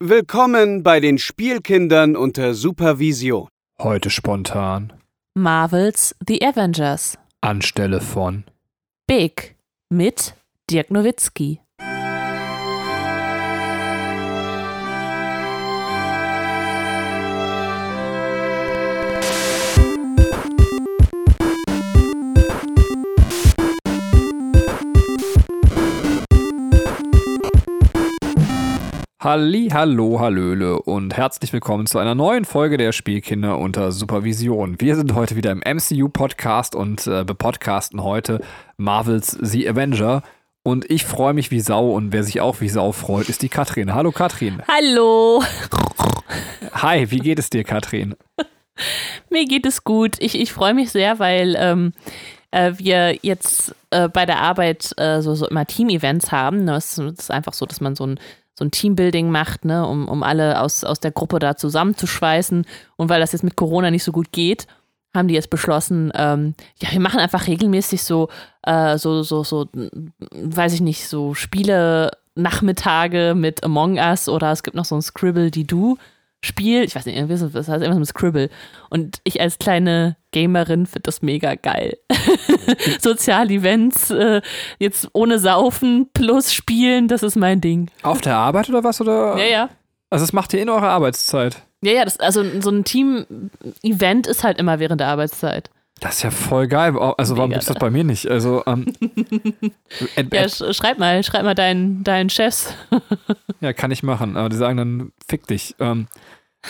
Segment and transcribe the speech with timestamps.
[0.00, 3.48] Willkommen bei den Spielkindern unter Supervision.
[3.80, 4.92] Heute spontan.
[5.34, 7.18] Marvels The Avengers.
[7.40, 8.44] Anstelle von.
[9.08, 9.56] Big
[9.90, 10.34] mit
[10.70, 11.62] Dirk Nowitzki.
[29.20, 34.80] Halli, hallo, hallöle und herzlich willkommen zu einer neuen Folge der Spielkinder unter Supervision.
[34.80, 38.40] Wir sind heute wieder im MCU-Podcast und äh, bepodcasten heute
[38.76, 40.22] Marvels The Avenger.
[40.62, 43.48] Und ich freue mich wie Sau und wer sich auch wie Sau freut, ist die
[43.48, 43.92] Katrin.
[43.92, 44.62] Hallo Katrin.
[44.68, 45.42] Hallo.
[46.74, 48.14] Hi, wie geht es dir, Katrin?
[49.30, 50.14] Mir geht es gut.
[50.20, 51.92] Ich, ich freue mich sehr, weil ähm,
[52.52, 56.62] äh, wir jetzt äh, bei der Arbeit äh, so, so immer Team-Events haben.
[56.66, 58.20] Ne, es ist einfach so, dass man so ein
[58.58, 62.66] so ein Teambuilding macht, ne, um, um alle aus, aus der Gruppe da zusammenzuschweißen.
[62.96, 64.66] Und weil das jetzt mit Corona nicht so gut geht,
[65.14, 68.28] haben die jetzt beschlossen, ähm, ja, wir machen einfach regelmäßig so,
[68.64, 69.68] äh, so, so, so,
[70.32, 75.02] weiß ich nicht, so Spiele Nachmittage mit Among Us oder es gibt noch so ein
[75.02, 75.96] Scribble die du
[76.40, 78.50] Spiel, ich weiß nicht, irgendwie so, das heißt immer so ein Scribble.
[78.90, 81.96] Und ich als kleine Gamerin finde das mega geil.
[83.00, 84.40] Sozialevents, äh,
[84.78, 87.90] jetzt ohne Saufen plus Spielen, das ist mein Ding.
[88.02, 89.00] Auf der Arbeit oder was?
[89.00, 89.36] Oder?
[89.36, 89.68] Ja, ja.
[90.10, 91.62] Also das macht ihr in eurer Arbeitszeit?
[91.82, 95.70] Ja, ja, das, also so ein Team-Event ist halt immer während der Arbeitszeit.
[96.00, 96.96] Das ist ja voll geil.
[96.96, 98.28] Also warum gibt es das bei mir nicht?
[98.28, 98.86] Also ähm,
[100.32, 102.74] ja, schreib mal, schreib mal deinen, deinen Chefs.
[103.60, 104.36] ja, kann ich machen.
[104.36, 105.74] Aber die sagen dann, fick dich.
[105.80, 106.06] Ähm,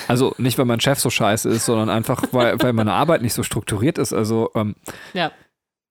[0.07, 3.35] also nicht, weil mein Chef so scheiße ist, sondern einfach, weil, weil meine Arbeit nicht
[3.35, 4.13] so strukturiert ist.
[4.13, 4.75] Also ähm,
[5.15, 5.33] ja.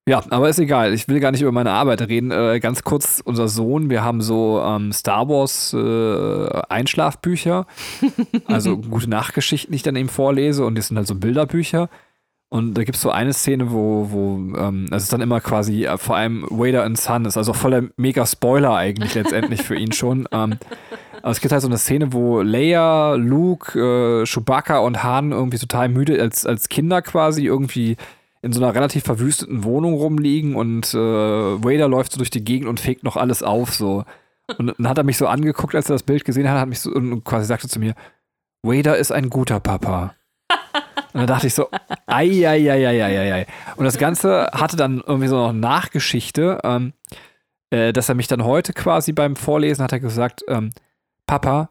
[0.07, 0.93] Ja, aber ist egal.
[0.93, 2.31] Ich will gar nicht über meine Arbeit reden.
[2.31, 7.67] Äh, ganz kurz, unser Sohn, wir haben so ähm, Star Wars äh, Einschlafbücher,
[8.45, 11.89] also gute Nachgeschichten, die ich dann eben vorlese und das sind halt so Bilderbücher.
[12.49, 15.85] Und da gibt es so eine Szene, wo, wo ähm, das ist dann immer quasi
[15.85, 19.91] äh, vor allem Vader and Son ist, also voller mega Spoiler eigentlich letztendlich für ihn
[19.91, 20.25] schon.
[20.31, 20.57] Ähm,
[21.31, 25.89] es gibt halt so eine Szene, wo Leia, Luke, äh, Chewbacca und Han irgendwie total
[25.89, 27.97] müde als, als Kinder quasi irgendwie
[28.41, 32.69] in so einer relativ verwüsteten Wohnung rumliegen und äh, Vader läuft so durch die Gegend
[32.69, 34.05] und fegt noch alles auf so.
[34.57, 36.79] Und dann hat er mich so angeguckt, als er das Bild gesehen hat, hat mich
[36.79, 37.95] so und quasi sagte zu mir,
[38.63, 40.15] Vader ist ein guter Papa.
[41.13, 41.69] Und dann dachte ich so,
[42.05, 43.47] ei, ei, ei, ei, ei, ei.
[43.75, 46.93] Und das Ganze hatte dann irgendwie so noch Nachgeschichte, ähm,
[47.71, 50.69] äh, dass er mich dann heute quasi beim Vorlesen hat er gesagt, ähm,
[51.27, 51.69] Papa,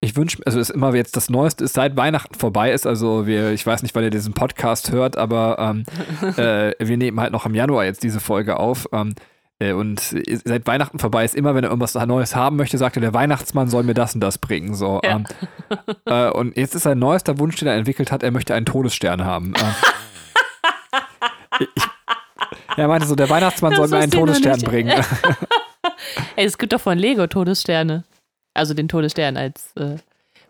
[0.00, 3.50] ich wünsche, also ist immer jetzt das Neueste ist, seit Weihnachten vorbei ist, also wir,
[3.50, 5.84] ich weiß nicht, weil ihr diesen Podcast hört, aber ähm,
[6.36, 8.88] äh, wir nehmen halt noch im Januar jetzt diese Folge auf.
[8.92, 9.14] Ähm,
[9.58, 13.00] äh, und seit Weihnachten vorbei ist immer, wenn er irgendwas Neues haben möchte, sagt er,
[13.00, 14.74] der Weihnachtsmann soll mir das und das bringen.
[14.74, 15.16] So, ja.
[15.16, 15.26] ähm,
[16.04, 19.24] äh, und jetzt ist sein neuester Wunsch, den er entwickelt hat, er möchte einen Todesstern
[19.24, 19.54] haben.
[19.58, 19.74] Ähm,
[21.74, 21.82] ich,
[22.76, 24.90] er meinte so, der Weihnachtsmann das soll mir einen Todesstern bringen.
[26.36, 28.04] Ey, es gibt doch von Lego Todessterne.
[28.58, 29.96] Also den Todesstern als äh,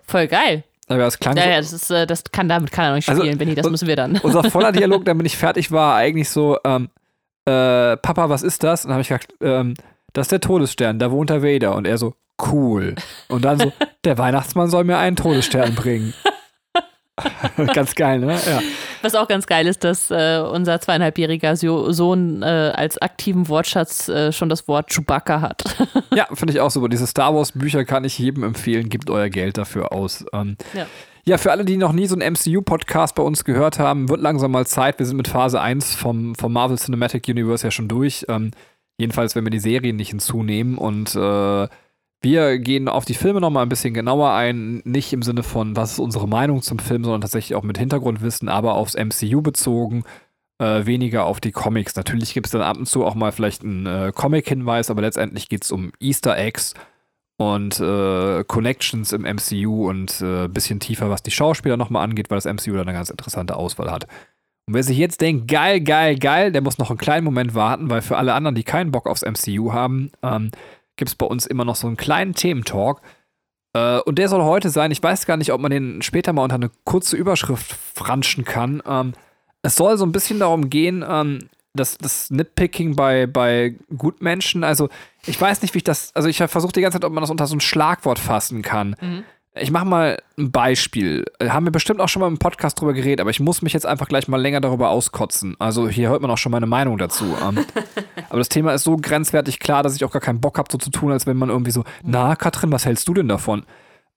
[0.04, 0.64] voll geil.
[0.88, 2.96] Aber das klang ja, so, ja, das ist, äh, das kann damit kann er noch
[2.96, 4.16] nicht also spielen, also, Benny, das müssen wir dann.
[4.22, 6.88] Unser voller Dialog, damit ich fertig war, eigentlich so, ähm,
[7.44, 8.84] äh, Papa, was ist das?
[8.84, 9.74] Und dann habe ich gesagt, ähm,
[10.14, 11.74] das ist der Todesstern, da wohnt der Vader.
[11.74, 12.14] Und er so,
[12.50, 12.94] cool.
[13.28, 13.72] Und dann so,
[14.04, 16.14] der Weihnachtsmann soll mir einen Todesstern bringen.
[17.74, 18.38] ganz geil, ne?
[18.46, 18.60] Ja.
[19.02, 24.32] Was auch ganz geil ist, dass äh, unser zweieinhalbjähriger Sohn äh, als aktiven Wortschatz äh,
[24.32, 25.64] schon das Wort Chewbacca hat.
[26.14, 26.88] ja, finde ich auch super.
[26.88, 28.88] Diese Star Wars Bücher kann ich jedem empfehlen.
[28.88, 30.24] Gebt euer Geld dafür aus.
[30.32, 30.86] Ähm, ja.
[31.24, 34.50] Ja, für alle, die noch nie so einen MCU-Podcast bei uns gehört haben, wird langsam
[34.50, 34.98] mal Zeit.
[34.98, 38.24] Wir sind mit Phase 1 vom, vom Marvel Cinematic Universe ja schon durch.
[38.28, 38.52] Ähm,
[38.96, 40.78] jedenfalls, wenn wir die Serien nicht hinzunehmen.
[40.78, 41.68] Und äh,
[42.20, 44.82] wir gehen auf die Filme nochmal ein bisschen genauer ein.
[44.84, 48.48] Nicht im Sinne von, was ist unsere Meinung zum Film, sondern tatsächlich auch mit Hintergrundwissen,
[48.48, 50.04] aber aufs MCU bezogen.
[50.60, 51.94] Äh, weniger auf die Comics.
[51.94, 55.48] Natürlich gibt es dann ab und zu auch mal vielleicht einen äh, Comic-Hinweis, aber letztendlich
[55.48, 56.74] geht es um Easter Eggs
[57.36, 62.30] und äh, Connections im MCU und ein äh, bisschen tiefer, was die Schauspieler nochmal angeht,
[62.30, 64.08] weil das MCU da eine ganz interessante Auswahl hat.
[64.66, 67.88] Und wer sich jetzt denkt, geil, geil, geil, der muss noch einen kleinen Moment warten,
[67.88, 70.50] weil für alle anderen, die keinen Bock aufs MCU haben, ähm,
[70.98, 73.00] gibt es bei uns immer noch so einen kleinen Thementalk.
[73.72, 74.90] Äh, und der soll heute sein.
[74.90, 78.82] Ich weiß gar nicht, ob man den später mal unter eine kurze Überschrift franschen kann.
[78.86, 79.14] Ähm,
[79.62, 84.88] es soll so ein bisschen darum gehen, ähm, das, das Nitpicking bei, bei Gutmenschen, also
[85.26, 87.30] ich weiß nicht, wie ich das, also ich versuche die ganze Zeit, ob man das
[87.30, 88.96] unter so ein Schlagwort fassen kann.
[89.00, 89.24] Mhm.
[89.60, 91.24] Ich mache mal ein Beispiel.
[91.42, 93.86] Haben wir bestimmt auch schon mal im Podcast drüber geredet, aber ich muss mich jetzt
[93.86, 95.56] einfach gleich mal länger darüber auskotzen.
[95.58, 97.24] Also hier hört man auch schon meine Meinung dazu.
[97.42, 97.64] Ähm.
[98.28, 100.78] aber das Thema ist so grenzwertig klar, dass ich auch gar keinen Bock habe, so
[100.78, 103.64] zu tun, als wenn man irgendwie so, na, Katrin, was hältst du denn davon?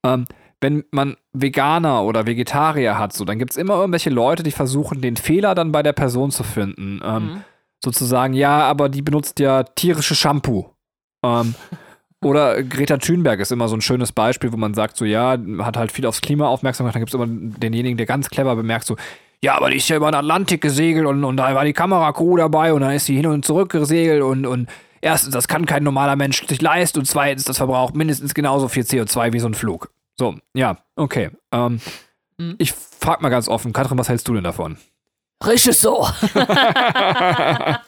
[0.04, 0.26] Ähm,
[0.62, 5.02] wenn man Veganer oder Vegetarier hat, so, dann gibt es immer irgendwelche Leute, die versuchen,
[5.02, 7.02] den Fehler dann bei der Person zu finden.
[7.04, 7.44] Ähm, mhm.
[7.84, 10.70] Sozusagen, ja, aber die benutzt ja tierische Shampoo.
[11.24, 11.56] Ähm,
[12.24, 15.78] oder Greta Thunberg ist immer so ein schönes Beispiel, wo man sagt, so, ja, hat
[15.78, 16.96] halt viel aufs Klima aufmerksam gemacht.
[16.96, 18.96] Dann gibt es immer denjenigen, der ganz clever bemerkt, so,
[19.44, 22.38] ja, aber die ist ja über den Atlantik gesegelt und, und da war die Kameracrew
[22.38, 24.70] dabei und dann ist sie hin und zurück gesegelt und, und
[25.02, 28.84] erstens, das kann kein normaler Mensch sich leisten und zweitens, das verbraucht mindestens genauso viel
[28.84, 29.90] CO2 wie so ein Flug.
[30.20, 31.32] So, ja, okay.
[31.52, 31.82] Ähm,
[32.38, 32.54] mhm.
[32.60, 34.78] Ich frag mal ganz offen, Katrin, was hältst du denn davon?
[35.44, 36.14] Regisseur.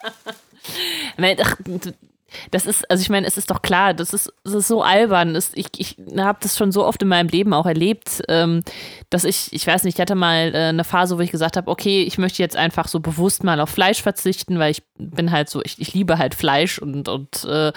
[2.51, 5.33] Das ist, also ich meine, es ist doch klar, das ist, das ist so albern.
[5.33, 8.61] Das, ich ich habe das schon so oft in meinem Leben auch erlebt, ähm,
[9.09, 11.69] dass ich, ich weiß nicht, ich hatte mal äh, eine Phase, wo ich gesagt habe,
[11.69, 15.49] okay, ich möchte jetzt einfach so bewusst mal auf Fleisch verzichten, weil ich bin halt
[15.49, 17.71] so, ich, ich liebe halt Fleisch und, und äh,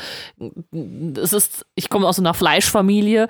[1.19, 3.29] es ist, ich komme aus so einer Fleischfamilie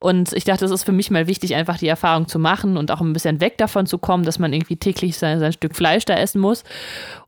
[0.00, 2.90] und ich dachte, es ist für mich mal wichtig, einfach die Erfahrung zu machen und
[2.90, 6.04] auch ein bisschen weg davon zu kommen, dass man irgendwie täglich sein, sein Stück Fleisch
[6.04, 6.64] da essen muss.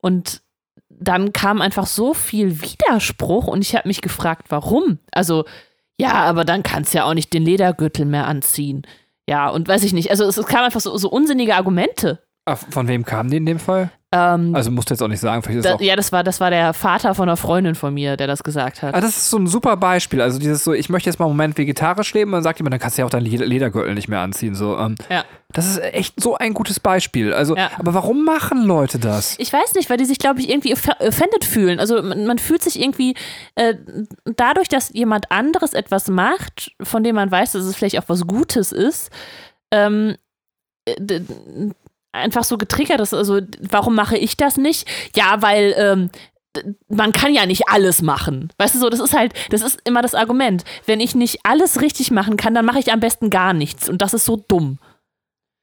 [0.00, 0.42] Und
[0.98, 4.98] dann kam einfach so viel Widerspruch und ich habe mich gefragt, warum?
[5.12, 5.44] Also,
[5.98, 8.82] ja, aber dann kannst du ja auch nicht den Ledergürtel mehr anziehen.
[9.28, 10.10] Ja, und weiß ich nicht.
[10.10, 12.22] Also, es, es kam einfach so, so unsinnige Argumente.
[12.70, 13.90] Von wem kamen die in dem Fall?
[14.12, 15.42] Ähm, also musst du jetzt auch nicht sagen.
[15.42, 18.28] Vielleicht da, ja, das war, das war der Vater von einer Freundin von mir, der
[18.28, 18.94] das gesagt hat.
[18.94, 20.20] Ah, das ist so ein super Beispiel.
[20.20, 22.72] Also dieses so, ich möchte jetzt mal einen Moment vegetarisch leben, und dann sagt jemand,
[22.72, 24.54] dann kannst du ja auch deinen Ledergürtel nicht mehr anziehen.
[24.54, 25.24] So, ähm, ja.
[25.52, 27.32] Das ist echt so ein gutes Beispiel.
[27.32, 27.70] Also, ja.
[27.78, 29.36] aber warum machen Leute das?
[29.38, 31.80] Ich weiß nicht, weil die sich, glaube ich, irgendwie offended fühlen.
[31.80, 33.14] Also man, man fühlt sich irgendwie
[33.56, 33.74] äh,
[34.24, 38.26] dadurch, dass jemand anderes etwas macht, von dem man weiß, dass es vielleicht auch was
[38.26, 39.10] Gutes ist,
[39.72, 40.16] ähm,
[42.12, 43.14] einfach so getriggert ist.
[43.14, 44.88] Also, warum mache ich das nicht?
[45.14, 46.10] Ja, weil ähm,
[46.88, 48.52] man kann ja nicht alles machen.
[48.58, 50.64] Weißt du so, das ist halt, das ist immer das Argument.
[50.86, 53.88] Wenn ich nicht alles richtig machen kann, dann mache ich am besten gar nichts.
[53.88, 54.78] Und das ist so dumm.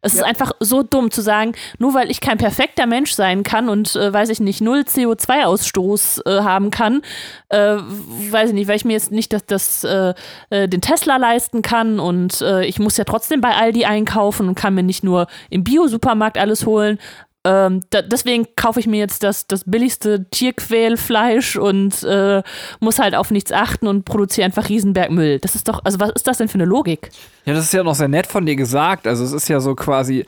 [0.04, 0.20] Es ja.
[0.20, 3.96] ist einfach so dumm zu sagen, nur weil ich kein perfekter Mensch sein kann und,
[3.96, 7.02] äh, weiß ich nicht, null CO2-Ausstoß äh, haben kann,
[7.50, 10.14] äh, weiß ich nicht, weil ich mir jetzt nicht das, das, äh,
[10.50, 14.56] äh, den Tesla leisten kann und äh, ich muss ja trotzdem bei Aldi einkaufen und
[14.56, 17.00] kann mir nicht nur im Bio-Supermarkt alles holen,
[17.46, 22.42] ähm, da, deswegen kaufe ich mir jetzt das, das billigste Tierquälfleisch und äh,
[22.80, 25.40] muss halt auf nichts achten und produziere einfach Riesenberg Müll.
[25.40, 27.10] Das ist doch, also was ist das denn für eine Logik?
[27.46, 29.08] Ja, das ist ja noch sehr nett von dir gesagt.
[29.08, 30.26] Also es ist ja so quasi,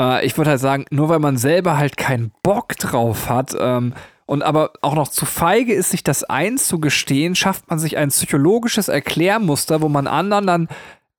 [0.00, 3.94] äh, ich würde halt sagen, nur weil man selber halt keinen Bock drauf hat, ähm,
[4.28, 8.88] und aber auch noch zu feige ist, sich das einzugestehen, schafft man sich ein psychologisches
[8.88, 10.68] Erklärmuster, wo man anderen dann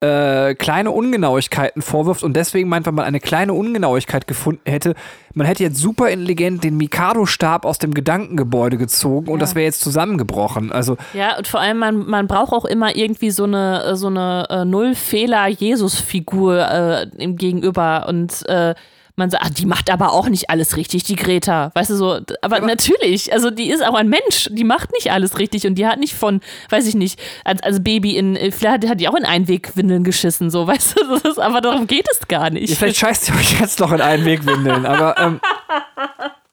[0.01, 4.95] äh, kleine Ungenauigkeiten vorwirft und deswegen meint, wenn man eine kleine Ungenauigkeit gefunden hätte,
[5.33, 9.81] man hätte jetzt super intelligent den Mikado-Stab aus dem Gedankengebäude gezogen und das wäre jetzt
[9.81, 10.71] zusammengebrochen.
[10.71, 14.47] Also ja, und vor allem, man, man braucht auch immer irgendwie so eine, so eine
[14.49, 18.75] äh, Null-Fehler-Jesus-Figur äh, im Gegenüber und äh,
[19.19, 21.71] man sagt, ach, die macht aber auch nicht alles richtig, die Greta.
[21.75, 25.12] Weißt du so, aber, aber, natürlich, also die ist auch ein Mensch, die macht nicht
[25.12, 28.88] alles richtig und die hat nicht von, weiß ich nicht, als, als Baby in, vielleicht
[28.88, 32.50] hat die auch in Einwegwindeln geschissen, so, weißt du, ist, aber darum geht es gar
[32.50, 32.69] nicht.
[32.69, 35.39] Ja, vielleicht scheißt sie euch jetzt noch in Einwegwindeln, aber ähm,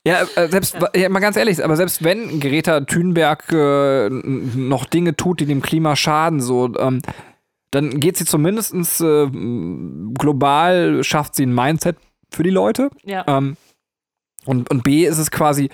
[0.04, 5.16] ja, äh, selbst, ja, mal ganz ehrlich, aber selbst wenn Greta Thunberg äh, noch Dinge
[5.16, 7.00] tut, die dem Klima schaden, so, ähm,
[7.70, 9.26] dann geht sie zumindest äh,
[10.14, 11.96] global, schafft sie ein Mindset
[12.30, 12.90] für die Leute.
[13.04, 13.24] Ja.
[13.26, 13.56] Ähm,
[14.44, 15.70] und, und B ist es quasi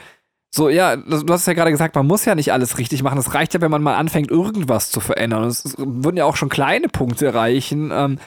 [0.55, 3.19] so, ja, du hast es ja gerade gesagt, man muss ja nicht alles richtig machen.
[3.19, 5.45] Es reicht ja, wenn man mal anfängt, irgendwas zu verändern.
[5.45, 7.91] Und es würden ja auch schon kleine Punkte reichen.
[7.91, 8.19] Ähm,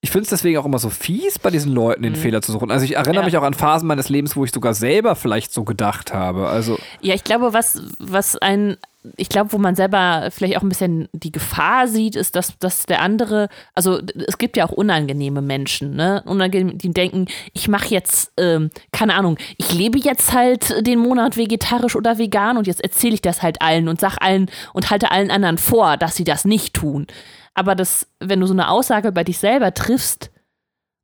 [0.00, 2.16] ich finde es deswegen auch immer so fies, bei diesen Leuten den mhm.
[2.16, 2.70] Fehler zu suchen.
[2.70, 3.24] Also ich erinnere ja.
[3.24, 6.46] mich auch an Phasen meines Lebens, wo ich sogar selber vielleicht so gedacht habe.
[6.46, 8.76] Also ja, ich glaube, was, was ein
[9.16, 12.86] ich glaube, wo man selber vielleicht auch ein bisschen die Gefahr sieht, ist, dass, dass
[12.86, 16.22] der andere, also es gibt ja auch unangenehme Menschen, ne?
[16.24, 21.36] Unangenehm, die denken, ich mache jetzt, ähm, keine Ahnung, ich lebe jetzt halt den Monat
[21.36, 25.10] vegetarisch oder vegan und jetzt erzähle ich das halt allen und sag allen und halte
[25.10, 27.06] allen anderen vor, dass sie das nicht tun.
[27.54, 30.30] Aber das, wenn du so eine Aussage bei dich selber triffst,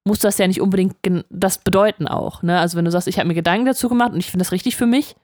[0.05, 0.97] muss das ja nicht unbedingt
[1.29, 2.43] das bedeuten auch.
[2.43, 2.59] Ne?
[2.59, 4.77] Also wenn du sagst, ich habe mir Gedanken dazu gemacht und ich finde das richtig
[4.77, 5.15] für mich,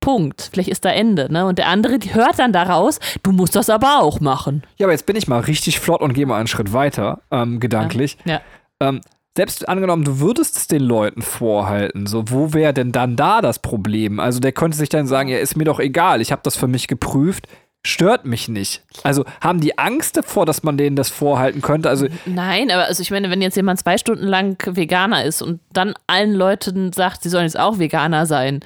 [0.00, 0.50] Punkt.
[0.52, 1.32] Vielleicht ist da Ende.
[1.32, 1.46] Ne?
[1.46, 4.62] Und der andere die hört dann daraus, du musst das aber auch machen.
[4.76, 7.60] Ja, aber jetzt bin ich mal richtig flott und gehe mal einen Schritt weiter, ähm,
[7.60, 8.16] gedanklich.
[8.24, 8.40] Ja.
[8.80, 8.88] ja.
[8.88, 9.00] Ähm,
[9.36, 13.60] selbst angenommen, du würdest es den Leuten vorhalten, so, wo wäre denn dann da das
[13.60, 14.18] Problem?
[14.18, 16.66] Also der könnte sich dann sagen, ja, ist mir doch egal, ich habe das für
[16.66, 17.46] mich geprüft,
[17.82, 18.82] stört mich nicht.
[19.02, 21.88] Also haben die Angst davor, dass man denen das vorhalten könnte?
[21.88, 25.60] Also Nein, aber also ich meine, wenn jetzt jemand zwei Stunden lang Veganer ist und
[25.72, 28.60] dann allen Leuten sagt, sie sollen jetzt auch Veganer sein,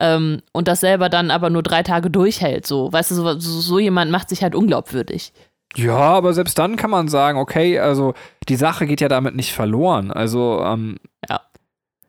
[0.00, 2.66] ähm, und das selber dann aber nur drei Tage durchhält.
[2.66, 5.32] So, weißt du, so, so, jemand macht sich halt unglaubwürdig.
[5.76, 8.14] Ja, aber selbst dann kann man sagen, okay, also
[8.48, 10.10] die Sache geht ja damit nicht verloren.
[10.10, 10.96] Also, ähm,
[11.28, 11.40] ja.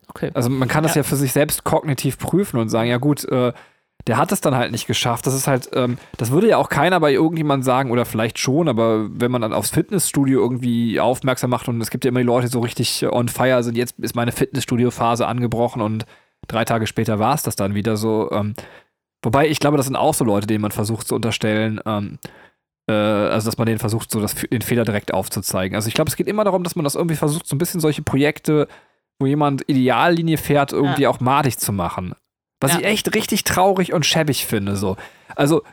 [0.07, 0.31] Okay.
[0.33, 0.99] Also man kann das ja.
[0.99, 3.53] ja für sich selbst kognitiv prüfen und sagen, ja gut, äh,
[4.07, 5.25] der hat es dann halt nicht geschafft.
[5.25, 8.67] Das ist halt, ähm, das würde ja auch keiner bei irgendjemand sagen, oder vielleicht schon,
[8.69, 12.25] aber wenn man dann aufs Fitnessstudio irgendwie aufmerksam macht und es gibt ja immer die
[12.25, 16.05] Leute, die so richtig on fire sind, jetzt ist meine Fitnessstudio-Phase angebrochen und
[16.47, 18.31] drei Tage später war es das dann wieder so.
[18.31, 18.53] Ähm,
[19.21, 22.19] wobei ich glaube, das sind auch so Leute, denen man versucht zu unterstellen, ähm,
[22.87, 25.75] äh, also dass man denen versucht, so das, den Fehler direkt aufzuzeigen.
[25.75, 27.79] Also ich glaube, es geht immer darum, dass man das irgendwie versucht, so ein bisschen
[27.79, 28.67] solche Projekte,
[29.19, 31.09] wo jemand Ideallinie fährt, irgendwie ja.
[31.09, 32.15] auch madig zu machen.
[32.59, 32.79] Was ja.
[32.79, 34.75] ich echt richtig traurig und schäbig finde.
[34.75, 34.97] So.
[35.35, 35.63] Also,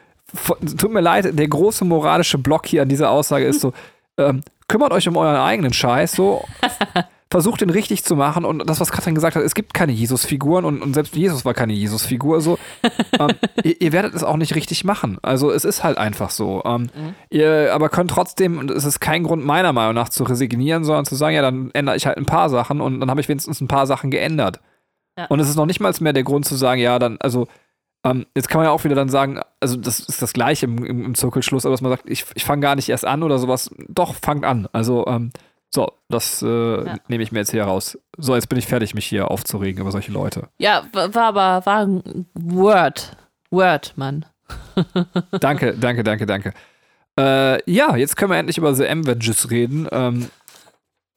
[0.79, 3.73] tut mir leid, der große moralische Block hier an dieser Aussage ist so:
[4.19, 6.45] ähm, kümmert euch um euren eigenen Scheiß, so.
[7.33, 10.67] versucht den richtig zu machen und das, was Katrin gesagt hat, es gibt keine Jesus-Figuren
[10.67, 12.43] und, und, selbst Jesus war keine Jesus-Figur.
[12.43, 12.59] So,
[13.19, 13.31] ähm,
[13.65, 15.19] ihr, ihr, werdet es auch nicht richtig machen.
[15.23, 16.63] Also es ist halt einfach so.
[16.67, 17.15] Ähm, mhm.
[17.31, 21.07] Ihr aber könnt trotzdem, und es ist kein Grund meiner Meinung nach zu resignieren, sondern
[21.07, 23.63] zu sagen, ja, dann ändere ich halt ein paar Sachen und dann habe ich wenigstens
[23.63, 24.61] ein paar Sachen geändert.
[25.19, 25.25] Ja.
[25.27, 27.49] Und es ist noch nicht mal mehr der Grund zu sagen, ja, dann, also,
[28.05, 30.85] ähm, jetzt kann man ja auch wieder dann sagen, also das ist das Gleiche im,
[30.85, 33.39] im, im Zirkelschluss, aber dass man sagt, ich, ich fange gar nicht erst an oder
[33.39, 33.71] sowas.
[33.89, 34.69] Doch, fangt an.
[34.73, 35.31] Also, ähm,
[35.75, 36.47] so, das äh,
[36.85, 36.97] ja.
[37.09, 37.99] nehme ich mir jetzt hier raus.
[38.19, 40.49] So, jetzt bin ich fertig, mich hier aufzuregen über solche Leute.
[40.59, 43.17] Ja, war aber war ein Word.
[43.51, 44.27] Word, Mann.
[45.41, 46.53] danke, danke, danke, danke.
[47.19, 49.89] Äh, ja, jetzt können wir endlich über The M-Wedges reden.
[49.91, 50.29] Ähm,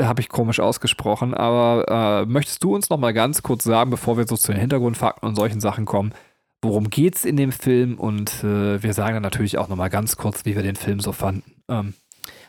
[0.01, 4.17] habe ich komisch ausgesprochen, aber äh, möchtest du uns noch mal ganz kurz sagen, bevor
[4.17, 6.13] wir so zu den Hintergrundfakten und solchen Sachen kommen,
[6.61, 7.97] worum geht's in dem Film?
[7.97, 10.99] Und äh, wir sagen dann natürlich auch noch mal ganz kurz, wie wir den Film
[10.99, 11.55] so fanden.
[11.69, 11.93] Ähm.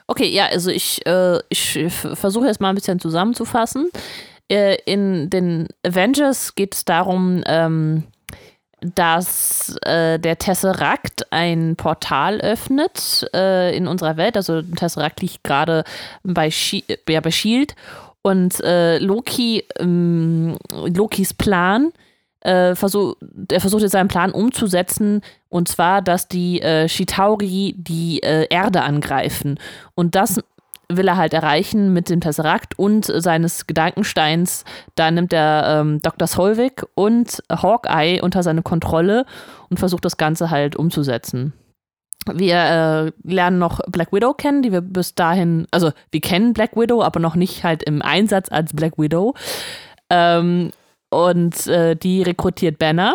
[0.09, 3.91] Okay, ja, also ich, äh, ich versuche jetzt mal ein bisschen zusammenzufassen.
[4.49, 8.05] Äh, in den Avengers geht es darum, ähm,
[8.81, 14.37] dass äh, der Tesseract ein Portal öffnet äh, in unserer Welt.
[14.37, 15.83] Also Tesseract liegt gerade
[16.23, 16.51] bei,
[17.09, 17.75] ja, bei Shield
[18.23, 21.93] und äh, Loki, ähm, Lokis Plan,
[22.47, 23.17] äh, versuch,
[23.51, 28.83] er versucht jetzt seinen Plan umzusetzen und zwar, dass die äh, Shitauri die äh, Erde
[28.83, 29.59] angreifen
[29.95, 30.41] und das
[30.89, 34.65] will er halt erreichen mit dem Tesseract und seines Gedankensteins.
[34.95, 36.29] Da nimmt er ähm, Dr.
[36.29, 39.27] Solvik und Hawkeye unter seine Kontrolle
[39.69, 41.53] und versucht das Ganze halt umzusetzen.
[42.33, 46.77] Wir äh, lernen noch Black Widow kennen, die wir bis dahin, also wir kennen Black
[46.77, 49.35] Widow, aber noch nicht halt im Einsatz als Black Widow.
[50.11, 50.71] Ähm,
[51.11, 53.15] und äh, die rekrutiert Banner.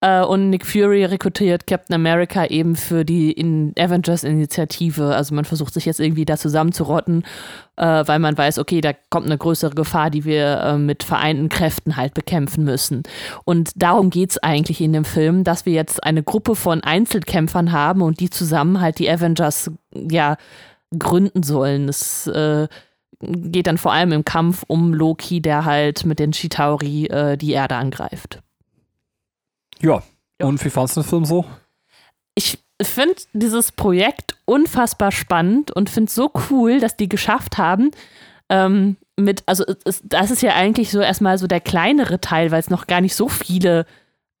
[0.00, 3.36] Äh, und Nick Fury rekrutiert Captain America eben für die
[3.78, 5.14] Avengers-Initiative.
[5.14, 7.24] Also man versucht sich jetzt irgendwie da zusammenzurotten,
[7.76, 11.48] äh, weil man weiß, okay, da kommt eine größere Gefahr, die wir äh, mit vereinten
[11.50, 13.02] Kräften halt bekämpfen müssen.
[13.44, 17.72] Und darum geht es eigentlich in dem Film, dass wir jetzt eine Gruppe von Einzelkämpfern
[17.72, 20.36] haben und die zusammen halt die Avengers ja
[20.98, 21.88] gründen sollen.
[21.88, 22.68] Es äh,
[23.20, 27.52] geht dann vor allem im Kampf um Loki, der halt mit den Chitauri äh, die
[27.52, 28.40] Erde angreift.
[29.80, 30.02] Ja.
[30.40, 30.46] ja.
[30.46, 31.44] Und wie fandest du den Film so?
[32.34, 37.90] Ich finde dieses Projekt unfassbar spannend und finde es so cool, dass die geschafft haben,
[38.48, 42.60] ähm, mit, also es, das ist ja eigentlich so erstmal so der kleinere Teil, weil
[42.60, 43.86] es noch gar nicht so viele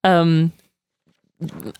[0.02, 0.52] ähm,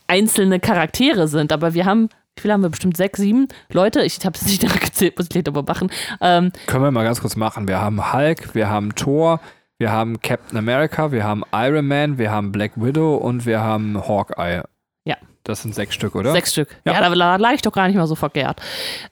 [0.06, 1.52] einzelne Charaktere sind.
[1.52, 2.08] Aber wir haben,
[2.40, 2.70] wie viele haben wir?
[2.70, 4.02] Bestimmt sechs, sieben Leute.
[4.02, 5.90] Ich habe es nicht nachgezählt, muss ich gleich aber machen.
[6.22, 7.68] Ähm, Können wir mal ganz kurz machen.
[7.68, 9.40] Wir haben Hulk, wir haben Thor,
[9.78, 14.00] wir haben Captain America, wir haben Iron Man, wir haben Black Widow und wir haben
[14.08, 14.62] Hawkeye.
[15.04, 15.16] Ja.
[15.44, 16.32] Das sind sechs Stück, oder?
[16.32, 16.68] Sechs Stück.
[16.86, 18.60] Ja, ja da, da lag ich doch gar nicht mal so verkehrt.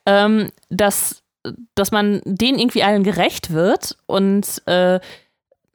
[0.07, 1.23] Ähm, dass,
[1.75, 5.01] dass man denen irgendwie allen gerecht wird und äh,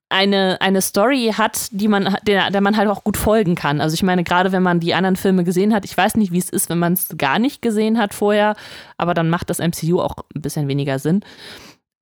[0.10, 3.82] eine, eine Story hat, die man, der, der man halt auch gut folgen kann.
[3.82, 6.38] Also ich meine, gerade wenn man die anderen Filme gesehen hat, ich weiß nicht, wie
[6.38, 8.56] es ist, wenn man es gar nicht gesehen hat vorher,
[8.98, 11.22] aber dann macht das MCU auch ein bisschen weniger Sinn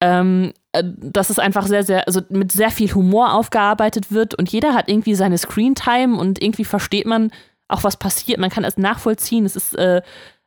[0.01, 4.49] ähm, äh, dass es einfach sehr, sehr, also mit sehr viel Humor aufgearbeitet wird und
[4.51, 7.31] jeder hat irgendwie seine Screentime und irgendwie versteht man
[7.67, 8.39] auch, was passiert.
[8.39, 9.45] Man kann es nachvollziehen.
[9.45, 10.01] Es ist, äh,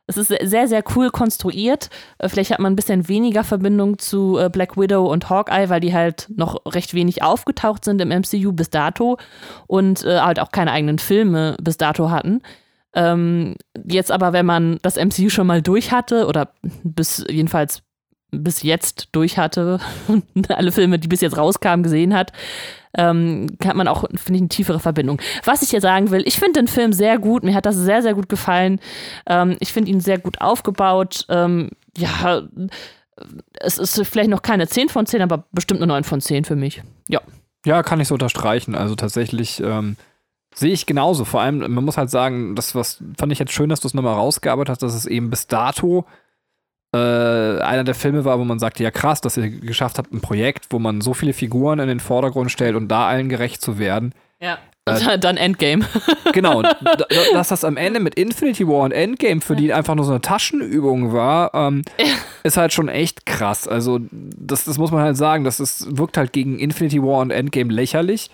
[0.07, 1.89] es ist sehr, sehr cool konstruiert.
[2.17, 5.79] Äh, vielleicht hat man ein bisschen weniger Verbindung zu äh, Black Widow und Hawkeye, weil
[5.79, 9.17] die halt noch recht wenig aufgetaucht sind im MCU bis dato
[9.67, 12.41] und äh, halt auch keine eigenen Filme bis dato hatten.
[12.93, 17.81] Ähm, jetzt aber, wenn man das MCU schon mal durch hatte oder bis jedenfalls
[18.43, 19.79] bis jetzt durch hatte,
[20.49, 22.31] alle Filme, die bis jetzt rauskamen, gesehen hat,
[22.97, 25.21] ähm, hat man auch, finde ich, eine tiefere Verbindung.
[25.43, 28.01] Was ich hier sagen will, ich finde den Film sehr gut, mir hat das sehr,
[28.01, 28.79] sehr gut gefallen.
[29.27, 31.25] Ähm, ich finde ihn sehr gut aufgebaut.
[31.29, 32.43] Ähm, ja,
[33.59, 36.55] es ist vielleicht noch keine 10 von 10, aber bestimmt eine 9 von 10 für
[36.55, 36.83] mich.
[37.07, 37.21] Ja.
[37.65, 38.75] Ja, kann ich so unterstreichen.
[38.75, 39.97] Also tatsächlich ähm,
[40.53, 41.25] sehe ich genauso.
[41.25, 43.93] Vor allem, man muss halt sagen, das was fand ich jetzt schön, dass du es
[43.93, 46.05] nochmal rausgearbeitet hast, dass es eben bis dato
[46.95, 50.21] äh, einer der Filme war, wo man sagte, ja krass, dass ihr geschafft habt, ein
[50.21, 53.77] Projekt, wo man so viele Figuren in den Vordergrund stellt und da allen gerecht zu
[53.77, 54.13] werden.
[54.39, 54.57] Ja.
[54.85, 55.83] Äh, dann Endgame.
[56.31, 56.61] genau,
[57.33, 60.21] dass das am Ende mit Infinity War und Endgame für die einfach nur so eine
[60.21, 61.81] Taschenübung war, ähm,
[62.43, 63.67] ist halt schon echt krass.
[63.67, 67.31] Also, das, das muss man halt sagen, das ist, wirkt halt gegen Infinity War und
[67.31, 68.29] Endgame lächerlich.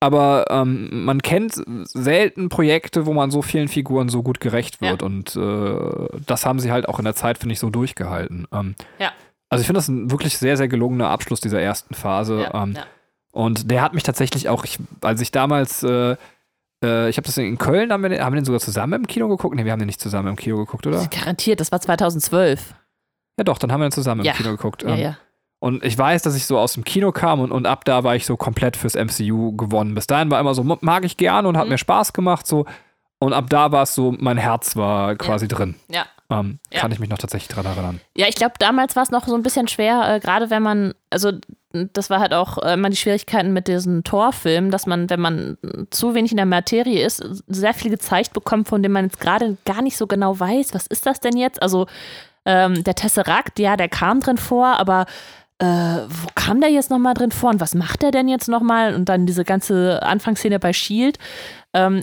[0.00, 5.02] Aber ähm, man kennt selten Projekte, wo man so vielen Figuren so gut gerecht wird.
[5.02, 5.06] Ja.
[5.06, 8.48] Und äh, das haben sie halt auch in der Zeit, finde ich, so durchgehalten.
[8.50, 9.12] Ähm, ja.
[9.50, 12.42] Also ich finde das ein wirklich sehr, sehr gelungener Abschluss dieser ersten Phase.
[12.42, 12.62] Ja.
[12.62, 12.78] Ähm,
[13.32, 16.16] und der hat mich tatsächlich auch, ich, als ich damals, äh,
[16.82, 19.06] äh, ich habe das in Köln, haben wir, den, haben wir den sogar zusammen im
[19.06, 19.54] Kino geguckt?
[19.54, 21.06] Ne, wir haben den nicht zusammen im Kino geguckt, oder?
[21.08, 22.74] Garantiert, das war 2012.
[23.38, 24.82] Ja doch, dann haben wir den zusammen im Kino geguckt.
[24.82, 25.16] Ja, ähm, ja.
[25.60, 28.16] Und ich weiß, dass ich so aus dem Kino kam und, und ab da war
[28.16, 29.94] ich so komplett fürs MCU gewonnen.
[29.94, 31.72] Bis dahin war immer so, mag ich gerne und hat mhm.
[31.72, 32.46] mir Spaß gemacht.
[32.46, 32.64] So.
[33.18, 35.56] Und ab da war es so, mein Herz war quasi ja.
[35.56, 35.74] drin.
[35.88, 36.06] Ja.
[36.30, 36.80] Ähm, ja.
[36.80, 38.00] Kann ich mich noch tatsächlich dran erinnern.
[38.16, 40.94] Ja, ich glaube, damals war es noch so ein bisschen schwer, äh, gerade wenn man,
[41.10, 41.32] also
[41.72, 45.58] das war halt auch äh, immer die Schwierigkeiten mit diesen Torfilmen, dass man, wenn man
[45.90, 49.58] zu wenig in der Materie ist, sehr viel gezeigt bekommt, von dem man jetzt gerade
[49.66, 51.60] gar nicht so genau weiß, was ist das denn jetzt?
[51.60, 51.86] Also
[52.46, 55.06] ähm, der Tesseract, ja, der kam drin vor, aber
[55.60, 55.64] äh,
[56.08, 58.94] wo kam der jetzt nochmal drin vor und was macht der denn jetzt nochmal?
[58.94, 61.18] Und dann diese ganze Anfangsszene bei Shield.
[61.74, 62.02] Ähm,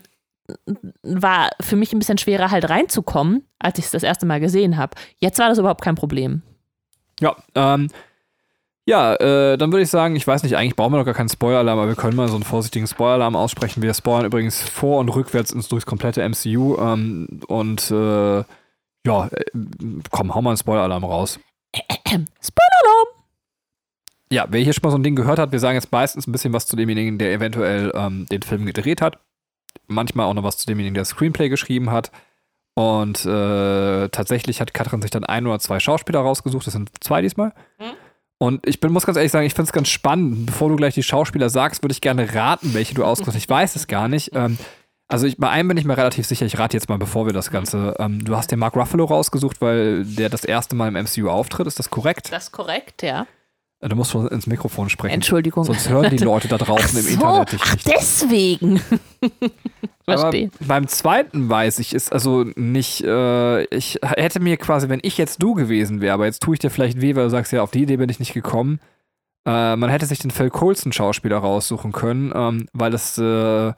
[1.04, 4.78] war für mich ein bisschen schwerer halt reinzukommen, als ich es das erste Mal gesehen
[4.78, 4.96] habe.
[5.20, 6.42] Jetzt war das überhaupt kein Problem.
[7.20, 7.90] Ja, ähm,
[8.86, 11.28] ja, äh, dann würde ich sagen, ich weiß nicht, eigentlich brauchen wir noch gar keinen
[11.28, 13.82] Spoiler-Alarm, aber wir können mal so einen vorsichtigen Spoiler-Alarm aussprechen.
[13.82, 18.44] Wir spoilern übrigens vor und rückwärts ins durchs komplette MCU ähm, und äh,
[19.06, 19.44] ja, äh,
[20.10, 21.40] komm, hau mal einen Spoiler-Alarm raus.
[21.76, 23.17] Spoiler-Alarm!
[24.32, 26.32] Ja, wer hier schon mal so ein Ding gehört hat, wir sagen jetzt meistens ein
[26.32, 29.20] bisschen was zu demjenigen, der eventuell ähm, den Film gedreht hat.
[29.88, 32.12] Manchmal auch noch was zu demjenigen, der das Screenplay geschrieben hat.
[32.74, 36.68] Und äh, tatsächlich hat Katrin sich dann ein oder zwei Schauspieler rausgesucht.
[36.68, 37.54] Das sind zwei diesmal.
[37.78, 37.94] Hm?
[38.38, 40.46] Und ich bin, muss ganz ehrlich sagen, ich finde es ganz spannend.
[40.46, 43.42] Bevor du gleich die Schauspieler sagst, würde ich gerne raten, welche du ausgesucht hast.
[43.42, 44.36] Ich weiß es gar nicht.
[44.36, 44.60] Ähm,
[45.08, 47.34] also ich, bei einem bin ich mir relativ sicher, ich rate jetzt mal, bevor wir
[47.34, 47.96] das Ganze.
[47.98, 51.66] Ähm, du hast den Mark Ruffalo rausgesucht, weil der das erste Mal im MCU auftritt.
[51.66, 52.32] Ist das korrekt?
[52.32, 53.26] Das ist korrekt, ja.
[53.80, 55.14] Du musst schon ins Mikrofon sprechen.
[55.14, 55.64] Entschuldigung.
[55.64, 57.88] Sonst hören die Leute da draußen so, im Internet dich nicht.
[57.88, 58.82] Ach, deswegen.
[60.04, 60.50] Verstehe.
[60.62, 63.04] beim zweiten weiß ich es also nicht.
[63.04, 66.60] Äh, ich hätte mir quasi, wenn ich jetzt du gewesen wäre, aber jetzt tue ich
[66.60, 68.80] dir vielleicht weh, weil du sagst, ja, auf die Idee bin ich nicht gekommen.
[69.46, 73.18] Äh, man hätte sich den Phil Coulson Schauspieler raussuchen können, ähm, weil das.
[73.18, 73.74] Äh,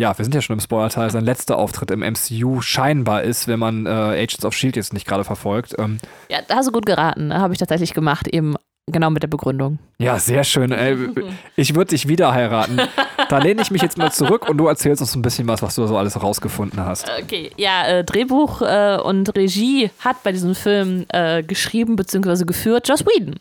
[0.00, 3.58] ja, wir sind ja schon im Spoiler-Teil, sein letzter Auftritt im MCU scheinbar ist, wenn
[3.58, 5.74] man äh, Agents of Shield jetzt nicht gerade verfolgt.
[5.76, 5.98] Ähm,
[6.30, 7.34] ja, da hast du gut geraten.
[7.34, 8.54] Habe ich tatsächlich gemacht, eben
[8.92, 9.78] Genau mit der Begründung.
[9.98, 10.74] Ja, sehr schön.
[11.56, 12.80] Ich würde dich wieder heiraten.
[13.28, 15.74] Da lehne ich mich jetzt mal zurück und du erzählst uns ein bisschen was, was
[15.74, 17.10] du so alles rausgefunden hast.
[17.22, 22.44] Okay, ja, äh, Drehbuch äh, und Regie hat bei diesem Film äh, geschrieben bzw.
[22.44, 23.36] geführt Joss Whedon.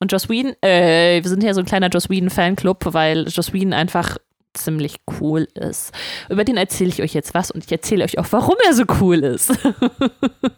[0.00, 3.72] Und Joss Whedon, äh, wir sind hier so ein kleiner Joss Whedon-Fanclub, weil Joss Whedon
[3.72, 4.18] einfach
[4.54, 5.92] ziemlich cool ist.
[6.28, 8.84] Über den erzähle ich euch jetzt was und ich erzähle euch auch, warum er so
[9.00, 9.52] cool ist.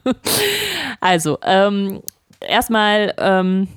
[1.01, 2.03] also, ähm,
[2.41, 3.69] erstmal, ähm,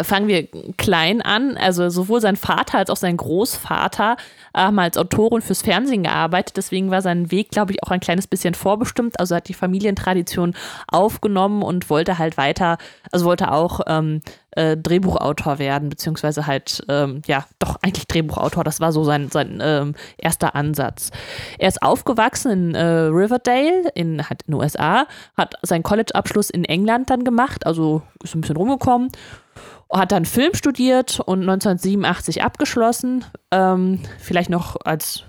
[0.00, 1.56] fangen wir klein an.
[1.56, 4.16] Also sowohl sein Vater als auch sein Großvater
[4.54, 6.56] haben als Autoren fürs Fernsehen gearbeitet.
[6.56, 9.18] Deswegen war sein Weg, glaube ich, auch ein kleines bisschen vorbestimmt.
[9.18, 10.54] Also hat die Familientradition
[10.86, 12.78] aufgenommen und wollte halt weiter,
[13.10, 14.20] also wollte auch ähm,
[14.52, 18.64] äh, Drehbuchautor werden, beziehungsweise halt, ähm, ja, doch eigentlich Drehbuchautor.
[18.64, 21.10] Das war so sein, sein ähm, erster Ansatz.
[21.58, 26.64] Er ist aufgewachsen in äh, Riverdale, in, halt in den USA, hat seinen College-Abschluss in
[26.64, 29.10] England dann gemacht, also ist ein bisschen rumgekommen
[29.94, 33.26] hat dann Film studiert und 1987 abgeschlossen.
[33.50, 35.24] Ähm, vielleicht noch als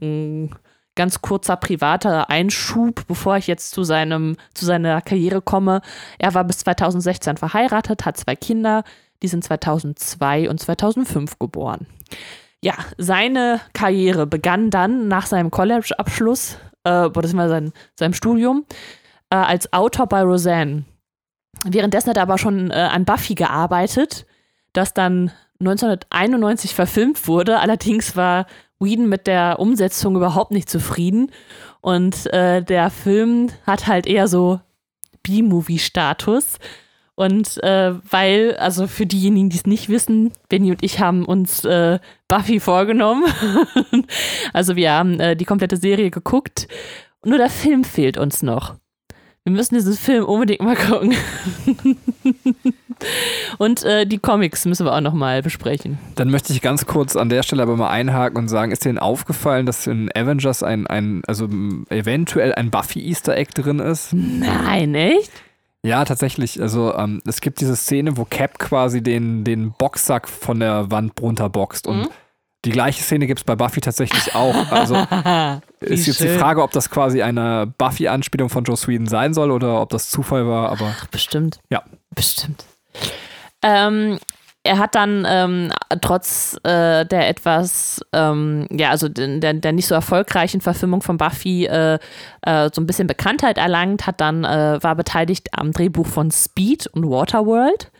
[0.00, 0.50] mh, mm,
[0.96, 5.82] ganz kurzer privater Einschub, bevor ich jetzt zu, seinem, zu seiner Karriere komme.
[6.18, 8.82] Er war bis 2016 verheiratet, hat zwei Kinder,
[9.22, 11.86] die sind 2002 und 2005 geboren.
[12.62, 18.64] Ja, seine Karriere begann dann nach seinem College-Abschluss, äh, beziehungsweise sein, seinem Studium,
[19.30, 20.84] äh, als Autor bei Roseanne.
[21.64, 24.26] Währenddessen hat er aber schon äh, an Buffy gearbeitet,
[24.72, 25.30] das dann
[25.60, 27.60] 1991 verfilmt wurde.
[27.60, 28.46] Allerdings war
[28.78, 31.30] Whedon mit der Umsetzung überhaupt nicht zufrieden.
[31.80, 34.60] Und äh, der Film hat halt eher so
[35.22, 36.58] B-Movie-Status.
[37.14, 41.64] Und äh, weil, also für diejenigen, die es nicht wissen, Benny und ich haben uns
[41.64, 43.24] äh, Buffy vorgenommen.
[44.52, 46.68] also wir haben äh, die komplette Serie geguckt.
[47.24, 48.76] Nur der Film fehlt uns noch.
[49.46, 51.14] Wir müssen diesen Film unbedingt mal gucken.
[53.58, 55.98] und äh, die Comics müssen wir auch noch mal besprechen.
[56.16, 58.88] Dann möchte ich ganz kurz an der Stelle aber mal einhaken und sagen, ist dir
[58.88, 61.44] denn aufgefallen, dass in Avengers ein, ein also
[61.90, 64.12] eventuell ein Buffy Easter Egg drin ist?
[64.12, 65.30] Nein, echt?
[65.84, 66.60] Ja, tatsächlich.
[66.60, 71.12] Also ähm, es gibt diese Szene, wo Cap quasi den, den Boxsack von der Wand
[71.22, 72.08] runterboxt und mhm.
[72.66, 74.72] Die gleiche Szene gibt es bei Buffy tatsächlich auch.
[74.72, 74.96] Also
[75.80, 76.32] ist jetzt schön.
[76.32, 80.10] die Frage, ob das quasi eine Buffy-Anspielung von Joe Sweden sein soll oder ob das
[80.10, 80.92] Zufall war, aber.
[80.98, 81.60] Ach, bestimmt.
[81.70, 81.82] Ja.
[82.14, 82.64] Bestimmt.
[83.62, 84.18] Ähm,
[84.64, 89.94] er hat dann ähm, trotz äh, der etwas, ähm, ja, also der, der nicht so
[89.94, 91.98] erfolgreichen Verfilmung von Buffy äh,
[92.42, 96.88] äh, so ein bisschen Bekanntheit erlangt, hat dann, äh, war beteiligt am Drehbuch von Speed
[96.88, 97.92] und Waterworld.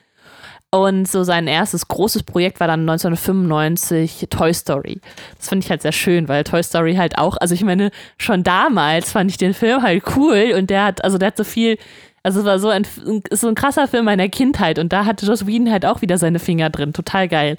[0.76, 5.00] Und so sein erstes großes Projekt war dann 1995 Toy Story.
[5.38, 8.42] Das finde ich halt sehr schön, weil Toy Story halt auch, also ich meine, schon
[8.42, 11.78] damals fand ich den Film halt cool und der hat, also der hat so viel
[12.22, 12.84] also es war so ein,
[13.30, 16.40] so ein krasser Film meiner Kindheit und da hatte Joss Whedon halt auch wieder seine
[16.40, 16.92] Finger drin.
[16.92, 17.56] Total geil.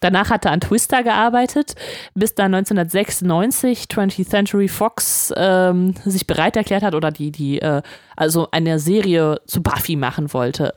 [0.00, 1.74] Danach hat er an Twister gearbeitet,
[2.14, 7.82] bis dann 1996 20th Century Fox ähm, sich bereit erklärt hat oder die, die, äh,
[8.16, 10.72] also eine Serie zu Buffy machen wollte.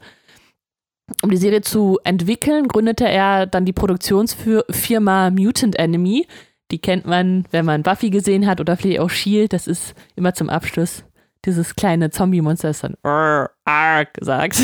[1.21, 6.27] Um die Serie zu entwickeln, gründete er dann die Produktionsfirma Mutant Enemy.
[6.71, 9.53] Die kennt man, wenn man Buffy gesehen hat oder vielleicht auch Shield.
[9.53, 11.03] Das ist immer zum Abschluss
[11.45, 14.59] dieses kleine Zombie-Monster ist dann arg gesagt.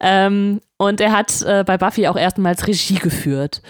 [0.00, 3.62] ähm, und er hat äh, bei Buffy auch erstmals Regie geführt.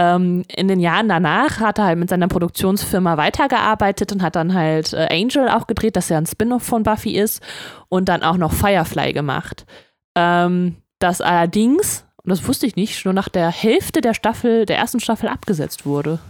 [0.00, 4.54] Ähm, in den Jahren danach hat er halt mit seiner Produktionsfirma weitergearbeitet und hat dann
[4.54, 7.42] halt äh, Angel auch gedreht, dass er ein Spin-off von Buffy ist
[7.88, 9.66] und dann auch noch Firefly gemacht.
[10.14, 14.78] Ähm, das allerdings, und das wusste ich nicht, nur nach der Hälfte der Staffel, der
[14.78, 16.20] ersten Staffel abgesetzt wurde.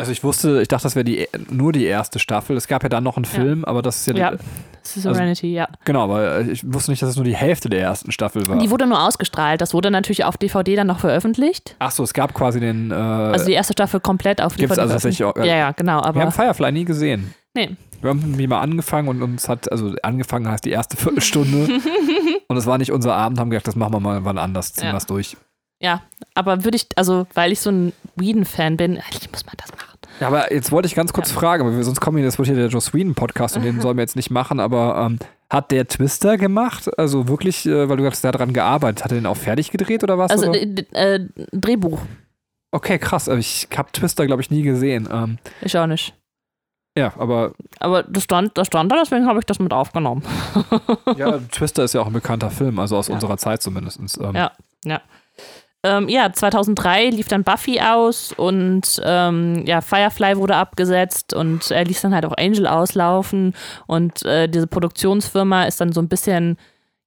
[0.00, 2.56] Also ich wusste, ich dachte, das wäre die, nur die erste Staffel.
[2.56, 3.68] Es gab ja dann noch einen Film, ja.
[3.68, 4.30] aber das ist ja, ja.
[4.82, 5.78] Das ist Serenity, also, ja.
[5.84, 8.58] Genau, aber ich wusste nicht, dass es nur die Hälfte der ersten Staffel war.
[8.58, 9.60] Die wurde nur ausgestrahlt.
[9.60, 11.76] Das wurde natürlich auf DVD dann noch veröffentlicht.
[11.78, 12.90] Ach so, es gab quasi den.
[12.90, 14.80] Äh, also die erste Staffel komplett auf DVD.
[14.80, 15.36] Also tatsächlich auch.
[15.36, 16.00] Äh, ja, ja, genau.
[16.00, 17.34] Aber wir haben Firefly nie gesehen.
[17.54, 17.76] Nee.
[18.00, 21.68] Wir haben irgendwie mal angefangen und uns hat, also angefangen heißt die erste Viertelstunde.
[22.48, 24.86] und es war nicht unser Abend, haben gedacht, das machen wir mal wann anders, ziehen
[24.86, 24.92] ja.
[24.92, 25.36] wir es durch.
[25.82, 26.02] Ja,
[26.34, 29.89] aber würde ich, also weil ich so ein Whedon-Fan bin, ich muss mal das machen.
[30.20, 31.38] Ja, aber jetzt wollte ich ganz kurz ja.
[31.38, 33.80] fragen, weil wir, sonst kommen wir, das wird hier der Joss Whedon Podcast und den
[33.82, 36.90] sollen wir jetzt nicht machen, aber ähm, hat der Twister gemacht?
[36.98, 40.04] Also wirklich, äh, weil du hast da dran gearbeitet, hat er den auch fertig gedreht
[40.04, 40.30] oder was?
[40.30, 41.20] Also äh,
[41.52, 42.00] Drehbuch.
[42.70, 43.28] Okay, krass.
[43.28, 45.08] Aber ich habe Twister, glaube ich, nie gesehen.
[45.10, 46.14] Ähm, ich auch nicht.
[46.96, 47.52] Ja, aber.
[47.78, 50.22] Aber das stand, das stand da, deswegen habe ich das mit aufgenommen.
[51.16, 53.14] ja, Twister ist ja auch ein bekannter Film, also aus ja.
[53.14, 54.00] unserer Zeit zumindest.
[54.20, 54.52] Ähm, ja,
[54.84, 55.00] ja.
[55.82, 61.84] Ähm, ja, 2003 lief dann Buffy aus und ähm, ja, Firefly wurde abgesetzt und er
[61.84, 63.54] ließ dann halt auch Angel auslaufen
[63.86, 66.58] und äh, diese Produktionsfirma ist dann so ein bisschen,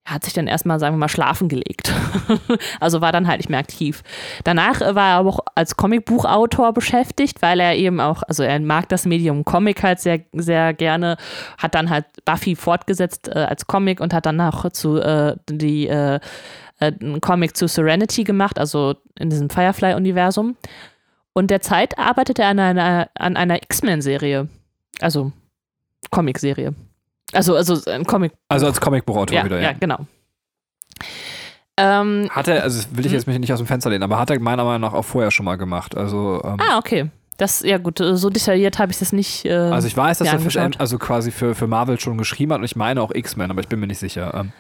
[0.05, 1.93] hat sich dann erstmal, sagen wir mal, schlafen gelegt.
[2.79, 4.01] also war dann halt nicht mehr aktiv.
[4.43, 8.89] Danach war er aber auch als Comicbuchautor beschäftigt, weil er eben auch, also er mag
[8.89, 11.17] das Medium Comic halt sehr, sehr gerne,
[11.59, 15.87] hat dann halt Buffy fortgesetzt äh, als Comic und hat dann auch zu äh, die
[15.87, 16.19] äh,
[16.87, 20.55] äh, einen Comic zu Serenity gemacht, also in diesem Firefly-Universum.
[21.33, 24.47] Und derzeit arbeitet er an einer, an einer X-Men-Serie.
[25.01, 25.31] Also
[26.11, 26.75] Comic-Serie.
[27.33, 28.33] Also, also ein Comic.
[28.47, 29.71] Also als Comicbuchautor ja, wieder, ja.
[29.71, 30.05] Ja, genau.
[31.75, 34.29] Ähm, hat er, also will ich jetzt mich nicht aus dem Fenster lehnen, aber hat
[34.29, 35.97] er meiner Meinung nach auch vorher schon mal gemacht.
[35.97, 37.09] Also, ähm, ah, okay.
[37.37, 39.45] Das, ja gut, so detailliert habe ich das nicht.
[39.45, 42.59] Äh, also ich weiß, dass er für, also quasi für, für Marvel schon geschrieben hat
[42.59, 44.31] und ich meine auch X-Men, aber ich bin mir nicht sicher.
[44.35, 44.51] Ähm,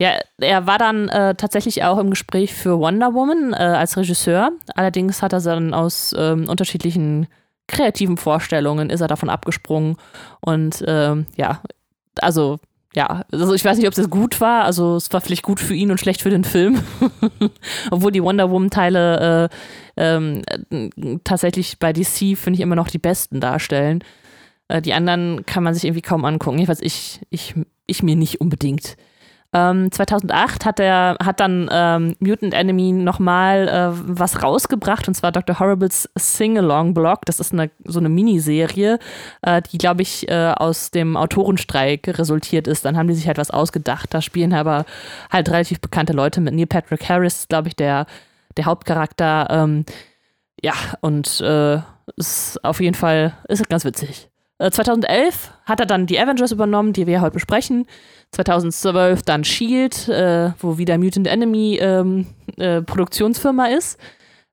[0.00, 4.50] ja, er war dann äh, tatsächlich auch im Gespräch für Wonder Woman äh, als Regisseur.
[4.74, 7.26] Allerdings hat er dann aus ähm, unterschiedlichen
[7.68, 9.96] kreativen Vorstellungen ist er davon abgesprungen.
[10.40, 11.60] Und ähm, ja,
[12.20, 12.58] also
[12.94, 14.64] ja, also ich weiß nicht, ob es gut war.
[14.64, 16.80] Also es war vielleicht gut für ihn und schlecht für den Film.
[17.90, 19.50] Obwohl die Wonder Woman-Teile
[19.96, 24.02] äh, ähm, tatsächlich bei DC, finde ich, immer noch die besten darstellen.
[24.68, 26.56] Äh, die anderen kann man sich irgendwie kaum angucken.
[26.56, 27.54] Jedenfalls ich, ich,
[27.86, 28.96] ich mir nicht unbedingt.
[29.52, 35.32] Ähm, 2008 hat er hat dann ähm, Mutant Enemy nochmal äh, was rausgebracht und zwar
[35.32, 35.58] Dr.
[35.58, 37.26] Horribles Sing-Along Blog.
[37.26, 39.00] Das ist eine, so eine Miniserie,
[39.42, 42.84] äh, die glaube ich äh, aus dem Autorenstreik resultiert ist.
[42.84, 44.14] Dann haben die sich halt was ausgedacht.
[44.14, 44.84] Da spielen aber
[45.30, 46.54] halt relativ bekannte Leute mit.
[46.54, 48.06] Neil Patrick Harris, glaube ich, der
[48.56, 49.48] der Hauptcharakter.
[49.50, 49.84] Ähm,
[50.62, 51.78] ja und äh,
[52.16, 54.28] ist auf jeden Fall ist ganz witzig.
[54.60, 57.86] 2011 äh, hat er dann die Avengers übernommen, die wir heute besprechen.
[58.32, 63.98] 2012 dann Shield, äh, wo wieder Mutant Enemy ähm, äh, Produktionsfirma ist.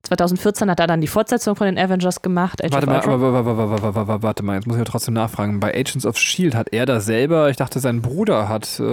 [0.03, 2.63] 2014 hat er dann die Fortsetzung von den Avengers gemacht.
[2.63, 5.59] Age warte, mal, warte, warte, mal, jetzt muss ich ja trotzdem nachfragen.
[5.59, 8.83] Bei Agents of Shield hat er da selber, ich dachte, sein Bruder hat, äh,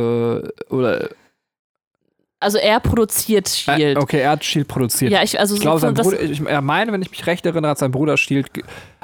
[0.71, 1.09] oder
[2.45, 3.97] also er produziert Shield.
[3.97, 5.11] Äh, okay, er hat Shield produziert.
[5.11, 7.71] Ja, ich, also ich glaube, sein Bruder, ich, er meine, wenn ich mich recht erinnere,
[7.71, 8.51] hat sein Bruder Shield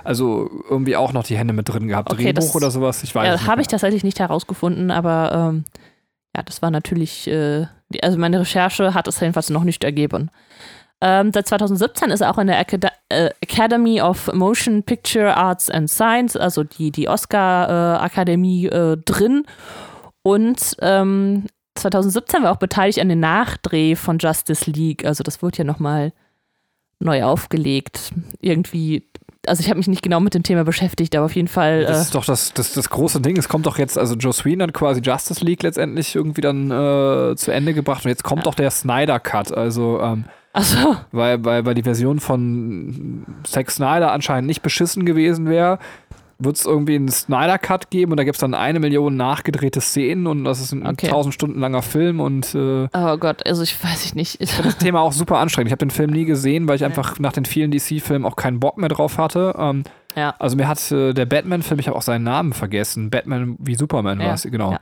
[0.05, 2.11] also irgendwie auch noch die Hände mit drin gehabt.
[2.13, 5.65] Okay, Drehbuch das, oder sowas, ich weiß ja, Habe ich tatsächlich nicht herausgefunden, aber ähm,
[6.37, 7.67] ja, das war natürlich, äh,
[8.03, 10.31] also meine Recherche hat es jedenfalls noch nicht ergeben.
[11.03, 15.71] Ähm, seit 2017 ist er auch in der Acad äh, Academy of Motion Picture Arts
[15.71, 19.45] and Science, also die, die Oscar-Akademie, äh, äh, drin.
[20.23, 25.05] Und ähm, 2017 war auch beteiligt an dem Nachdreh von Justice League.
[25.05, 26.13] Also das wurde ja nochmal
[26.99, 28.13] neu aufgelegt.
[28.41, 29.11] Irgendwie
[29.47, 31.85] also ich habe mich nicht genau mit dem Thema beschäftigt, aber auf jeden Fall.
[31.85, 33.37] Das äh, ist doch das, das, das große Ding.
[33.37, 37.37] Es kommt doch jetzt, also Joe Sweeney hat quasi Justice League letztendlich irgendwie dann äh,
[37.37, 38.45] zu Ende gebracht und jetzt kommt ja.
[38.45, 39.53] doch der Snyder Cut.
[39.53, 40.97] Also ähm, Ach so.
[41.13, 45.79] weil, weil, weil die Version von Zack Snyder anscheinend nicht beschissen gewesen wäre
[46.41, 49.81] wird es irgendwie einen Snyder Cut geben und da gibt es dann eine Million nachgedrehte
[49.81, 51.09] Szenen und das ist ein okay.
[51.09, 54.41] tausend Stunden langer Film und äh, Oh Gott, also ich weiß ich nicht.
[54.41, 55.69] Ich finde das Thema auch super anstrengend.
[55.69, 58.61] Ich habe den Film nie gesehen, weil ich einfach nach den vielen DC-Filmen auch keinen
[58.61, 59.55] Bock mehr drauf hatte.
[59.59, 59.85] Ähm,
[60.17, 60.35] ja.
[60.39, 64.21] Also mir hat äh, der Batman-Film, ich habe auch seinen Namen vergessen, Batman wie Superman
[64.21, 64.27] ja.
[64.27, 64.73] war es, genau.
[64.73, 64.81] Ja.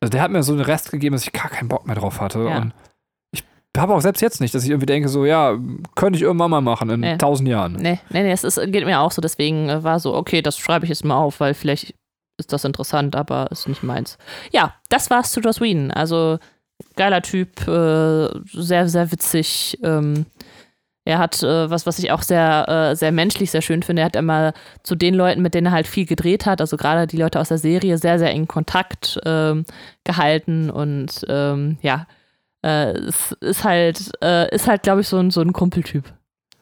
[0.00, 2.20] Also der hat mir so einen Rest gegeben, dass ich gar keinen Bock mehr drauf
[2.20, 2.44] hatte.
[2.44, 2.58] Ja.
[2.58, 2.72] Und
[3.76, 5.58] habe auch selbst jetzt nicht, dass ich irgendwie denke, so, ja,
[5.94, 7.16] könnte ich irgendwann mal machen in nee.
[7.16, 7.74] tausend Jahren.
[7.74, 9.20] Nee, nee, nee, es ist, geht mir auch so.
[9.20, 11.94] Deswegen äh, war so, okay, das schreibe ich jetzt mal auf, weil vielleicht
[12.38, 14.18] ist das interessant, aber ist nicht meins.
[14.52, 15.90] Ja, das war's zu Joss Whedon.
[15.90, 16.38] Also,
[16.96, 19.78] geiler Typ, äh, sehr, sehr witzig.
[19.82, 20.26] Ähm,
[21.04, 24.06] er hat, äh, was, was ich auch sehr, äh, sehr menschlich sehr schön finde, er
[24.06, 27.18] hat immer zu den Leuten, mit denen er halt viel gedreht hat, also gerade die
[27.18, 29.66] Leute aus der Serie, sehr, sehr eng Kontakt ähm,
[30.04, 32.06] gehalten und ähm, ja,
[32.64, 36.04] äh, es ist halt, äh, ist halt, glaube ich, so ein, so ein Kumpeltyp.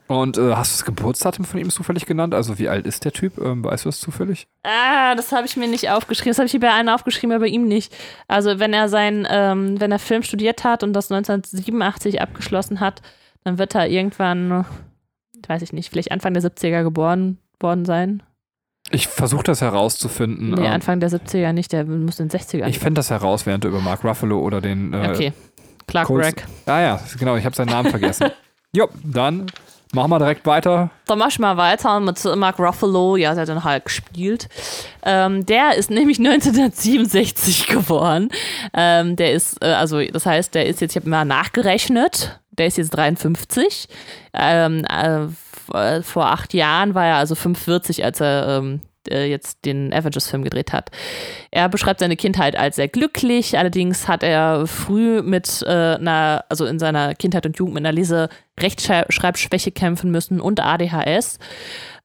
[0.09, 2.35] Und äh, hast du das Geburtsdatum von ihm zufällig genannt?
[2.35, 3.39] Also wie alt ist der Typ?
[3.39, 4.47] Ähm, weißt du das zufällig?
[4.65, 6.31] Ah, das habe ich mir nicht aufgeschrieben.
[6.31, 7.95] Das habe ich hier bei einem aufgeschrieben, aber bei ihm nicht.
[8.29, 13.01] Also wenn er sein, ähm, wenn er Film studiert hat und das 1987 abgeschlossen hat,
[13.45, 14.67] dann wird er irgendwann,
[15.47, 18.23] weiß ich nicht, vielleicht Anfang der 70er geboren worden sein.
[18.91, 20.51] Ich versuche das herauszufinden.
[20.51, 22.67] Nee, ähm, Anfang der 70er nicht, der muss in den 60er.
[22.67, 25.33] Ich fände das heraus, während du über Mark Ruffalo oder den äh, okay.
[25.93, 26.09] Clark.
[26.09, 26.43] Gregg.
[26.67, 28.31] Ah ja, genau, ich habe seinen Namen vergessen.
[28.73, 29.47] jo, dann
[29.93, 30.91] machen wir direkt weiter.
[31.07, 34.49] Dann mach ich mal weiter mit Mark Ruffalo, ja, der hat dann halt gespielt.
[35.05, 38.31] Ähm, der ist nämlich 1967 geboren.
[38.73, 42.67] Ähm, der ist, äh, also das heißt, der ist jetzt, ich habe mal nachgerechnet, der
[42.67, 43.89] ist jetzt 53.
[44.33, 45.29] Ähm, äh,
[46.03, 50.73] vor acht Jahren war er also 45, als er ähm, äh, jetzt den Avengers-Film gedreht
[50.73, 50.91] hat.
[51.51, 56.67] Er beschreibt seine Kindheit als sehr glücklich, allerdings hat er früh mit äh, einer, also
[56.67, 61.39] in seiner Kindheit und Jugend mit einer Lese-Rechtschreibschwäche kämpfen müssen und ADHS.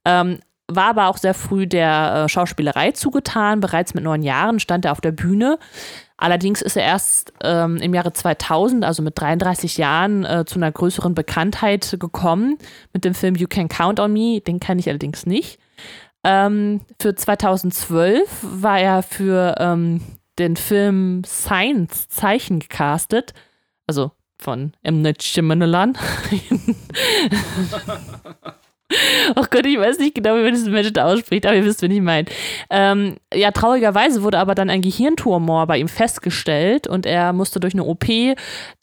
[0.05, 3.62] Ähm, war aber auch sehr früh der äh, Schauspielerei zugetan.
[3.62, 5.60] Bereits mit neun Jahren stand er auf der Bühne.
[6.17, 10.71] Allerdings ist er erst ähm, im Jahre 2000, also mit 33 Jahren, äh, zu einer
[10.71, 12.57] größeren Bekanntheit gekommen
[12.91, 14.41] mit dem Film You Can Count on Me.
[14.41, 15.60] Den kann ich allerdings nicht.
[16.30, 20.02] Ähm, für 2012 war er für ähm,
[20.38, 23.34] den Film Science Zeichen gecastet.
[23.88, 25.02] Also von M.
[25.02, 25.98] Night Shyamalan.
[29.36, 31.91] Oh Gott, ich weiß nicht genau, wie man diesen Menschen ausspricht, aber ihr wisst, wen
[31.91, 32.28] ich meine.
[32.69, 37.73] Ähm, ja, traurigerweise wurde aber dann ein Gehirntumor bei ihm festgestellt und er musste durch
[37.73, 38.06] eine OP,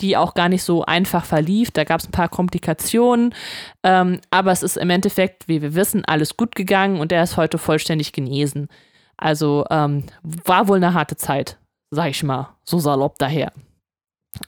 [0.01, 1.71] die auch gar nicht so einfach verlief.
[1.71, 3.35] Da gab es ein paar Komplikationen,
[3.83, 7.39] ähm, aber es ist im Endeffekt, wie wir wissen, alles gut gegangen und er ist
[7.39, 8.69] heute vollständig genesen.
[9.17, 11.57] Also ähm, war wohl eine harte Zeit,
[11.91, 13.53] sag ich mal, so salopp daher.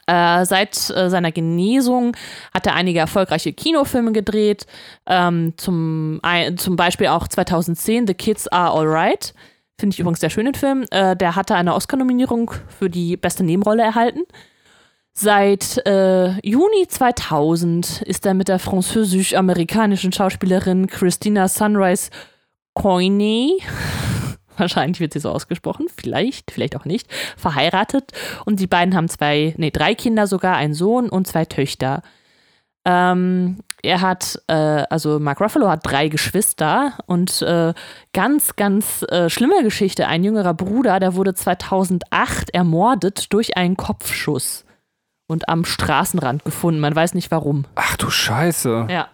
[0.07, 2.16] Äh, seit äh, seiner Genesung
[2.53, 4.66] hat er einige erfolgreiche Kinofilme gedreht,
[5.07, 9.35] ähm, zum, ein, zum Beispiel auch 2010 The Kids Are Alright.
[9.79, 10.85] Finde ich übrigens sehr schönen Film.
[10.90, 14.22] Äh, der hatte eine Oscar-Nominierung für die beste Nebenrolle erhalten.
[15.12, 22.11] Seit äh, Juni 2000 ist er mit der französisch-amerikanischen Schauspielerin Christina Sunrise
[22.75, 23.62] Coiney
[24.59, 28.12] wahrscheinlich wird sie so ausgesprochen, vielleicht, vielleicht auch nicht, verheiratet
[28.45, 32.03] und die beiden haben zwei, nee, drei Kinder sogar, einen Sohn und zwei Töchter.
[32.85, 37.75] Ähm, er hat, äh, also Mark Ruffalo hat drei Geschwister und äh,
[38.12, 40.07] ganz, ganz äh, schlimme Geschichte.
[40.07, 44.64] Ein jüngerer Bruder, der wurde 2008 ermordet durch einen Kopfschuss
[45.27, 46.81] und am Straßenrand gefunden.
[46.81, 47.64] Man weiß nicht warum.
[47.75, 48.87] Ach du Scheiße.
[48.88, 49.09] Ja.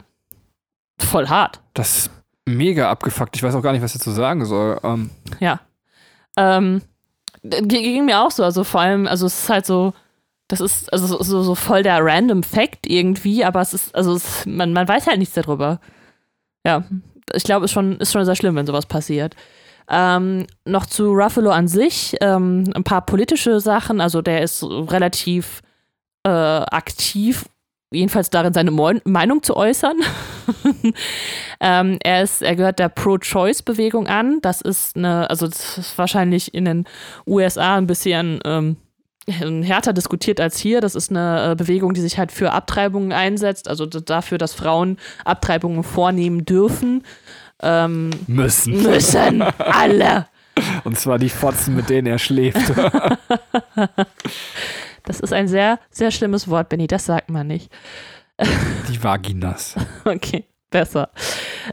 [0.98, 1.60] Voll hart.
[1.74, 2.10] Das
[2.46, 3.36] mega abgefuckt.
[3.36, 4.78] Ich weiß auch gar nicht, was ich dazu sagen soll.
[4.82, 5.10] Ähm.
[5.40, 5.60] Ja.
[6.36, 6.82] Ähm,
[7.42, 8.44] ging mir auch so.
[8.44, 9.92] Also vor allem, also es ist halt so,
[10.48, 14.44] das ist also so, so voll der random Fact irgendwie, aber es ist, also es,
[14.46, 15.80] man, man weiß halt nichts darüber.
[16.64, 16.84] Ja,
[17.34, 19.34] ich glaube, es ist schon, ist schon sehr schlimm, wenn sowas passiert.
[19.88, 24.00] Ähm, noch zu Ruffalo an sich, ähm, ein paar politische Sachen.
[24.00, 25.62] Also der ist relativ
[26.24, 27.46] äh, aktiv
[27.92, 29.96] jedenfalls darin, seine Mo Meinung zu äußern.
[31.60, 34.40] ähm, er, ist, er gehört der Pro-Choice-Bewegung an.
[34.42, 36.84] Das ist eine, also das ist wahrscheinlich in den
[37.26, 38.76] USA ein bisschen ähm,
[39.26, 40.80] härter diskutiert als hier.
[40.80, 44.98] Das ist eine äh, Bewegung, die sich halt für Abtreibungen einsetzt, also dafür, dass Frauen
[45.24, 47.04] Abtreibungen vornehmen dürfen.
[47.62, 48.82] Ähm, müssen.
[48.82, 49.42] Müssen.
[49.42, 50.26] Alle.
[50.84, 52.58] Und zwar die Fotzen, mit denen er schläft.
[55.04, 56.86] das ist ein sehr, sehr schlimmes Wort, Benny.
[56.86, 57.72] Das sagt man nicht.
[58.88, 59.76] Die Vaginas.
[60.04, 61.10] Okay, besser.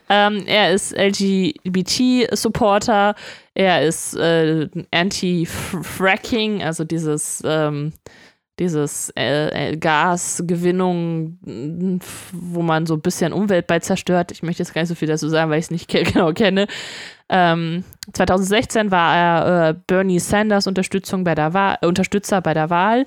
[0.10, 3.16] Ähm, er ist LGBT-Supporter.
[3.54, 7.94] Er ist äh, Anti-Fracking, also dieses, ähm,
[8.60, 11.38] dieses äh, äh, Gasgewinnung,
[12.32, 14.32] wo man so ein bisschen Umwelt bei zerstört.
[14.32, 16.68] Ich möchte jetzt gar nicht so viel dazu sagen, weil ich es nicht genau kenne.
[17.30, 23.06] Ähm, 2016 war er äh, Bernie Sanders Unterstützung bei der Wahl, Unterstützer bei der Wahl.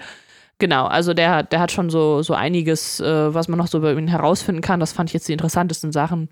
[0.59, 3.93] Genau, also der, der hat schon so, so einiges, äh, was man noch so über
[3.93, 4.81] ihn herausfinden kann.
[4.81, 6.29] Das fand ich jetzt die interessantesten Sachen.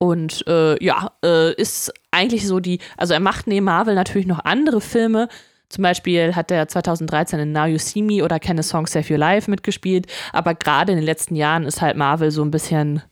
[0.00, 1.10] Und ja,
[1.56, 5.28] ist eigentlich so die, also er macht neben Marvel natürlich noch andere Filme.
[5.68, 9.12] Zum Beispiel hat er 2013 in Now You See Me oder Can a Song Save
[9.12, 10.06] Your Life mitgespielt.
[10.32, 13.02] Aber gerade in den letzten Jahren ist halt Marvel so ein bisschen,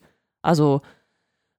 [0.42, 0.80] also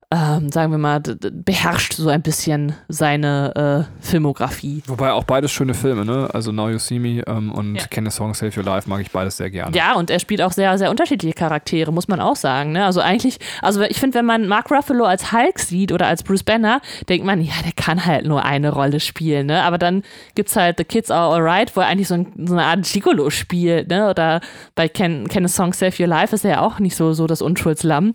[0.09, 4.81] ähm, sagen wir mal, beherrscht so ein bisschen seine äh, Filmografie.
[4.87, 6.29] Wobei auch beides schöne Filme, ne?
[6.33, 7.83] Also Now You See Me ähm, und ja.
[7.87, 9.75] Can a Song Save Your Life mag ich beides sehr gerne.
[9.75, 12.71] Ja, und er spielt auch sehr, sehr unterschiedliche Charaktere, muss man auch sagen.
[12.71, 12.85] Ne?
[12.85, 16.43] Also eigentlich, also ich finde, wenn man Mark Ruffalo als Hulk sieht oder als Bruce
[16.43, 19.63] Banner, denkt man, ja, der kann halt nur eine Rolle spielen, ne?
[19.63, 20.03] Aber dann
[20.35, 22.83] gibt es halt The Kids Are Alright, wo er eigentlich so, ein, so eine Art
[22.83, 24.09] Gigolo spielt, ne?
[24.09, 24.39] Oder
[24.73, 27.27] bei Can, Can a Song Save Your Life ist er ja auch nicht so, so
[27.27, 28.13] das Unschuldslamm.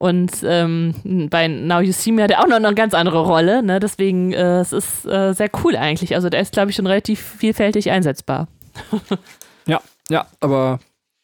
[0.00, 3.62] Und ähm, bei Now You See Me hat er auch noch eine ganz andere Rolle.
[3.62, 3.80] Ne?
[3.80, 6.14] Deswegen äh, es ist äh, sehr cool eigentlich.
[6.14, 8.48] Also der ist, glaube ich, schon relativ vielfältig einsetzbar.
[9.66, 10.80] ja, ja, aber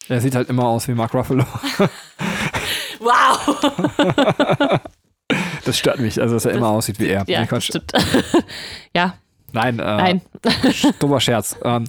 [0.07, 1.43] er sieht halt immer aus wie Mark Ruffalo.
[2.99, 4.79] wow!
[5.65, 7.23] das stört mich, also dass er immer aussieht wie er.
[7.25, 7.91] Ja, nee, stimmt.
[8.95, 9.15] ja,
[9.53, 10.21] Nein, äh, Nein.
[10.99, 11.57] dummer Scherz.
[11.63, 11.85] Ähm,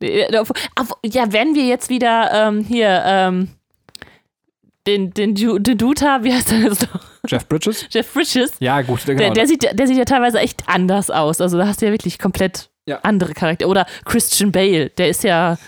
[0.00, 3.48] ja, wenn wir jetzt wieder ähm, hier ähm,
[4.86, 7.02] den, den, den Duta, wie heißt der jetzt noch?
[7.26, 7.86] Jeff Bridges?
[7.90, 8.52] Jeff Bridges.
[8.60, 9.18] Ja, gut, genau.
[9.18, 11.40] Der, der, sieht, der sieht ja teilweise echt anders aus.
[11.40, 12.98] Also da hast du ja wirklich komplett ja.
[13.02, 13.68] andere Charaktere.
[13.68, 15.58] Oder Christian Bale, der ist ja,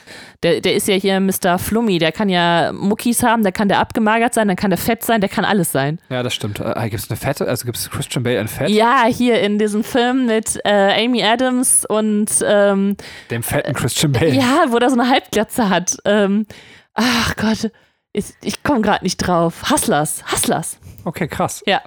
[0.42, 1.58] der, der ist ja hier Mr.
[1.58, 5.02] Flummi, der kann ja Muckis haben, der kann der abgemagert sein, dann kann der fett
[5.02, 5.98] sein, der kann alles sein.
[6.08, 6.58] Ja, das stimmt.
[6.60, 8.70] Äh, gibt es eine fette, also gibt es Christian Bale in Fett?
[8.70, 12.96] Ja, hier in diesem Film mit äh, Amy Adams und ähm,
[13.30, 14.34] dem fetten Christian Bale.
[14.34, 15.96] Ja, wo der so eine Halbglatze hat.
[16.06, 16.46] Ähm,
[16.94, 17.70] ach Gott.
[18.12, 19.70] Ich, ich komme gerade nicht drauf.
[19.70, 20.22] Hustlers.
[20.30, 20.78] Hustlers.
[21.04, 21.62] Okay, krass.
[21.66, 21.80] Ja.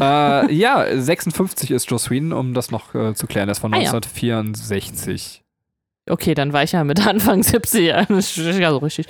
[0.00, 3.48] Äh, ja, 56 ist Joe Sweden, um das noch äh, zu klären.
[3.48, 5.42] Er ist von ah, 1964.
[6.06, 6.12] Ja.
[6.12, 7.86] Okay, dann war ich ja mit Anfang 70.
[7.86, 9.06] ja, so richtig.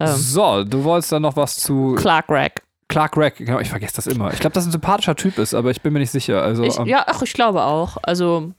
[0.00, 1.94] Ähm, so, du wolltest dann noch was zu.
[1.98, 2.62] Clark Rack.
[2.88, 4.32] Clark Rack, genau, ich vergesse das immer.
[4.32, 6.42] Ich glaube, dass er ein sympathischer Typ ist, aber ich bin mir nicht sicher.
[6.42, 7.96] Also, ich, ähm, ja, ach, ich glaube auch.
[8.02, 8.52] Also.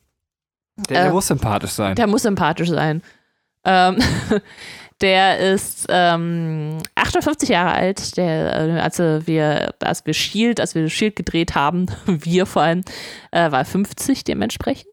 [0.90, 1.96] Der, der äh, muss sympathisch sein.
[1.96, 3.02] Der muss sympathisch sein.
[3.64, 3.98] Ähm,
[5.02, 8.18] Der ist ähm, 58 Jahre alt.
[8.18, 12.84] Der, äh, als wir, als wir Shield, als wir Shield gedreht haben, wir vor allem,
[13.32, 14.90] äh, war 50 dementsprechend.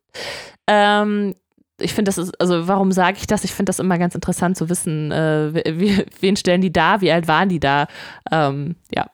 [0.67, 1.35] Ähm,
[1.81, 3.45] ich finde, das ist, also warum sage ich das?
[3.45, 5.53] Ich finde das immer ganz interessant zu wissen, äh,
[6.21, 7.87] wen stellen die da, wie alt waren die da?
[8.31, 9.07] Ähm, ja.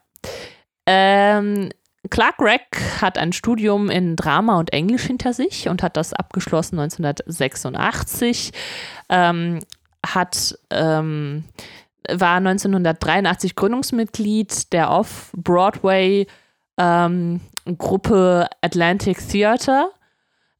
[0.85, 1.69] Ähm,
[2.09, 6.79] Clark Rack hat ein Studium in Drama und Englisch hinter sich und hat das abgeschlossen
[6.79, 8.51] 1986.
[9.09, 9.59] Ähm,
[10.05, 11.43] hat, ähm,
[12.09, 16.27] war 1983 Gründungsmitglied der Off-Broadway
[16.77, 17.41] ähm,
[17.77, 19.91] Gruppe Atlantic Theater,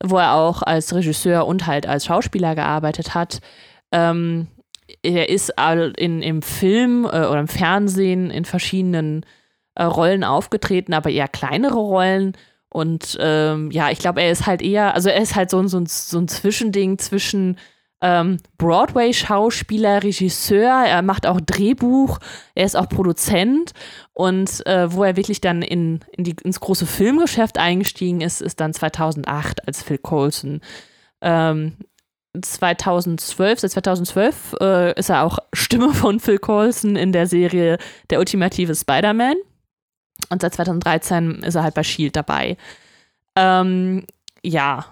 [0.03, 3.41] wo er auch als Regisseur und halt als Schauspieler gearbeitet hat.
[3.91, 4.47] Ähm,
[5.03, 5.53] er ist
[5.97, 9.25] in, im Film äh, oder im Fernsehen in verschiedenen
[9.75, 12.33] äh, Rollen aufgetreten, aber eher kleinere Rollen.
[12.69, 15.81] Und ähm, ja, ich glaube, er ist halt eher, also er ist halt so, so,
[15.85, 17.57] so ein Zwischending zwischen
[18.01, 22.19] ähm, Broadway-Schauspieler, Regisseur, er macht auch Drehbuch,
[22.55, 23.71] er ist auch Produzent
[24.13, 28.59] und äh, wo er wirklich dann in, in die, ins große Filmgeschäft eingestiegen ist, ist
[28.59, 30.61] dann 2008 als Phil Coulson.
[31.21, 31.77] Ähm,
[32.39, 37.77] 2012, seit 2012 äh, ist er auch Stimme von Phil Coulson in der Serie
[38.09, 39.35] Der ultimative Spider-Man
[40.29, 42.57] und seit 2013 ist er halt bei Shield dabei.
[43.35, 44.05] Ähm,
[44.43, 44.85] ja,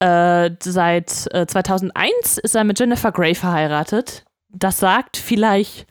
[0.00, 4.24] äh, seit äh, 2001 ist er mit Jennifer Grey verheiratet.
[4.48, 5.86] Das sagt vielleicht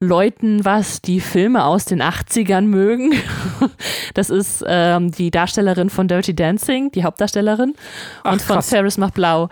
[0.00, 3.14] Leuten was, die Filme aus den 80ern mögen.
[4.14, 7.74] das ist ähm, die Darstellerin von Dirty Dancing, die Hauptdarstellerin.
[8.24, 8.70] Ach, und von krass.
[8.70, 9.48] Ferris macht blau.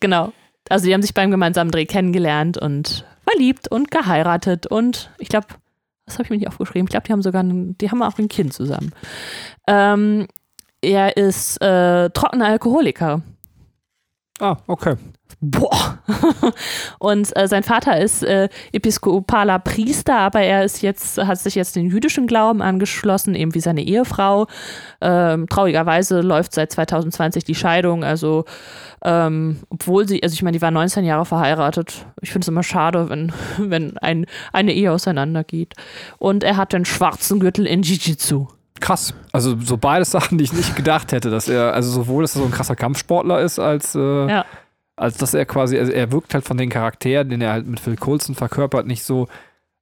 [0.00, 0.32] Genau.
[0.68, 4.66] Also die haben sich beim gemeinsamen Dreh kennengelernt und verliebt und geheiratet.
[4.66, 5.48] Und ich glaube,
[6.06, 6.86] das habe ich mir nicht aufgeschrieben.
[6.86, 8.92] Ich glaube, die haben sogar, ein, die haben auch ein Kind zusammen.
[9.66, 10.28] Ähm,
[10.82, 13.22] er ist äh, trockener Alkoholiker.
[14.40, 14.96] Ah, okay.
[15.42, 15.98] Boah.
[16.98, 21.76] und äh, sein Vater ist äh, episkopaler Priester, aber er ist jetzt, hat sich jetzt
[21.76, 24.46] den jüdischen Glauben angeschlossen, eben wie seine Ehefrau.
[25.00, 28.44] Ähm, traurigerweise läuft seit 2020 die Scheidung, also
[29.04, 32.06] ähm, obwohl sie, also ich meine, die war 19 Jahre verheiratet.
[32.20, 35.74] Ich finde es immer schade, wenn, wenn ein, eine Ehe auseinandergeht.
[36.18, 38.48] Und er hat den schwarzen Gürtel in Jiu-Jitsu.
[38.80, 39.14] Krass.
[39.32, 42.40] Also so beides Sachen, die ich nicht gedacht hätte, dass er, also sowohl, dass er
[42.40, 44.44] so ein krasser Kampfsportler ist, als äh, ja
[45.00, 47.80] als dass er quasi, also er wirkt halt von den Charakteren, den er halt mit
[47.80, 49.28] Phil Coulson verkörpert, nicht so,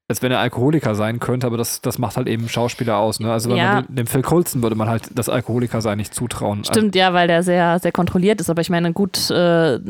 [0.07, 3.19] als wenn er Alkoholiker sein könnte, aber das, das macht halt eben Schauspieler aus.
[3.19, 3.33] Ne?
[3.33, 3.83] Also ja.
[3.83, 6.65] dem, dem, Phil Coulson würde man halt das Alkoholiker sein nicht zutrauen.
[6.65, 8.49] Stimmt, also, ja, weil der sehr, sehr kontrolliert ist.
[8.49, 9.81] Aber ich meine, gut, äh,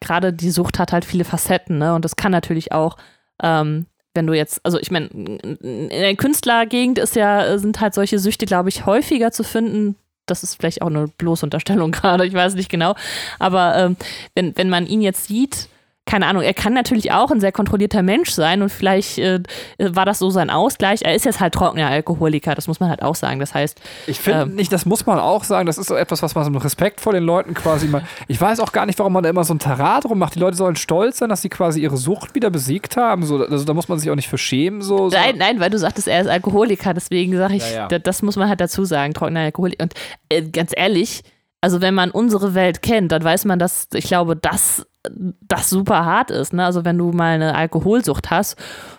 [0.00, 1.94] gerade die Sucht hat halt viele Facetten, ne?
[1.94, 2.98] Und das kann natürlich auch,
[3.42, 8.18] ähm, wenn du jetzt, also ich meine, in der Künstlergegend ist ja, sind halt solche
[8.18, 9.96] Süchte, glaube ich, häufiger zu finden,
[10.26, 12.94] das ist vielleicht auch eine bloße Unterstellung gerade, ich weiß nicht genau.
[13.38, 13.96] Aber ähm,
[14.34, 15.68] wenn, wenn man ihn jetzt sieht,
[16.06, 19.40] keine Ahnung, er kann natürlich auch ein sehr kontrollierter Mensch sein und vielleicht äh,
[19.78, 21.02] war das so sein Ausgleich.
[21.02, 23.38] Er ist jetzt halt trockener Alkoholiker, das muss man halt auch sagen.
[23.38, 23.80] Das heißt.
[24.08, 26.50] Ich finde ähm, nicht, das muss man auch sagen, das ist so etwas, was man
[26.50, 28.02] mit Respekt vor den Leuten quasi mal.
[28.26, 30.34] Ich weiß auch gar nicht, warum man da immer so ein Tarat drum macht.
[30.34, 33.24] Die Leute sollen stolz sein, dass sie quasi ihre Sucht wieder besiegt haben.
[33.24, 34.82] So, also da muss man sich auch nicht für schämen.
[34.82, 35.16] So, so.
[35.16, 37.98] Nein, nein, weil du sagtest, er ist Alkoholiker, deswegen sage ich, ja, ja.
[37.98, 39.84] das muss man halt dazu sagen, trockener Alkoholiker.
[39.84, 39.94] Und
[40.28, 41.22] äh, ganz ehrlich,
[41.60, 46.04] also wenn man unsere Welt kennt, dann weiß man, dass ich glaube, dass das super
[46.04, 46.52] hart ist.
[46.52, 46.64] Ne?
[46.64, 48.56] Also wenn du mal eine Alkoholsucht hast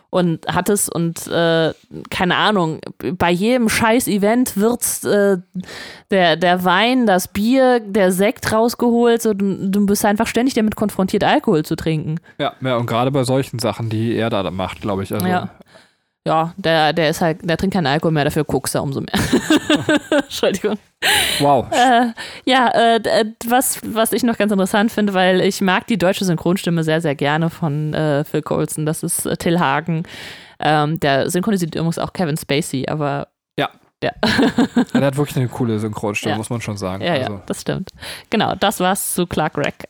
[0.09, 1.73] und hattest und äh,
[2.09, 2.79] keine Ahnung,
[3.17, 5.37] bei jedem scheiß Event wird äh,
[6.09, 10.75] der, der Wein, das Bier, der Sekt rausgeholt so, du, du bist einfach ständig damit
[10.75, 12.19] konfrontiert, Alkohol zu trinken.
[12.39, 15.13] Ja, ja und gerade bei solchen Sachen, die er da macht, glaube ich.
[15.13, 15.51] Also, ja
[16.27, 19.13] ja, der, der ist halt, der trinkt keinen Alkohol mehr, dafür guckst er umso mehr.
[20.11, 20.77] Entschuldigung.
[21.39, 21.65] Wow.
[21.71, 22.11] Äh,
[22.45, 26.83] ja, äh, was, was ich noch ganz interessant finde, weil ich mag die deutsche Synchronstimme
[26.83, 28.85] sehr, sehr gerne von äh, Phil Coulson.
[28.85, 30.03] Das ist äh, Till Hagen.
[30.59, 33.29] Ähm, der synchronisiert übrigens auch Kevin Spacey, aber.
[33.57, 33.69] Ja.
[34.03, 34.11] Ja.
[34.93, 36.37] er hat wirklich eine coole Synchronstimme, ja.
[36.37, 37.03] muss man schon sagen.
[37.03, 37.33] Ja, also.
[37.33, 37.89] ja, das stimmt.
[38.29, 39.87] Genau, das war's zu Clark Rack.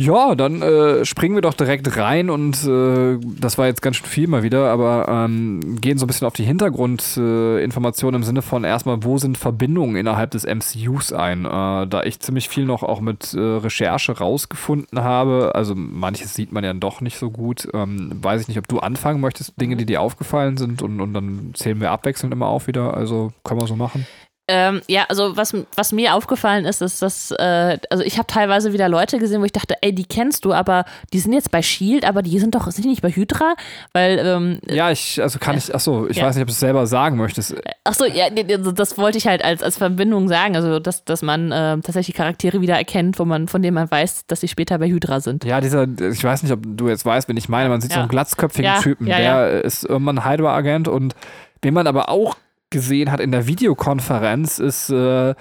[0.00, 4.06] Ja, dann äh, springen wir doch direkt rein und äh, das war jetzt ganz schön
[4.06, 8.40] viel mal wieder, aber ähm, gehen so ein bisschen auf die Hintergrundinformationen äh, im Sinne
[8.40, 11.44] von erstmal, wo sind Verbindungen innerhalb des MCUs ein?
[11.44, 16.50] Äh, da ich ziemlich viel noch auch mit äh, Recherche rausgefunden habe, also manches sieht
[16.50, 19.76] man ja doch nicht so gut, ähm, weiß ich nicht, ob du anfangen möchtest, Dinge,
[19.76, 23.60] die dir aufgefallen sind und, und dann zählen wir abwechselnd immer auf wieder, also können
[23.60, 24.06] wir so machen.
[24.52, 28.72] Ähm, ja, also was, was mir aufgefallen ist, ist, dass, äh, also ich habe teilweise
[28.72, 31.62] wieder Leute gesehen, wo ich dachte, ey, die kennst du, aber die sind jetzt bei
[31.62, 33.54] Shield, aber die sind doch, sind die nicht bei Hydra?
[33.92, 36.24] Weil, ähm, Ja, ich, also kann äh, ich, achso, ich ja.
[36.26, 37.54] weiß nicht, ob du es selber sagen möchtest.
[37.84, 41.78] Achso, ja, das wollte ich halt als, als Verbindung sagen, also dass, dass man äh,
[41.80, 45.20] tatsächlich Charaktere wieder erkennt, wo man, von denen man weiß, dass sie später bei Hydra
[45.20, 45.44] sind.
[45.44, 47.98] Ja, dieser, ich weiß nicht, ob du jetzt weißt, wenn ich meine, man sieht ja.
[47.98, 51.14] so einen glatzköpfigen ja, Typen, der ist irgendwann Hydra-Agent und
[51.62, 52.36] den man aber auch
[52.70, 55.34] gesehen hat in der Videokonferenz, ist, äh,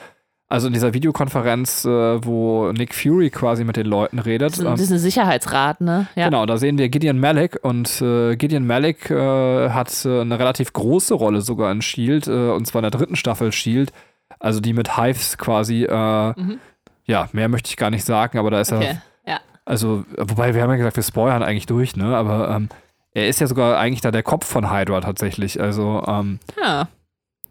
[0.48, 4.52] also in dieser Videokonferenz, äh, wo Nick Fury quasi mit den Leuten redet.
[4.52, 6.08] Das ist, das ist ein Sicherheitsrat, ne?
[6.16, 6.26] Ja.
[6.26, 10.74] Genau, da sehen wir Gideon Malik und äh, Gideon Malik äh, hat äh, eine relativ
[10.74, 13.94] große Rolle sogar in Shield, äh, und zwar in der dritten Staffel Shield,
[14.40, 16.60] also die mit Hives quasi, mhm.
[17.06, 18.98] ja, mehr möchte ich gar nicht sagen, aber da ist okay.
[19.26, 19.34] er.
[19.34, 19.40] Ja.
[19.66, 22.16] Also, wobei wir haben ja gesagt, wir spoilern eigentlich durch, ne?
[22.16, 22.70] Aber ähm,
[23.14, 25.60] er ist ja sogar eigentlich da der Kopf von Hydra tatsächlich.
[25.60, 26.88] Also, ähm, ja.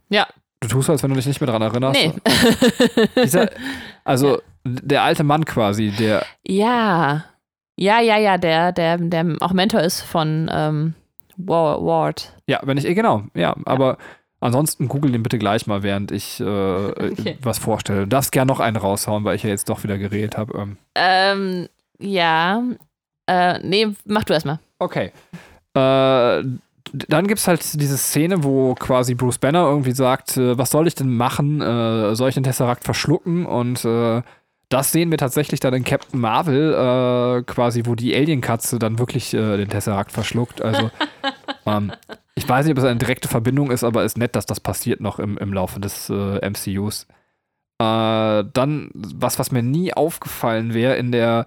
[0.09, 0.27] Ja.
[0.61, 2.01] Du tust als wenn du dich nicht mehr daran erinnerst.
[2.01, 2.13] Nee.
[3.23, 3.51] Dieser,
[4.05, 4.43] also ja.
[4.65, 6.25] der alte Mann quasi, der.
[6.47, 7.25] Ja.
[7.77, 10.95] Ja, ja, ja, der, der, der auch Mentor ist von ähm,
[11.37, 12.33] Ward.
[12.49, 13.99] Ja, wenn ich, eh, genau, ja, aber
[14.41, 17.39] ansonsten google den bitte gleich mal, während ich äh, okay.
[17.41, 18.01] was vorstelle.
[18.01, 20.59] Du darfst gerne noch einen raushauen, weil ich ja jetzt doch wieder geredet habe.
[20.59, 20.77] Ähm.
[20.97, 21.69] ähm,
[22.01, 22.63] ja.
[23.27, 24.59] Äh, nee, mach du erstmal.
[24.79, 25.13] Okay.
[25.75, 26.43] Äh,
[26.93, 30.87] dann gibt es halt diese Szene, wo quasi Bruce Banner irgendwie sagt, äh, was soll
[30.87, 31.61] ich denn machen?
[31.61, 33.47] Äh, soll ich den Tesseract verschlucken?
[33.47, 34.23] Und äh,
[34.69, 39.33] das sehen wir tatsächlich dann in Captain Marvel, äh, quasi, wo die Alien-Katze dann wirklich
[39.35, 40.61] äh, den Tesseract verschluckt.
[40.61, 40.91] Also
[41.67, 41.93] ähm,
[42.35, 44.61] ich weiß nicht, ob es eine direkte Verbindung ist, aber es ist nett, dass das
[44.61, 47.07] passiert noch im, im Laufe des äh, MCUs.
[47.79, 51.47] dann, was, was mir nie aufgefallen wäre, in der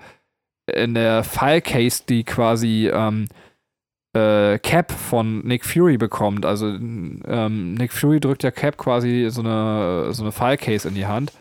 [0.73, 3.27] in der File-Case, die quasi ähm,
[4.13, 6.45] äh, Cap von Nick Fury bekommt.
[6.45, 11.05] Also ähm, Nick Fury drückt ja Cap quasi so eine, so eine File-Case in die
[11.05, 11.31] Hand.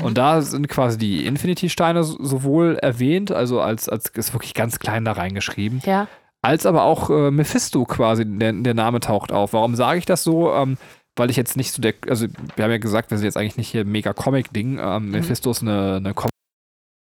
[0.00, 0.14] Und mhm.
[0.14, 5.12] da sind quasi die Infinity-Steine sowohl erwähnt, also als, als ist wirklich ganz klein da
[5.12, 6.08] reingeschrieben, ja.
[6.40, 9.52] als aber auch äh, Mephisto quasi, der, der Name taucht auf.
[9.52, 10.52] Warum sage ich das so?
[10.54, 10.78] Ähm,
[11.14, 13.58] weil ich jetzt nicht so der, also wir haben ja gesagt, wir sind jetzt eigentlich
[13.58, 14.78] nicht hier mega Comic-Ding.
[14.80, 15.10] Ähm, mhm.
[15.10, 16.14] Mephisto ist eine, eine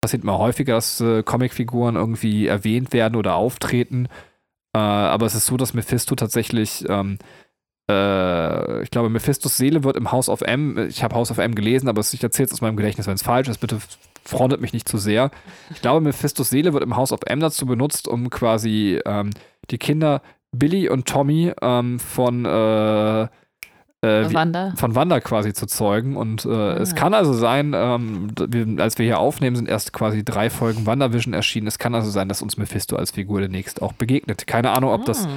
[0.04, 4.10] passiert mal häufiger, dass äh, Comicfiguren irgendwie erwähnt werden oder auftreten.
[4.74, 7.18] Äh, aber es ist so, dass Mephisto tatsächlich, ähm,
[7.90, 11.56] äh, ich glaube, Mephistos Seele wird im House of M, ich habe House of M
[11.56, 13.80] gelesen, aber ich erzähle es aus meinem Gedächtnis, wenn es falsch ist, bitte
[14.26, 15.32] frontet mich nicht zu sehr.
[15.72, 19.32] Ich glaube, Mephistos Seele wird im House of M dazu benutzt, um quasi ähm,
[19.70, 20.22] die Kinder
[20.54, 23.28] Billy und Tommy ähm, von äh,
[24.04, 24.74] äh, Wanda.
[24.76, 26.18] von Wanda quasi zu zeugen.
[26.18, 26.74] Und äh, ah.
[26.74, 30.86] es kann also sein, ähm, wir, als wir hier aufnehmen, sind erst quasi drei Folgen
[30.86, 31.68] WandaVision erschienen.
[31.68, 34.46] Es kann also sein, dass uns Mephisto als Figur demnächst auch begegnet.
[34.46, 35.30] Keine Ahnung, ob das ah.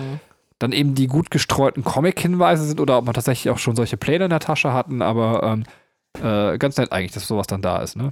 [0.59, 4.25] dann eben die gut gestreuten Comic-Hinweise sind oder ob man tatsächlich auch schon solche Pläne
[4.25, 5.65] in der Tasche hatten, aber ähm,
[6.23, 8.11] äh, ganz nett eigentlich, dass sowas dann da ist, ne?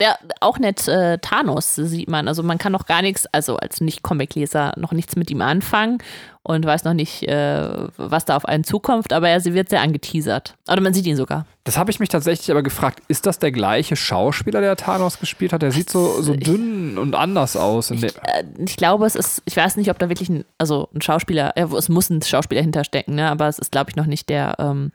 [0.00, 2.28] Ja, auch nett äh, Thanos sieht man.
[2.28, 5.98] Also man kann noch gar nichts, also als Nicht-Comic-Leser noch nichts mit ihm anfangen
[6.44, 10.54] und weiß noch nicht, äh, was da auf einen zukommt, aber er wird sehr angeteasert.
[10.70, 11.46] Oder man sieht ihn sogar.
[11.64, 15.52] Das habe ich mich tatsächlich aber gefragt, ist das der gleiche Schauspieler, der Thanos gespielt
[15.52, 15.62] hat?
[15.62, 17.90] Der sieht so, so dünn und anders aus.
[17.90, 18.10] Ich, äh,
[18.56, 21.88] ich, glaube, es ist, ich weiß nicht, ob da wirklich ein, also ein Schauspieler, es
[21.88, 23.28] muss ein Schauspieler hinterstecken, ne?
[23.28, 24.92] aber es ist, glaube ich, noch nicht der, ähm,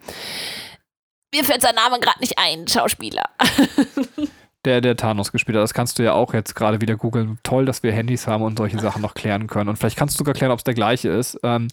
[1.35, 3.25] mir fällt sein Name gerade nicht ein, Schauspieler.
[4.65, 5.63] der, der Thanos gespielt hat.
[5.63, 7.39] Das kannst du ja auch jetzt gerade wieder googeln.
[7.43, 9.69] Toll, dass wir Handys haben und solche Sachen noch klären können.
[9.69, 11.39] Und vielleicht kannst du sogar klären, ob es der gleiche ist.
[11.43, 11.67] Ähm,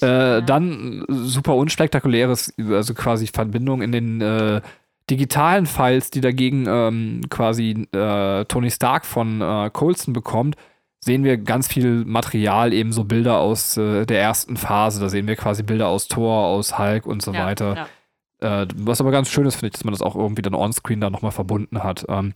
[0.00, 4.60] äh, dann super unspektakuläres, also quasi Verbindung in den äh,
[5.08, 10.56] digitalen Files, die dagegen ähm, quasi äh, Tony Stark von äh, Colson bekommt,
[11.00, 15.00] sehen wir ganz viel Material, eben so Bilder aus äh, der ersten Phase.
[15.00, 17.74] Da sehen wir quasi Bilder aus Thor, aus Hulk und so ja, weiter.
[17.76, 17.88] Ja.
[18.40, 21.00] Äh, was aber ganz schön ist, finde ich, dass man das auch irgendwie dann onscreen
[21.00, 22.04] da nochmal verbunden hat.
[22.08, 22.32] Ähm,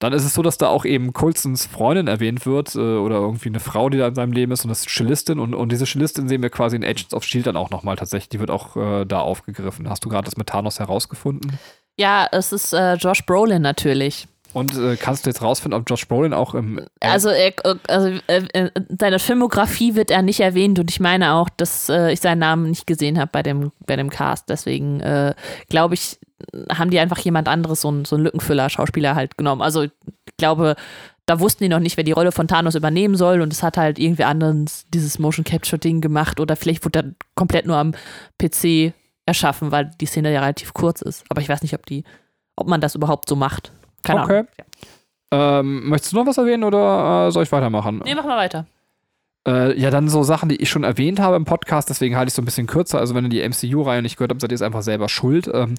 [0.00, 3.50] dann ist es so, dass da auch eben Coulsons Freundin erwähnt wird äh, oder irgendwie
[3.50, 5.84] eine Frau, die da in seinem Leben ist und das ist Cellistin und, und diese
[5.84, 7.44] Cellistin sehen wir quasi in Agents of S.H.I.E.L.D.
[7.44, 9.88] dann auch nochmal tatsächlich, die wird auch äh, da aufgegriffen.
[9.90, 11.58] Hast du gerade das mit Thanos herausgefunden?
[11.98, 14.26] Ja, es ist äh, Josh Brolin natürlich.
[14.52, 16.84] Und äh, kannst du jetzt rausfinden, ob Josh Brolin auch im.
[17.00, 17.52] Also, er,
[17.88, 22.12] also äh, äh, seine Filmografie wird er nicht erwähnt und ich meine auch, dass äh,
[22.12, 24.48] ich seinen Namen nicht gesehen habe bei dem, bei dem Cast.
[24.48, 25.34] Deswegen äh,
[25.68, 26.18] glaube ich,
[26.72, 29.62] haben die einfach jemand anderes, so einen, so einen Lückenfüller-Schauspieler halt genommen.
[29.62, 29.92] Also, ich
[30.36, 30.74] glaube,
[31.26, 33.76] da wussten die noch nicht, wer die Rolle von Thanos übernehmen soll und es hat
[33.76, 37.04] halt irgendwie anders dieses Motion Capture-Ding gemacht oder vielleicht wurde er
[37.36, 37.94] komplett nur am
[38.38, 38.92] PC
[39.26, 41.24] erschaffen, weil die Szene ja relativ kurz ist.
[41.28, 42.02] Aber ich weiß nicht, ob die,
[42.56, 43.70] ob man das überhaupt so macht.
[44.02, 44.38] Keine okay.
[44.38, 44.48] Ahnung.
[45.32, 48.02] Ähm, möchtest du noch was erwähnen oder äh, soll ich weitermachen?
[48.04, 48.66] Nee, mach mal weiter.
[49.46, 52.32] Äh, ja, dann so Sachen, die ich schon erwähnt habe im Podcast, deswegen halte ich
[52.32, 52.98] es so ein bisschen kürzer.
[52.98, 55.48] Also, wenn ihr die MCU-Reihe nicht gehört habt, seid ihr es einfach selber schuld.
[55.52, 55.74] Ähm,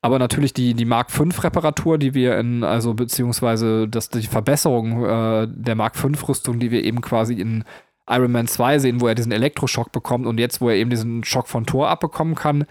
[0.00, 5.04] aber natürlich die, die Mark 5 Reparatur, die wir in, also beziehungsweise das, die Verbesserung
[5.04, 7.64] äh, der Mark 5 Rüstung, die wir eben quasi in
[8.06, 11.24] Iron Man 2 sehen, wo er diesen Elektroschock bekommt und jetzt, wo er eben diesen
[11.24, 12.66] Schock von Thor abbekommen kann,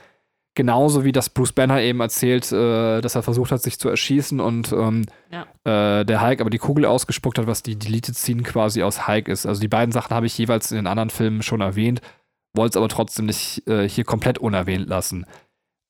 [0.55, 4.39] Genauso wie das Bruce Banner eben erzählt, äh, dass er versucht hat, sich zu erschießen
[4.39, 5.47] und ähm, ja.
[5.63, 9.27] äh, der Hulk aber die Kugel ausgespuckt hat, was die Deleted Scene quasi aus Hulk
[9.27, 9.47] ist.
[9.47, 12.01] Also die beiden Sachen habe ich jeweils in den anderen Filmen schon erwähnt,
[12.55, 15.25] wollte es aber trotzdem nicht äh, hier komplett unerwähnt lassen.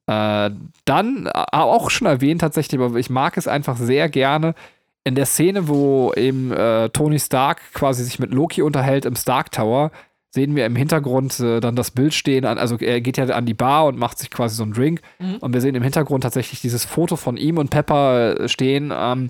[0.07, 0.51] Äh,
[0.85, 4.55] dann äh, auch schon erwähnt tatsächlich, aber ich mag es einfach sehr gerne
[5.03, 9.51] in der Szene, wo eben äh, Tony Stark quasi sich mit Loki unterhält im Stark
[9.51, 9.91] Tower
[10.33, 12.43] sehen wir im Hintergrund äh, dann das Bild stehen.
[12.45, 15.01] An, also er geht ja an die Bar und macht sich quasi so einen Drink.
[15.19, 15.35] Mhm.
[15.37, 19.29] Und wir sehen im Hintergrund tatsächlich dieses Foto von ihm und Pepper äh, stehen, ähm,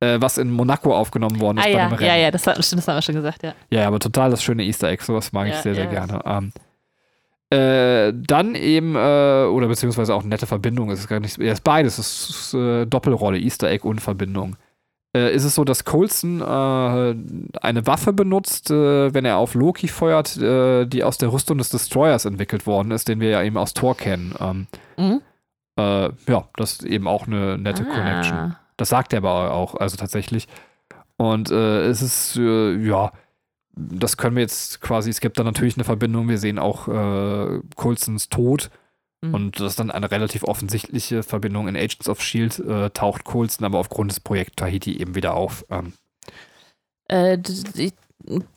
[0.00, 1.66] äh, was in Monaco aufgenommen worden ist.
[1.66, 3.54] Ah, ja, ja, ja, das, hat, das haben wir schon gesagt, ja.
[3.70, 5.04] Ja, aber total das schöne Easter Egg.
[5.04, 5.90] Sowas mag ja, ich sehr, sehr ja.
[5.90, 6.20] gerne.
[6.26, 6.52] Ähm,
[7.56, 11.62] äh, dann eben, äh, oder beziehungsweise auch nette Verbindung, es ist gar nicht, ja, ist
[11.62, 14.56] beides, es ist äh, Doppelrolle, Easter Egg und Verbindung
[15.14, 19.88] äh, ist es so, dass Coulson äh, eine Waffe benutzt, äh, wenn er auf Loki
[19.88, 23.58] feuert, äh, die aus der Rüstung des Destroyers entwickelt worden ist, den wir ja eben
[23.58, 24.34] aus Thor kennen.
[24.40, 25.22] Ähm, mhm.
[25.76, 27.94] Äh, ja, das ist eben auch eine nette ah.
[27.94, 28.56] Connection.
[28.76, 30.48] Das sagt er aber auch, also tatsächlich.
[31.18, 33.12] Und äh, es ist, ja,
[33.74, 36.28] das können wir jetzt quasi, es gibt da natürlich eine Verbindung.
[36.28, 36.86] Wir sehen auch
[37.76, 38.70] Coulsons Tod
[39.22, 39.34] Mhm.
[39.34, 41.68] Und das ist dann eine relativ offensichtliche Verbindung.
[41.68, 45.64] In Agents of Shield äh, taucht Coulson aber aufgrund des Projekts Tahiti eben wieder auf.
[45.70, 45.92] Ähm.
[47.08, 47.38] Äh,
[47.76, 47.94] ich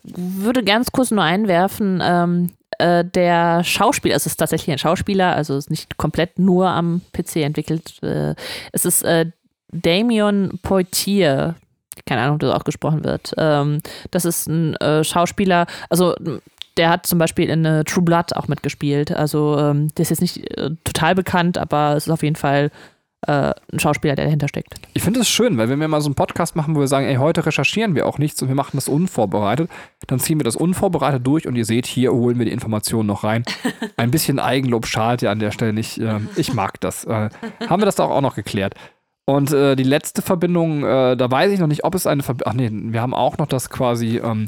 [0.04, 5.58] würde ganz kurz nur einwerfen, ähm, äh, der Schauspieler, es ist tatsächlich ein Schauspieler, also
[5.58, 8.02] ist nicht komplett nur am PC entwickelt.
[8.04, 8.36] Äh,
[8.72, 9.32] es ist äh,
[9.72, 11.56] Damien Poitier,
[12.06, 13.34] keine Ahnung, ob das auch gesprochen wird.
[13.38, 13.80] Ähm,
[14.12, 16.16] das ist ein äh, Schauspieler, also
[16.78, 19.12] der hat zum Beispiel in äh, True Blood auch mitgespielt.
[19.12, 22.72] Also ähm, der ist jetzt nicht äh, total bekannt, aber es ist auf jeden Fall
[23.28, 24.76] äh, ein Schauspieler, der dahinter steckt.
[24.94, 27.08] Ich finde es schön, weil wenn wir mal so einen Podcast machen, wo wir sagen,
[27.08, 29.70] ey, heute recherchieren wir auch nichts und wir machen das unvorbereitet,
[30.08, 33.24] dann ziehen wir das unvorbereitet durch und ihr seht, hier holen wir die Informationen noch
[33.24, 33.44] rein.
[33.98, 35.98] Ein bisschen Eigenlob schadet ja an der Stelle nicht.
[35.98, 37.06] Ähm, ich mag das.
[37.06, 37.30] Äh,
[37.68, 38.76] haben wir das doch auch noch geklärt.
[39.28, 42.52] Und äh, die letzte Verbindung, äh, da weiß ich noch nicht, ob es eine Verbindung.
[42.52, 44.48] Ach nee, wir haben auch noch das quasi, ähm,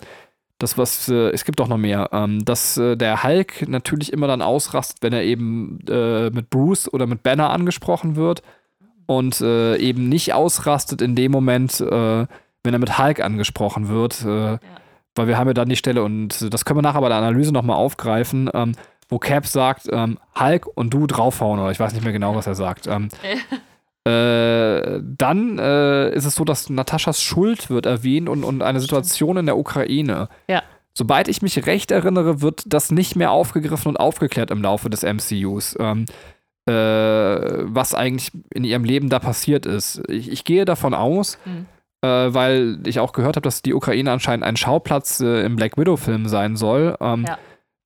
[0.60, 4.28] das was, äh, es gibt doch noch mehr, ähm, dass äh, der Hulk natürlich immer
[4.28, 8.42] dann ausrastet, wenn er eben äh, mit Bruce oder mit Banner angesprochen wird
[9.06, 12.28] und äh, eben nicht ausrastet in dem Moment, wenn
[12.74, 14.24] er mit Hulk angesprochen wird.
[14.24, 14.60] Ja.
[15.16, 17.52] Weil wir haben ja dann die Stelle, und das können wir nachher bei der Analyse
[17.52, 18.74] nochmal aufgreifen, ähm,
[19.10, 22.46] wo Cap sagt, ähm, Hulk und du draufhauen, oder ich weiß nicht mehr genau, was
[22.46, 22.86] er sagt.
[22.86, 23.10] Ähm,
[24.08, 29.36] Äh, dann äh, ist es so, dass Nataschas Schuld wird erwähnt und, und eine Situation
[29.36, 30.30] in der Ukraine.
[30.48, 30.64] Ja.
[30.94, 35.04] Sobald ich mich recht erinnere, wird das nicht mehr aufgegriffen und aufgeklärt im Laufe des
[35.04, 35.76] MCUs.
[35.80, 36.06] Ähm,
[36.68, 40.02] äh, was eigentlich in ihrem Leben da passiert ist.
[40.10, 41.66] Ich, ich gehe davon aus, mhm.
[42.02, 45.78] äh, weil ich auch gehört habe, dass die Ukraine anscheinend ein Schauplatz äh, im Black
[45.78, 46.96] Widow-Film sein soll.
[47.00, 47.38] Ähm, ja.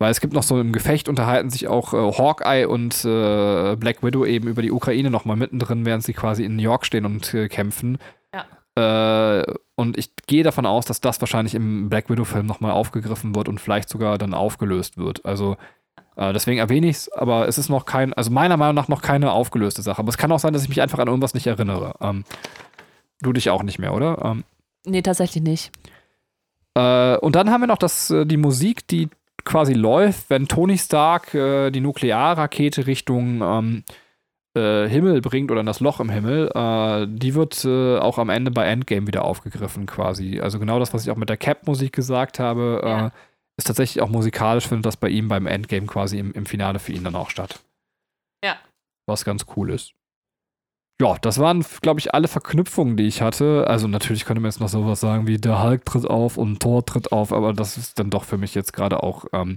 [0.01, 4.01] Weil es gibt noch so im Gefecht unterhalten sich auch äh, Hawkeye und äh, Black
[4.01, 7.31] Widow eben über die Ukraine nochmal mittendrin, während sie quasi in New York stehen und
[7.35, 7.99] äh, kämpfen.
[8.33, 9.41] Ja.
[9.41, 13.47] Äh, und ich gehe davon aus, dass das wahrscheinlich im Black Widow-Film nochmal aufgegriffen wird
[13.47, 15.23] und vielleicht sogar dann aufgelöst wird.
[15.23, 15.55] Also
[16.15, 19.03] äh, deswegen erwähne ich es, aber es ist noch kein, also meiner Meinung nach noch
[19.03, 19.99] keine aufgelöste Sache.
[19.99, 21.93] Aber es kann auch sein, dass ich mich einfach an irgendwas nicht erinnere.
[22.01, 22.23] Ähm,
[23.21, 24.17] du dich auch nicht mehr, oder?
[24.25, 24.45] Ähm,
[24.83, 25.71] nee, tatsächlich nicht.
[26.73, 29.07] Äh, und dann haben wir noch das, die Musik, die
[29.43, 33.83] quasi läuft, wenn Tony Stark äh, die Nuklearrakete Richtung ähm,
[34.55, 38.29] äh, Himmel bringt oder in das Loch im Himmel, äh, die wird äh, auch am
[38.29, 40.39] Ende bei Endgame wieder aufgegriffen quasi.
[40.39, 43.11] Also genau das, was ich auch mit der Cap-Musik gesagt habe, äh, ja.
[43.57, 46.91] ist tatsächlich auch musikalisch, findet das bei ihm beim Endgame quasi im, im Finale für
[46.91, 47.61] ihn dann auch statt.
[48.43, 48.55] Ja.
[49.07, 49.93] Was ganz cool ist
[51.01, 53.65] ja, das waren, glaube ich, alle Verknüpfungen, die ich hatte.
[53.67, 56.85] Also natürlich könnte man jetzt noch sowas sagen wie der Hulk tritt auf und Thor
[56.85, 59.55] tritt auf, aber das ist dann doch für mich jetzt gerade auch ähm,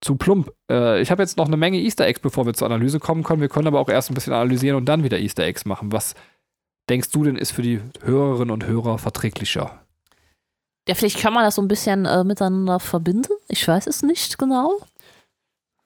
[0.00, 0.52] zu plump.
[0.70, 3.40] Äh, ich habe jetzt noch eine Menge Easter Eggs, bevor wir zur Analyse kommen können.
[3.40, 5.90] Wir können aber auch erst ein bisschen analysieren und dann wieder Easter Eggs machen.
[5.90, 6.14] Was
[6.88, 9.80] denkst du denn ist für die Hörerinnen und Hörer verträglicher?
[10.86, 13.32] Ja, vielleicht kann man das so ein bisschen äh, miteinander verbinden.
[13.48, 14.78] Ich weiß es nicht genau.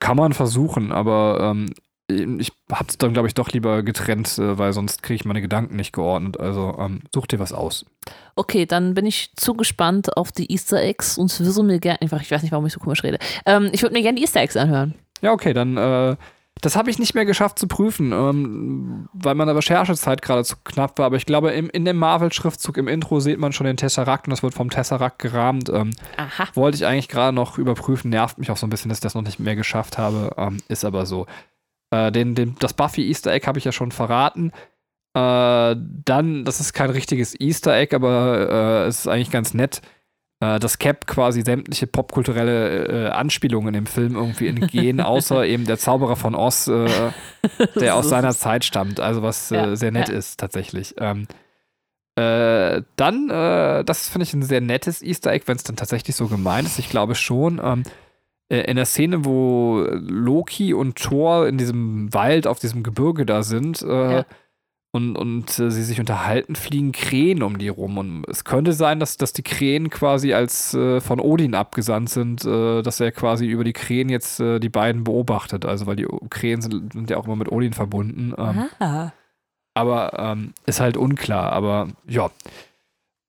[0.00, 1.72] Kann man versuchen, aber ähm,
[2.08, 5.76] ich hab's dann, glaube ich, doch lieber getrennt, äh, weil sonst kriege ich meine Gedanken
[5.76, 6.38] nicht geordnet.
[6.38, 7.86] Also ähm, such dir was aus.
[8.34, 12.20] Okay, dann bin ich zu gespannt auf die Easter Eggs und würde mir gerne, einfach,
[12.20, 13.18] ich weiß nicht, warum ich so komisch rede.
[13.46, 14.94] Ähm, ich würde mir gerne die Easter Eggs anhören.
[15.20, 16.16] Ja, okay, dann, äh,
[16.60, 20.98] das habe ich nicht mehr geschafft zu prüfen, ähm, weil meine Recherchezeit gerade zu knapp
[20.98, 21.06] war.
[21.06, 24.30] Aber ich glaube, im, in dem Marvel-Schriftzug im Intro sieht man schon den Tesseract und
[24.30, 25.68] das wird vom Tesseract gerahmt.
[25.70, 26.48] Ähm, Aha.
[26.54, 29.14] Wollte ich eigentlich gerade noch überprüfen, nervt mich auch so ein bisschen, dass ich das
[29.14, 30.34] noch nicht mehr geschafft habe.
[30.36, 31.26] Ähm, ist aber so.
[31.92, 34.50] Äh, den, den, das Buffy Easter Egg habe ich ja schon verraten.
[35.14, 39.82] Äh, dann, das ist kein richtiges Easter Egg, aber äh, es ist eigentlich ganz nett,
[40.40, 45.76] äh, dass Cap quasi sämtliche popkulturelle äh, Anspielungen im Film irgendwie entgehen, außer eben der
[45.76, 46.88] Zauberer von Oz, äh,
[47.78, 48.98] der aus seiner Zeit stammt.
[48.98, 50.14] Also was ja, sehr nett ja.
[50.14, 50.94] ist tatsächlich.
[50.98, 51.28] Ähm,
[52.14, 56.68] dann, das finde ich ein sehr nettes Easter Egg, wenn es dann tatsächlich so gemeint
[56.68, 56.78] ist.
[56.78, 57.58] Ich glaube schon.
[57.64, 57.90] Ähm, äh,
[58.60, 63.82] in der Szene, wo Loki und Thor in diesem Wald auf diesem Gebirge da sind
[63.82, 64.24] äh, ja.
[64.92, 67.96] und, und äh, sie sich unterhalten, fliegen Krähen um die rum.
[67.96, 72.44] Und es könnte sein, dass, dass die Krähen quasi als äh, von Odin abgesandt sind,
[72.44, 75.64] äh, dass er quasi über die Krähen jetzt äh, die beiden beobachtet.
[75.64, 78.34] Also, weil die Krähen sind, sind ja auch immer mit Odin verbunden.
[78.36, 78.68] Ähm,
[79.74, 81.52] aber ähm, ist halt unklar.
[81.52, 82.30] Aber ja.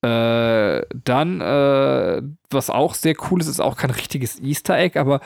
[0.04, 5.22] Äh, dann, äh, was auch sehr cool ist, ist auch kein richtiges Easter Egg, aber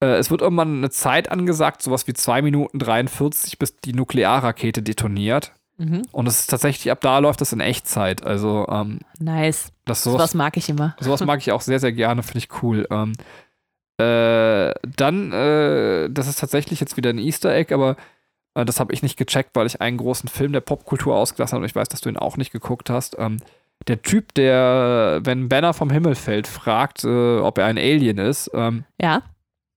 [0.00, 4.82] äh, es wird irgendwann eine Zeit angesagt, sowas wie 2 Minuten 43, bis die Nuklearrakete
[4.82, 5.52] detoniert.
[5.76, 6.02] Mhm.
[6.12, 8.24] Und es ist tatsächlich, ab da läuft das in Echtzeit.
[8.24, 9.72] Also, ähm, nice.
[9.84, 10.96] Das sowas, sowas mag ich immer.
[10.98, 12.86] Sowas mag ich auch sehr, sehr gerne, finde ich cool.
[12.90, 13.12] Ähm,
[13.98, 17.96] äh, dann, äh, das ist tatsächlich jetzt wieder ein Easter Egg, aber
[18.54, 21.64] äh, das habe ich nicht gecheckt, weil ich einen großen Film der Popkultur ausgelassen habe
[21.64, 23.16] und ich weiß, dass du ihn auch nicht geguckt hast.
[23.18, 23.38] Ähm,
[23.88, 28.50] der Typ, der, wenn Banner vom Himmel fällt, fragt, äh, ob er ein Alien ist.
[28.54, 29.22] Ähm, ja.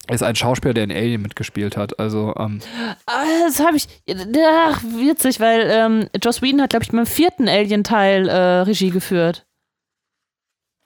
[0.10, 2.00] Ist ein Schauspieler, der in Alien mitgespielt hat.
[2.00, 2.60] Also, ähm,
[3.06, 3.88] ah, das habe ich.
[4.10, 9.46] Ach, witzig, weil ähm, Joss Whedon hat, glaube ich, beim vierten Alien-Teil äh, Regie geführt.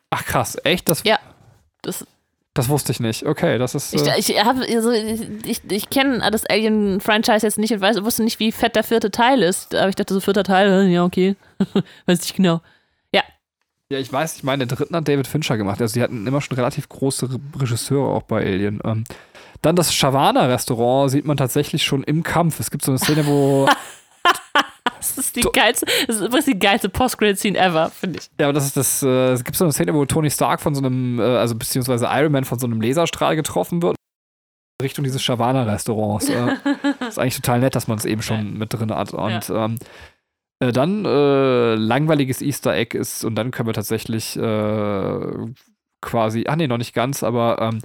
[0.09, 0.89] Ach krass, echt?
[0.89, 1.19] Das, ja.
[1.81, 2.05] Das,
[2.53, 3.25] das wusste ich nicht.
[3.25, 3.93] Okay, das ist.
[3.93, 8.39] Äh ich, ich, also, ich, ich kenne das Alien-Franchise jetzt nicht und weiß, wusste nicht,
[8.39, 9.73] wie fett der vierte Teil ist.
[9.73, 11.37] Aber ich dachte, so vierter Teil, ja, okay.
[12.05, 12.59] weiß nicht genau.
[13.91, 15.81] Ja, ich weiß, ich meine, den dritten hat David Fincher gemacht.
[15.81, 17.29] Also, die hatten immer schon relativ große
[17.59, 18.79] Regisseure auch bei Alien.
[18.83, 19.03] Ähm,
[19.61, 22.59] dann das Shavana-Restaurant sieht man tatsächlich schon im Kampf.
[22.59, 23.67] Es gibt so eine Szene, wo.
[24.97, 28.29] das ist die geilste, das ist übrigens die geilste Post-Credit-Scene ever, finde ich.
[28.39, 30.75] Ja, aber das ist das, äh, es gibt so eine Szene, wo Tony Stark von
[30.75, 33.95] so einem, äh, also beziehungsweise Iron Man von so einem Laserstrahl getroffen wird.
[34.81, 36.29] Richtung dieses Shavana-Restaurants.
[36.29, 36.55] Äh,
[37.07, 39.13] ist eigentlich total nett, dass man es eben schon mit drin hat.
[39.13, 39.65] Und ja.
[39.65, 39.77] ähm,
[40.63, 45.27] Äh, dann äh, langweiliges Easter Egg ist, und dann können wir tatsächlich äh,
[46.01, 47.79] quasi, ach nee, noch nicht ganz, aber ähm,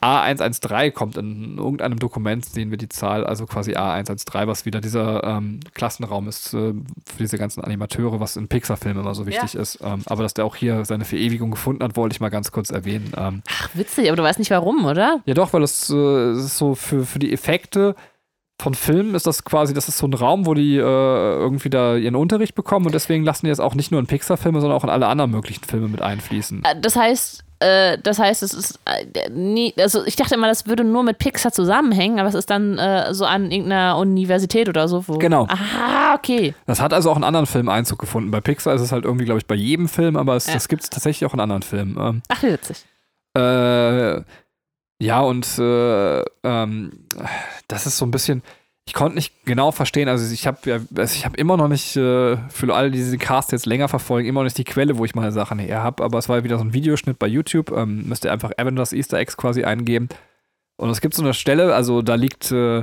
[0.00, 5.24] A113 kommt in irgendeinem Dokument, sehen wir die Zahl, also quasi A113, was wieder dieser
[5.24, 9.60] ähm, Klassenraum ist äh, für diese ganzen Animateure, was in Pixar-Filmen immer so wichtig ja.
[9.60, 9.80] ist.
[9.82, 12.70] Ähm, aber dass der auch hier seine Verewigung gefunden hat, wollte ich mal ganz kurz
[12.70, 13.12] erwähnen.
[13.16, 15.20] Ähm, Ach, witzig, aber du weißt nicht warum, oder?
[15.26, 17.96] Ja, doch, weil es äh, ist so für, für die Effekte
[18.60, 21.96] von Filmen ist das quasi, das ist so ein Raum, wo die äh, irgendwie da
[21.96, 24.84] ihren Unterricht bekommen und deswegen lassen die jetzt auch nicht nur in Pixar-Filme, sondern auch
[24.84, 26.62] in alle anderen möglichen Filme mit einfließen.
[26.64, 30.66] Äh, das heißt, äh, das heißt, es ist äh, nie, also ich dachte immer, das
[30.66, 34.88] würde nur mit Pixar zusammenhängen, aber es ist dann äh, so an irgendeiner Universität oder
[34.88, 35.06] so.
[35.08, 35.46] Wo, genau.
[35.48, 36.54] Ah, okay.
[36.66, 38.30] Das hat also auch in anderen Filmen Einzug gefunden.
[38.30, 40.54] Bei Pixar ist es halt irgendwie, glaube ich, bei jedem Film, aber es, ja.
[40.54, 41.96] das gibt es tatsächlich auch in anderen Filmen.
[41.98, 42.84] Ähm, Ach, witzig.
[43.36, 44.22] Äh,
[45.00, 47.06] ja, und äh, ähm,
[47.68, 48.42] das ist so ein bisschen
[48.90, 50.58] ich konnte nicht genau verstehen, also ich habe
[50.96, 54.26] also ich habe immer noch nicht, äh, für alle, die diesen Cast jetzt länger verfolgen,
[54.26, 56.58] immer noch nicht die Quelle, wo ich meine Sachen her habe, aber es war wieder
[56.58, 60.08] so ein Videoschnitt bei YouTube, ähm, müsst ihr einfach Avengers Easter Eggs quasi eingeben.
[60.76, 62.82] Und es gibt so eine Stelle, also da liegt äh,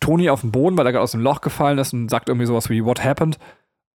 [0.00, 2.46] Tony auf dem Boden, weil er gerade aus dem Loch gefallen ist und sagt irgendwie
[2.46, 3.38] sowas wie What happened?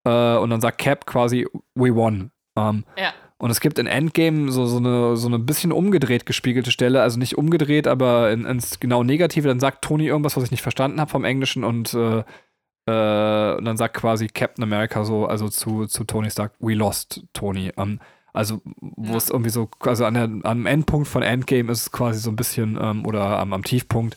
[0.05, 1.45] Äh, und dann sagt Cap quasi
[1.75, 2.31] We won.
[2.55, 3.11] Ähm, ja.
[3.39, 7.17] Und es gibt in Endgame so, so, eine, so eine bisschen umgedreht gespiegelte Stelle, also
[7.17, 9.47] nicht umgedreht, aber in, ins genau Negative.
[9.47, 12.19] Dann sagt Tony irgendwas, was ich nicht verstanden habe vom Englischen und, äh,
[12.85, 17.23] äh, und dann sagt quasi Captain America so, also zu, zu Tony Stark, we lost
[17.31, 17.71] Tony.
[17.77, 17.99] Um,
[18.33, 19.17] also, wo ja.
[19.17, 22.35] es irgendwie so, also an der, am Endpunkt von Endgame ist es quasi so ein
[22.35, 24.15] bisschen, ähm, oder am, am Tiefpunkt,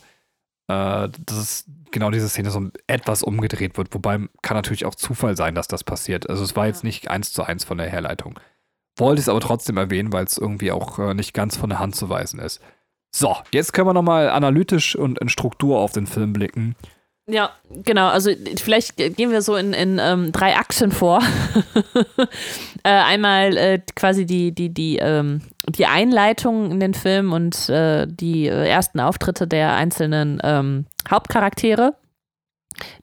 [0.66, 3.94] äh, dass es genau diese Szene so etwas umgedreht wird.
[3.94, 6.28] Wobei kann natürlich auch Zufall sein, dass das passiert.
[6.28, 8.40] Also, es war jetzt nicht eins zu eins von der Herleitung.
[9.02, 11.96] Wollte es aber trotzdem erwähnen, weil es irgendwie auch äh, nicht ganz von der Hand
[11.96, 12.60] zu weisen ist.
[13.14, 16.76] So, jetzt können wir nochmal analytisch und in Struktur auf den Film blicken.
[17.28, 18.08] Ja, genau.
[18.08, 21.20] Also vielleicht gehen wir so in, in ähm, drei Achsen vor.
[22.84, 28.06] äh, einmal äh, quasi die, die, die, ähm, die Einleitung in den Film und äh,
[28.08, 31.94] die äh, ersten Auftritte der einzelnen ähm, Hauptcharaktere.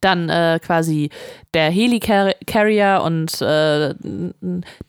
[0.02, 1.10] Dann äh, quasi
[1.54, 3.94] der Helicarrier und äh,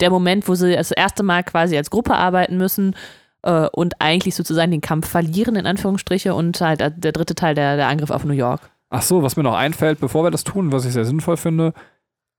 [0.00, 2.94] der Moment, wo sie das erste Mal quasi als Gruppe arbeiten müssen
[3.42, 7.54] äh, und eigentlich sozusagen den Kampf verlieren, in Anführungsstriche, und halt äh, der dritte Teil,
[7.54, 8.70] der, der Angriff auf New York.
[8.90, 11.72] Ach so, was mir noch einfällt, bevor wir das tun, was ich sehr sinnvoll finde,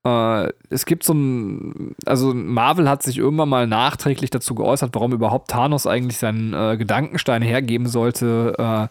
[0.04, 5.12] äh, es gibt so ein, also Marvel hat sich irgendwann mal nachträglich dazu geäußert, warum
[5.12, 8.88] überhaupt Thanos eigentlich seinen äh, Gedankenstein hergeben sollte, äh,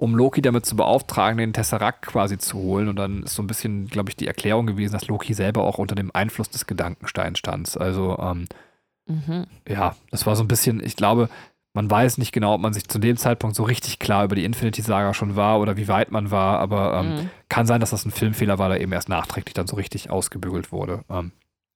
[0.00, 2.88] um Loki damit zu beauftragen, den Tesseract quasi zu holen.
[2.88, 5.76] Und dann ist so ein bisschen, glaube ich, die Erklärung gewesen, dass Loki selber auch
[5.76, 7.78] unter dem Einfluss des Gedankensteins stand.
[7.78, 8.46] Also, ähm,
[9.06, 9.46] mhm.
[9.68, 11.28] ja, das war so ein bisschen, ich glaube,
[11.74, 14.46] man weiß nicht genau, ob man sich zu dem Zeitpunkt so richtig klar über die
[14.46, 17.30] Infinity-Saga schon war oder wie weit man war, aber ähm, mhm.
[17.50, 20.72] kann sein, dass das ein Filmfehler war, der eben erst nachträglich dann so richtig ausgebügelt
[20.72, 21.04] wurde.
[21.10, 21.32] Ähm,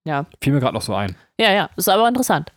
[0.06, 0.24] ja.
[0.42, 1.14] Fiel mir gerade noch so ein.
[1.38, 2.52] Ja, ja, ist aber interessant.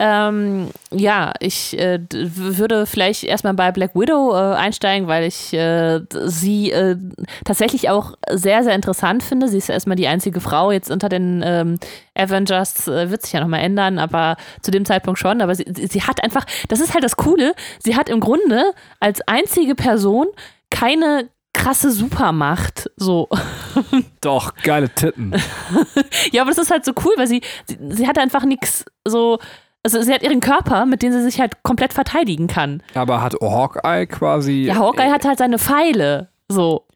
[0.00, 6.00] Ähm, ja, ich äh, würde vielleicht erstmal bei Black Widow äh, einsteigen, weil ich äh,
[6.24, 6.96] sie äh,
[7.44, 9.46] tatsächlich auch sehr, sehr interessant finde.
[9.46, 11.78] Sie ist ja erstmal die einzige Frau jetzt unter den ähm,
[12.16, 15.40] Avengers, äh, wird sich ja nochmal ändern, aber zu dem Zeitpunkt schon.
[15.40, 19.20] Aber sie, sie hat einfach, das ist halt das Coole, sie hat im Grunde als
[19.28, 20.26] einzige Person
[20.70, 22.90] keine krasse Supermacht.
[22.96, 23.28] So.
[24.20, 25.32] Doch, geile Titten.
[26.32, 29.38] ja, aber das ist halt so cool, weil sie, sie, sie hat einfach nichts so
[29.84, 32.82] also sie hat ihren Körper, mit dem sie sich halt komplett verteidigen kann.
[32.94, 34.64] Aber hat Hawkeye quasi.
[34.64, 36.28] Ja, Hawkeye äh, hat halt seine Pfeile.
[36.48, 36.86] So.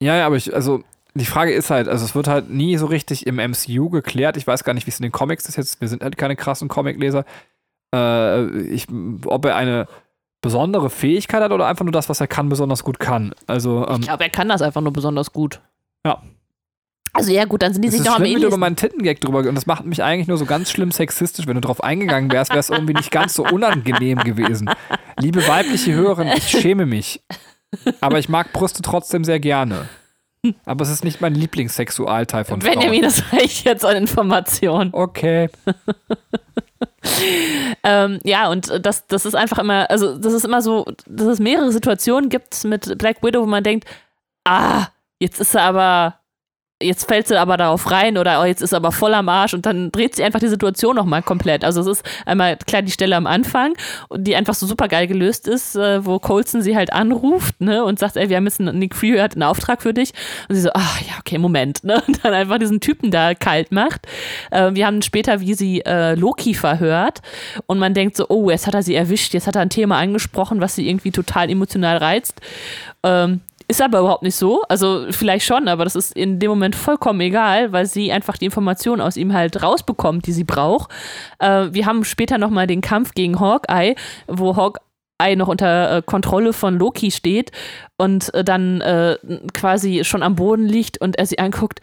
[0.00, 0.84] Ja, ja, aber ich, also
[1.14, 4.36] die Frage ist halt, also es wird halt nie so richtig im MCU geklärt.
[4.36, 5.80] Ich weiß gar nicht, wie es in den Comics ist jetzt.
[5.80, 7.24] Wir sind halt keine krassen Comicleser.
[7.94, 8.86] Äh, ich,
[9.24, 9.88] ob er eine
[10.42, 13.34] besondere Fähigkeit hat oder einfach nur das, was er kann, besonders gut kann.
[13.46, 15.60] Also, ähm, ich glaube, er kann das einfach nur besonders gut.
[16.06, 16.22] Ja.
[17.12, 18.48] Also ja gut, dann sind die sich noch am ähnlichsten.
[18.48, 21.46] über meinen Tittengag drüber und das macht mich eigentlich nur so ganz schlimm sexistisch.
[21.46, 24.70] Wenn du drauf eingegangen wärst, wäre es irgendwie nicht ganz so unangenehm gewesen.
[25.18, 27.22] Liebe weibliche Hörerin, ich schäme mich.
[28.00, 29.88] Aber ich mag Brüste trotzdem sehr gerne.
[30.64, 32.74] Aber es ist nicht mein Lieblingssexualteil von Frauen.
[32.74, 34.90] Benjamin, das reicht jetzt an Informationen.
[34.92, 35.50] Okay.
[37.82, 41.40] ähm, ja, und das, das ist einfach immer, also das ist immer so, dass es
[41.40, 43.88] mehrere Situationen gibt mit Black Widow, wo man denkt,
[44.44, 44.86] ah,
[45.18, 46.20] jetzt ist er aber
[46.80, 49.66] jetzt fällt sie aber darauf rein oder oh, jetzt ist aber voll am Arsch und
[49.66, 51.64] dann dreht sie einfach die Situation nochmal komplett.
[51.64, 53.74] Also es ist einmal klar die Stelle am Anfang,
[54.14, 57.98] die einfach so super geil gelöst ist, äh, wo Colson sie halt anruft ne, und
[57.98, 60.12] sagt, ey, wir haben jetzt einen, Nick Fury hat einen Auftrag für dich.
[60.48, 61.82] Und sie so, ach ja, okay, Moment.
[61.82, 62.00] Ne?
[62.06, 64.06] Und dann einfach diesen Typen da kalt macht.
[64.50, 67.20] Äh, wir haben später, wie sie äh, Loki verhört
[67.66, 69.98] und man denkt so, oh, jetzt hat er sie erwischt, jetzt hat er ein Thema
[69.98, 72.40] angesprochen, was sie irgendwie total emotional reizt.
[73.02, 74.62] Ähm, ist aber überhaupt nicht so.
[74.68, 78.46] Also vielleicht schon, aber das ist in dem Moment vollkommen egal, weil sie einfach die
[78.46, 80.90] Informationen aus ihm halt rausbekommt, die sie braucht.
[81.38, 83.94] Äh, wir haben später nochmal den Kampf gegen Hawkeye,
[84.26, 87.52] wo Hawkeye noch unter äh, Kontrolle von Loki steht
[87.98, 89.18] und äh, dann äh,
[89.52, 91.80] quasi schon am Boden liegt und er sie anguckt.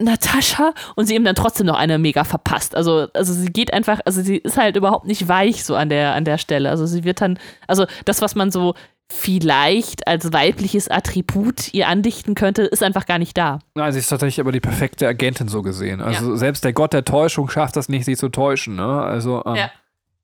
[0.00, 2.74] Natascha und sie ihm dann trotzdem noch eine mega verpasst.
[2.74, 6.14] Also, also sie geht einfach, also sie ist halt überhaupt nicht weich so an der,
[6.14, 6.68] an der Stelle.
[6.68, 8.74] Also sie wird dann, also das, was man so
[9.14, 13.60] vielleicht als weibliches Attribut ihr andichten könnte, ist einfach gar nicht da.
[13.74, 16.00] Nein, sie ist tatsächlich aber die perfekte Agentin so gesehen.
[16.00, 16.36] Also ja.
[16.36, 18.74] selbst der Gott der Täuschung schafft das nicht, sie zu täuschen.
[18.74, 18.84] Ne?
[18.84, 19.70] Also ähm, ja.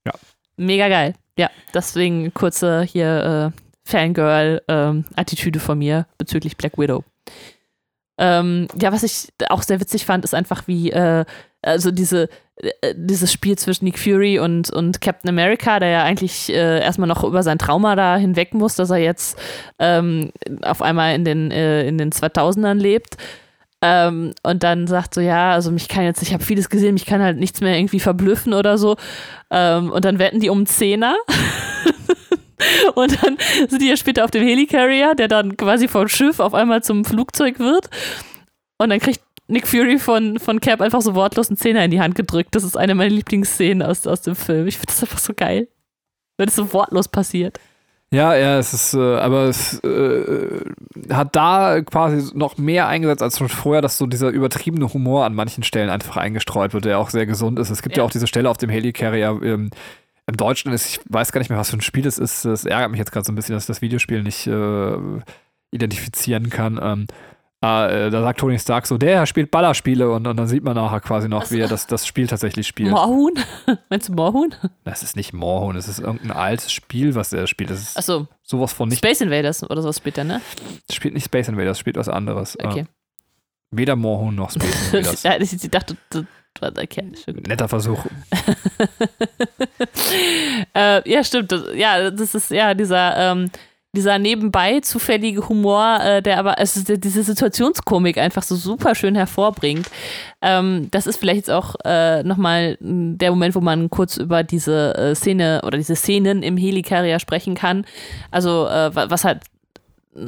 [0.05, 0.12] ja.
[0.57, 1.14] Mega geil.
[1.38, 7.05] Ja, deswegen kurze hier äh, Fangirl-Attitüde ähm, von mir bezüglich Black Widow.
[8.18, 11.24] Ähm, ja, was ich auch sehr witzig fand, ist einfach wie, äh,
[11.62, 12.28] also diese,
[12.95, 17.25] dieses Spiel zwischen Nick Fury und, und Captain America, der ja eigentlich äh, erstmal noch
[17.25, 19.39] über sein Trauma da hinweg muss, dass er jetzt
[19.79, 20.31] ähm,
[20.63, 23.17] auf einmal in den, äh, in den 2000ern lebt.
[23.83, 27.07] Ähm, und dann sagt so, ja, also mich kann jetzt, ich habe vieles gesehen, mich
[27.07, 28.97] kann halt nichts mehr irgendwie verblüffen oder so.
[29.51, 31.17] Ähm, und dann wetten die um Zehner.
[32.95, 33.39] Und dann
[33.71, 37.07] sind die ja später auf dem Helicarrier, der dann quasi vom Schiff auf einmal zum
[37.07, 37.89] Flugzeug wird.
[38.77, 39.21] Und dann kriegt
[39.51, 42.55] Nick Fury von, von Cap einfach so wortlos einen Zehner in die Hand gedrückt.
[42.55, 44.67] Das ist eine meiner Lieblingsszenen aus, aus dem Film.
[44.67, 45.69] Ich finde das einfach so geil.
[46.39, 47.59] Wenn es so wortlos passiert.
[48.13, 50.65] Ja, ja, es ist, äh, aber es äh,
[51.11, 55.35] hat da quasi noch mehr eingesetzt als schon vorher, dass so dieser übertriebene Humor an
[55.35, 57.71] manchen Stellen einfach eingestreut wird, der auch sehr gesund ist.
[57.71, 59.71] Es gibt ja, ja auch diese Stelle auf dem Helicarrier, ähm,
[60.27, 62.45] im Deutschen ist, ich weiß gar nicht mehr, was für ein Spiel es ist.
[62.45, 64.97] Es ärgert mich jetzt gerade so ein bisschen, dass ich das Videospiel nicht äh,
[65.73, 66.79] identifizieren kann.
[66.83, 67.07] Ähm,
[67.63, 71.01] äh, da sagt Tony Stark so, der spielt Ballerspiele und, und dann sieht man nachher
[71.01, 71.53] quasi noch, Was?
[71.53, 72.91] wie er das, das Spiel tatsächlich spielt.
[72.91, 73.35] Moorhuhn?
[73.91, 74.55] Meinst du Moorhuhn?
[74.85, 77.71] Das ist nicht Moorhuhn, es ist irgendein altes Spiel, was er spielt.
[77.71, 78.29] Das ist Achso.
[78.43, 78.99] sowas von nicht.
[78.99, 80.41] Space Invaders oder so später, ne?
[80.91, 82.59] Spielt nicht Space Invaders, spielt was anderes.
[82.59, 82.81] Okay.
[82.81, 82.85] Äh,
[83.73, 85.53] weder Moorhuhn noch Space Invaders.
[85.53, 85.97] ich dachte,
[86.63, 87.13] Okay,
[87.47, 88.05] Netter Versuch.
[90.75, 91.55] äh, ja, stimmt.
[91.75, 93.51] Ja, das ist ja dieser, ähm,
[93.93, 99.91] dieser nebenbei zufällige Humor, äh, der aber also diese Situationskomik einfach so super schön hervorbringt.
[100.43, 104.95] Ähm, das ist vielleicht jetzt auch äh, nochmal der Moment, wo man kurz über diese
[104.97, 107.84] äh, Szene oder diese Szenen im Helicarrier sprechen kann.
[108.30, 109.43] Also, äh, was halt
[110.14, 110.20] äh,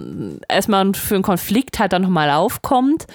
[0.49, 3.07] erstmal für einen Konflikt halt dann nochmal aufkommt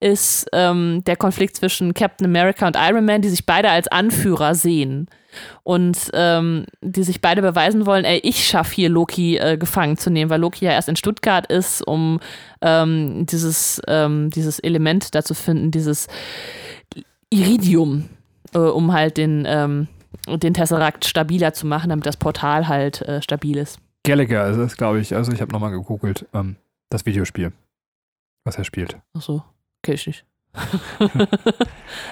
[0.00, 4.54] ist ähm, der Konflikt zwischen Captain America und Iron Man, die sich beide als Anführer
[4.54, 5.08] sehen
[5.62, 10.10] und ähm, die sich beide beweisen wollen, ey, ich schaffe hier Loki äh, gefangen zu
[10.10, 12.20] nehmen, weil Loki ja erst in Stuttgart ist, um
[12.62, 16.08] ähm, dieses, ähm, dieses Element da zu finden, dieses
[17.30, 18.08] Iridium,
[18.54, 19.88] äh, um halt den, ähm,
[20.26, 23.78] den Tesseract stabiler zu machen, damit das Portal halt äh, stabil ist.
[24.04, 25.14] Gallagher ist es, glaube ich.
[25.14, 26.56] Also ich habe nochmal gegoogelt, ähm,
[26.88, 27.52] das Videospiel,
[28.44, 28.96] was er spielt.
[29.16, 29.42] Ach so.
[29.82, 30.24] Kenn ich nicht.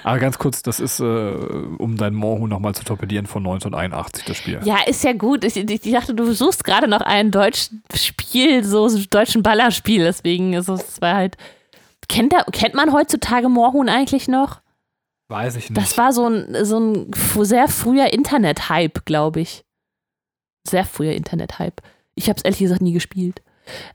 [0.04, 4.36] Aber ganz kurz, das ist, äh, um dein Moorhuhn nochmal zu torpedieren, von 1981 das
[4.36, 4.60] Spiel.
[4.64, 5.44] Ja, ist ja gut.
[5.44, 10.04] Ich, ich dachte, du suchst gerade noch ein deutsches Spiel, so ein deutschen Ballerspiel.
[10.04, 11.36] Deswegen ist es war halt.
[12.08, 14.62] Kennt, da, kennt man heutzutage Moorhuhn eigentlich noch?
[15.28, 15.76] Weiß ich nicht.
[15.76, 17.10] Das war so ein, so ein
[17.44, 19.64] sehr früher Internet-Hype, glaube ich.
[20.66, 21.82] Sehr früher Internet-Hype.
[22.14, 23.42] Ich habe es ehrlich gesagt nie gespielt.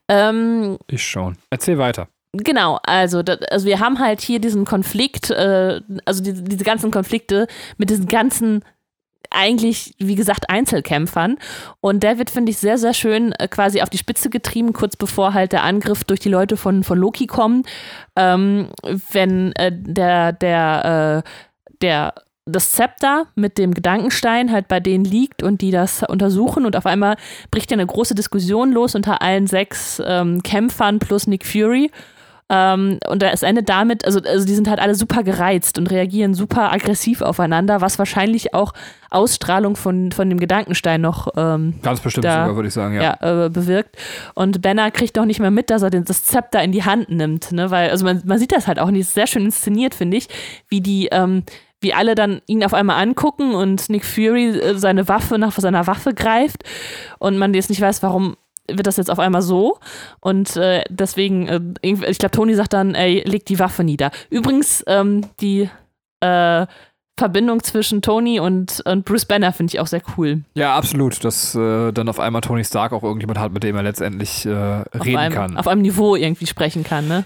[0.07, 1.37] Ähm, ich schon.
[1.49, 2.07] Erzähl weiter.
[2.35, 6.89] Genau, also, das, also wir haben halt hier diesen Konflikt, äh, also die, diese ganzen
[6.89, 8.63] Konflikte mit diesen ganzen
[9.29, 11.37] eigentlich, wie gesagt, Einzelkämpfern.
[11.81, 14.95] Und der wird, finde ich, sehr, sehr schön äh, quasi auf die Spitze getrieben, kurz
[14.95, 17.67] bevor halt der Angriff durch die Leute von, von Loki kommt.
[18.15, 18.69] Ähm,
[19.11, 21.29] wenn äh, der, der, äh,
[21.81, 22.13] der
[22.45, 26.85] das Zepter mit dem Gedankenstein halt bei denen liegt und die das untersuchen und auf
[26.85, 27.15] einmal
[27.51, 31.89] bricht ja eine große Diskussion los unter allen sechs ähm, Kämpfern plus Nick Fury
[32.53, 36.35] ähm, und es endet damit, also, also die sind halt alle super gereizt und reagieren
[36.35, 38.73] super aggressiv aufeinander, was wahrscheinlich auch
[39.09, 43.17] Ausstrahlung von, von dem Gedankenstein noch ähm, ganz bestimmt da, sogar, würde ich sagen, ja.
[43.21, 43.97] ja äh, bewirkt.
[44.35, 47.09] Und Banner kriegt auch nicht mehr mit, dass er den, das Zepter in die Hand
[47.09, 47.71] nimmt, ne?
[47.71, 50.27] Weil, also man, man sieht das halt auch nicht, sehr schön inszeniert, finde ich,
[50.67, 51.43] wie die, ähm,
[51.81, 55.87] wie alle dann ihn auf einmal angucken und Nick Fury äh, seine Waffe nach seiner
[55.87, 56.63] Waffe greift
[57.17, 58.35] und man jetzt nicht weiß, warum
[58.69, 59.77] wird das jetzt auf einmal so.
[60.19, 64.11] Und äh, deswegen, äh, ich glaube, Tony sagt dann, ey, leg die Waffe nieder.
[64.29, 65.69] Übrigens, ähm, die
[66.21, 66.65] äh,
[67.17, 70.43] Verbindung zwischen Tony und, und Bruce Banner finde ich auch sehr cool.
[70.55, 71.23] Ja, absolut.
[71.23, 74.49] Dass äh, dann auf einmal Tony Stark auch irgendjemand hat, mit dem er letztendlich äh,
[74.49, 75.57] reden einem, kann.
[75.57, 77.23] Auf einem Niveau irgendwie sprechen kann, ne?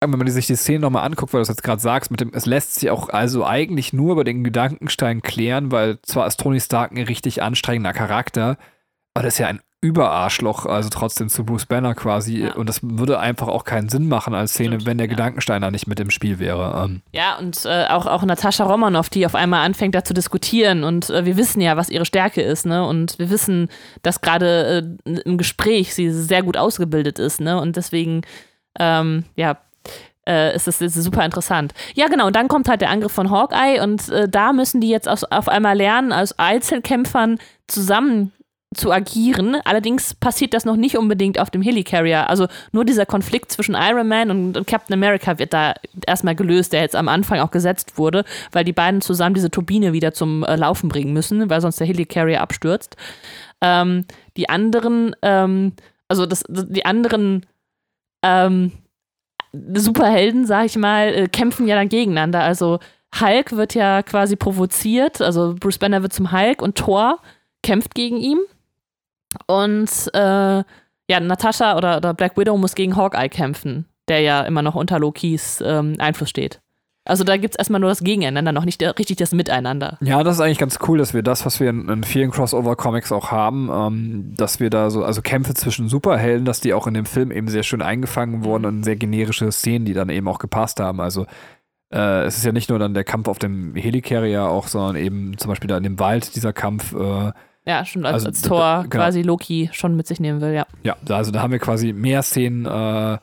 [0.00, 2.32] Wenn man sich die Szene nochmal anguckt, weil du es jetzt gerade sagst, mit dem,
[2.32, 6.60] es lässt sich auch also eigentlich nur über den Gedankenstein klären, weil zwar ist Tony
[6.60, 8.58] Stark ein richtig anstrengender Charakter,
[9.14, 12.40] aber das ist ja ein Überarschloch, also trotzdem zu Bruce Banner quasi.
[12.40, 12.54] Ja.
[12.54, 15.10] Und das würde einfach auch keinen Sinn machen als Szene, Stimmt, wenn der ja.
[15.10, 16.84] Gedankensteiner nicht mit im Spiel wäre.
[16.84, 17.02] Ähm.
[17.12, 20.82] Ja, und äh, auch, auch Natascha Romanoff, die auf einmal anfängt, da zu diskutieren.
[20.82, 22.84] Und äh, wir wissen ja, was ihre Stärke ist, ne?
[22.84, 23.68] Und wir wissen,
[24.02, 27.60] dass gerade äh, im Gespräch sie sehr gut ausgebildet ist, ne?
[27.60, 28.22] Und deswegen,
[28.80, 29.58] ähm, ja,
[30.28, 31.72] äh, ist das, ist super interessant.
[31.94, 32.26] Ja, genau.
[32.26, 35.22] Und dann kommt halt der Angriff von Hawkeye und äh, da müssen die jetzt auf,
[35.30, 38.32] auf einmal lernen, als Einzelkämpfern zusammen
[38.74, 39.56] zu agieren.
[39.64, 42.28] Allerdings passiert das noch nicht unbedingt auf dem Helicarrier.
[42.28, 45.74] Also nur dieser Konflikt zwischen Iron Man und, Captain America wird da
[46.06, 49.92] erstmal gelöst, der jetzt am Anfang auch gesetzt wurde, weil die beiden zusammen diese Turbine
[49.92, 52.96] wieder zum äh, Laufen bringen müssen, weil sonst der Helicarrier abstürzt.
[53.62, 54.04] Ähm,
[54.36, 55.72] die anderen, ähm,
[56.08, 57.46] also das, die anderen
[58.22, 58.72] ähm,
[59.52, 62.42] Superhelden, sag ich mal, äh, kämpfen ja dann gegeneinander.
[62.42, 62.80] Also
[63.18, 67.18] Hulk wird ja quasi provoziert, also Bruce Banner wird zum Hulk und Thor
[67.62, 68.38] kämpft gegen ihn.
[69.46, 70.62] Und äh,
[71.10, 74.98] ja, Natascha oder, oder Black Widow muss gegen Hawkeye kämpfen, der ja immer noch unter
[74.98, 76.60] Lokis ähm, Einfluss steht.
[77.08, 79.96] Also da gibt es erstmal nur das Gegeneinander, noch nicht richtig das Miteinander.
[80.02, 83.12] Ja, das ist eigentlich ganz cool, dass wir das, was wir in, in vielen Crossover-Comics
[83.12, 86.92] auch haben, ähm, dass wir da so, also Kämpfe zwischen Superhelden, dass die auch in
[86.92, 90.38] dem Film eben sehr schön eingefangen wurden und sehr generische Szenen, die dann eben auch
[90.38, 91.00] gepasst haben.
[91.00, 91.24] Also
[91.90, 95.38] äh, es ist ja nicht nur dann der Kampf auf dem Helicarrier auch, sondern eben
[95.38, 96.92] zum Beispiel da in dem Wald dieser Kampf.
[96.92, 97.32] Äh,
[97.68, 99.04] ja, schon als, also, als Tor genau.
[99.04, 100.66] quasi Loki schon mit sich nehmen will, ja.
[100.84, 103.18] Ja, also da haben wir quasi mehr Szenen, äh,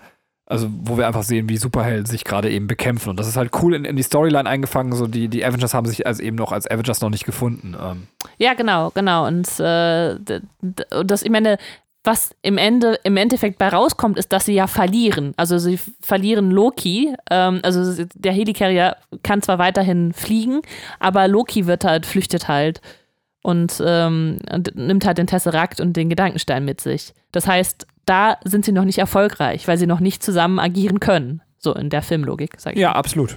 [0.46, 3.10] also wo wir einfach sehen, wie Superhelden sich gerade eben bekämpfen.
[3.10, 4.94] Und das ist halt cool in, in, die Storyline eingefangen.
[4.94, 7.76] So die, die Avengers haben sich also eben noch als Avengers noch nicht gefunden.
[7.82, 8.08] Ähm.
[8.38, 9.26] Ja, genau, genau.
[9.26, 10.16] Und äh,
[10.62, 11.58] das, ich meine,
[12.04, 15.34] was im, Ende, im Endeffekt bei rauskommt, ist, dass sie ja verlieren.
[15.38, 17.16] Also sie verlieren Loki.
[17.32, 20.62] Ähm, also der Helicarrier kann zwar weiterhin fliegen,
[21.00, 22.82] aber Loki wird halt, flüchtet halt
[23.46, 27.14] und, ähm, und nimmt halt den Tesserakt und den Gedankenstein mit sich.
[27.32, 31.44] Das heißt, da sind sie noch nicht erfolgreich, weil sie noch nicht zusammen agieren können.
[31.60, 32.80] So in der Filmlogik, sag ich.
[32.80, 32.96] Ja, mal.
[32.96, 33.36] absolut.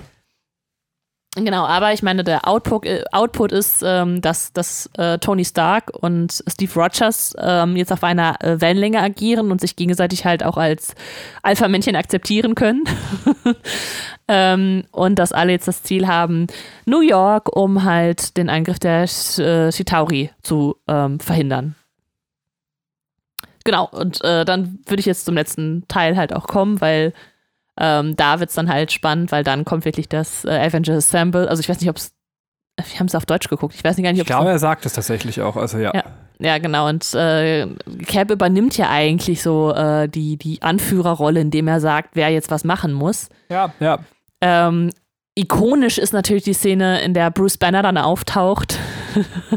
[1.36, 5.90] Genau, aber ich meine, der Output, äh, Output ist, ähm, dass, dass äh, Tony Stark
[5.94, 10.56] und Steve Rogers ähm, jetzt auf einer äh, Wellenlänge agieren und sich gegenseitig halt auch
[10.56, 10.94] als
[11.42, 12.84] Alpha-Männchen akzeptieren können.
[14.28, 16.46] ähm, und dass alle jetzt das Ziel haben,
[16.86, 21.74] New York, um halt den Angriff der äh, Chitauri zu ähm, verhindern.
[23.64, 27.12] Genau, und äh, dann würde ich jetzt zum letzten Teil halt auch kommen, weil
[27.78, 31.48] ähm, da wird es dann halt spannend, weil dann kommt wirklich das äh, Avengers Assemble.
[31.48, 32.12] Also ich weiß nicht, ob es.
[32.76, 33.74] Wir haben es auf Deutsch geguckt.
[33.74, 35.56] Ich weiß nicht gar nicht, ob Ich glaube, er sagt es tatsächlich auch.
[35.56, 35.92] Also ja.
[35.94, 36.04] ja.
[36.40, 36.88] Ja, genau.
[36.88, 37.66] Und äh,
[38.06, 42.62] Cap übernimmt ja eigentlich so äh, die, die Anführerrolle, indem er sagt, wer jetzt was
[42.62, 43.28] machen muss.
[43.50, 43.98] Ja, ja.
[44.40, 44.90] Ähm,
[45.34, 48.78] ikonisch ist natürlich die Szene, in der Bruce Banner dann auftaucht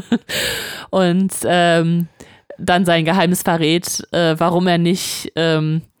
[0.90, 2.08] und ähm,
[2.58, 5.91] dann sein Geheimnis verrät, äh, warum er nicht ähm, äh,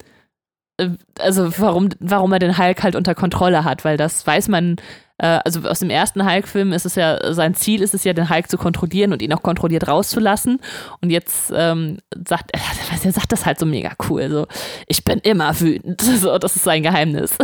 [1.18, 4.76] also warum, warum er den Hulk halt unter Kontrolle hat, weil das weiß man,
[5.18, 8.28] äh, also aus dem ersten Hulk-Film ist es ja, sein Ziel ist es ja, den
[8.28, 10.60] Hulk zu kontrollieren und ihn auch kontrolliert rauszulassen.
[11.00, 12.60] Und jetzt ähm, sagt er,
[13.04, 14.46] er sagt das halt so mega cool, so,
[14.86, 17.36] ich bin immer wütend, so, das ist sein Geheimnis.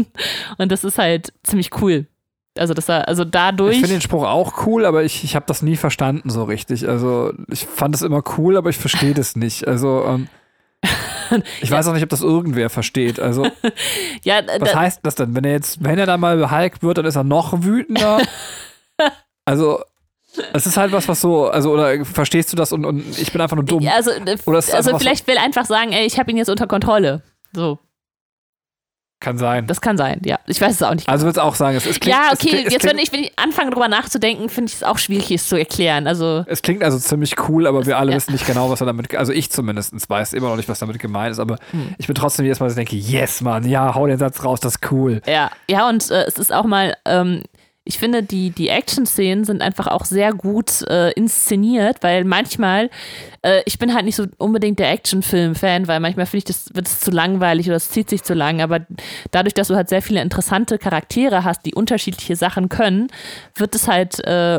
[0.58, 2.06] und das ist halt ziemlich cool.
[2.56, 3.74] Also, dass er, also dadurch.
[3.74, 6.88] Ich finde den Spruch auch cool, aber ich, ich habe das nie verstanden so richtig.
[6.88, 9.68] Also, ich fand es immer cool, aber ich verstehe das nicht.
[9.68, 10.28] Also, ähm,
[11.60, 13.20] ich weiß auch nicht, ob das irgendwer versteht.
[13.20, 13.46] Also,
[14.22, 15.34] ja, was heißt das denn?
[15.34, 18.20] Wenn er jetzt, wenn er dann mal Hulk wird, dann ist er noch wütender.
[19.44, 19.82] also,
[20.52, 23.40] es ist halt was, was so, also, oder verstehst du das und, und ich bin
[23.40, 23.86] einfach nur dumm?
[23.88, 24.10] Also,
[24.72, 27.22] also vielleicht will einfach sagen, ey, ich habe ihn jetzt unter Kontrolle.
[27.52, 27.78] So.
[29.20, 29.66] Kann sein.
[29.66, 30.38] Das kann sein, ja.
[30.46, 31.08] Ich weiß es auch nicht.
[31.08, 32.16] Also würde ich auch sagen, es, es klingt.
[32.16, 34.98] Ja, okay, klingt, jetzt wenn ich, wenn ich anfange drüber nachzudenken, finde ich es auch
[34.98, 36.06] schwierig, es zu erklären.
[36.06, 38.16] Also es klingt also ziemlich cool, aber wir alle ja.
[38.16, 41.00] wissen nicht genau, was er damit, also ich zumindest weiß immer noch nicht, was damit
[41.00, 41.96] gemeint ist, aber hm.
[41.98, 44.60] ich bin trotzdem jedes Mal, dass ich denke, yes, Mann, ja, hau den Satz raus,
[44.60, 45.20] das ist cool.
[45.26, 47.42] Ja, ja, und äh, es ist auch mal, ähm,
[47.88, 52.90] ich finde, die, die Action-Szenen sind einfach auch sehr gut äh, inszeniert, weil manchmal,
[53.40, 56.86] äh, ich bin halt nicht so unbedingt der Action-Film-Fan, weil manchmal finde ich, das wird
[56.86, 58.86] es zu langweilig oder es zieht sich zu lang, aber
[59.30, 63.08] dadurch, dass du halt sehr viele interessante Charaktere hast, die unterschiedliche Sachen können,
[63.54, 64.58] wird es halt, äh,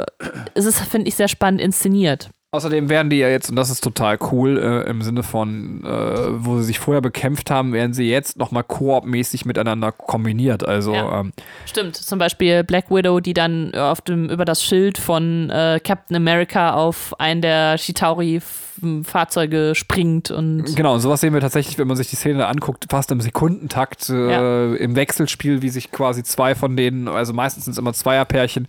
[0.56, 2.32] ist es, finde ich, sehr spannend inszeniert.
[2.52, 6.44] Außerdem werden die ja jetzt, und das ist total cool, äh, im Sinne von, äh,
[6.44, 10.68] wo sie sich vorher bekämpft haben, werden sie jetzt nochmal koop-mäßig miteinander kombiniert.
[10.68, 11.20] Also, ja.
[11.20, 11.32] ähm,
[11.68, 16.16] Stimmt, zum Beispiel Black Widow, die dann auf dem, über das Schild von äh, Captain
[16.16, 20.76] America auf einen der Shitauri-Fahrzeuge springt und.
[20.76, 24.10] Genau, und sowas sehen wir tatsächlich, wenn man sich die Szene anguckt, fast im Sekundentakt
[24.10, 24.74] äh, ja.
[24.74, 28.68] im Wechselspiel, wie sich quasi zwei von denen, also meistens sind es immer Zweierpärchen,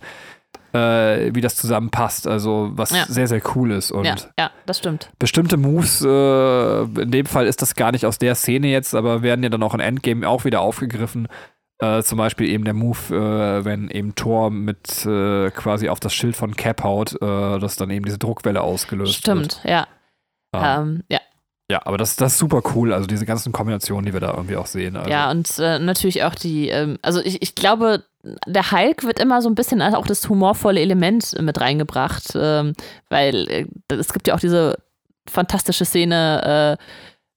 [0.73, 2.27] äh, wie das zusammenpasst.
[2.27, 3.05] Also was ja.
[3.07, 3.91] sehr, sehr cool ist.
[3.91, 5.09] Und ja, ja, das stimmt.
[5.19, 9.21] Bestimmte Moves, äh, in dem Fall ist das gar nicht aus der Szene jetzt, aber
[9.21, 11.27] werden ja dann auch in Endgame auch wieder aufgegriffen.
[11.79, 16.13] Äh, zum Beispiel eben der Move, äh, wenn eben Thor mit äh, quasi auf das
[16.13, 19.65] Schild von Cap haut, äh, dass dann eben diese Druckwelle ausgelöst Stimmt, wird.
[19.65, 19.87] ja.
[20.53, 21.19] Ähm, ja.
[21.71, 24.57] Ja, aber das, das ist super cool, also diese ganzen Kombinationen, die wir da irgendwie
[24.57, 24.97] auch sehen.
[24.97, 25.09] Also.
[25.09, 28.03] Ja, und äh, natürlich auch die, ähm, also ich, ich glaube,
[28.45, 32.73] der Hulk wird immer so ein bisschen auch das humorvolle Element mit reingebracht, ähm,
[33.07, 34.75] weil äh, es gibt ja auch diese
[35.29, 36.83] fantastische Szene, äh,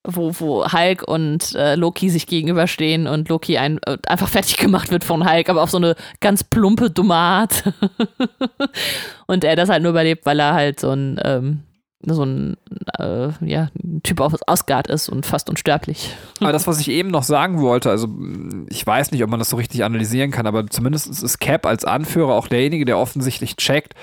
[0.03, 4.91] wo, wo Hulk und äh, Loki sich gegenüberstehen und Loki ein, äh, einfach fertig gemacht
[4.91, 7.63] wird von Hulk, aber auf so eine ganz plumpe, dumme Art.
[9.29, 11.63] und er das halt nur überlebt, weil er halt so ein ähm,
[12.07, 12.57] so ein
[12.99, 13.69] äh, ja,
[14.03, 16.15] Typ aus Asgard ist und fast unsterblich.
[16.41, 18.09] Aber das, was ich eben noch sagen wollte, also
[18.69, 21.85] ich weiß nicht, ob man das so richtig analysieren kann, aber zumindest ist Cap als
[21.85, 23.95] Anführer auch derjenige, der offensichtlich checkt,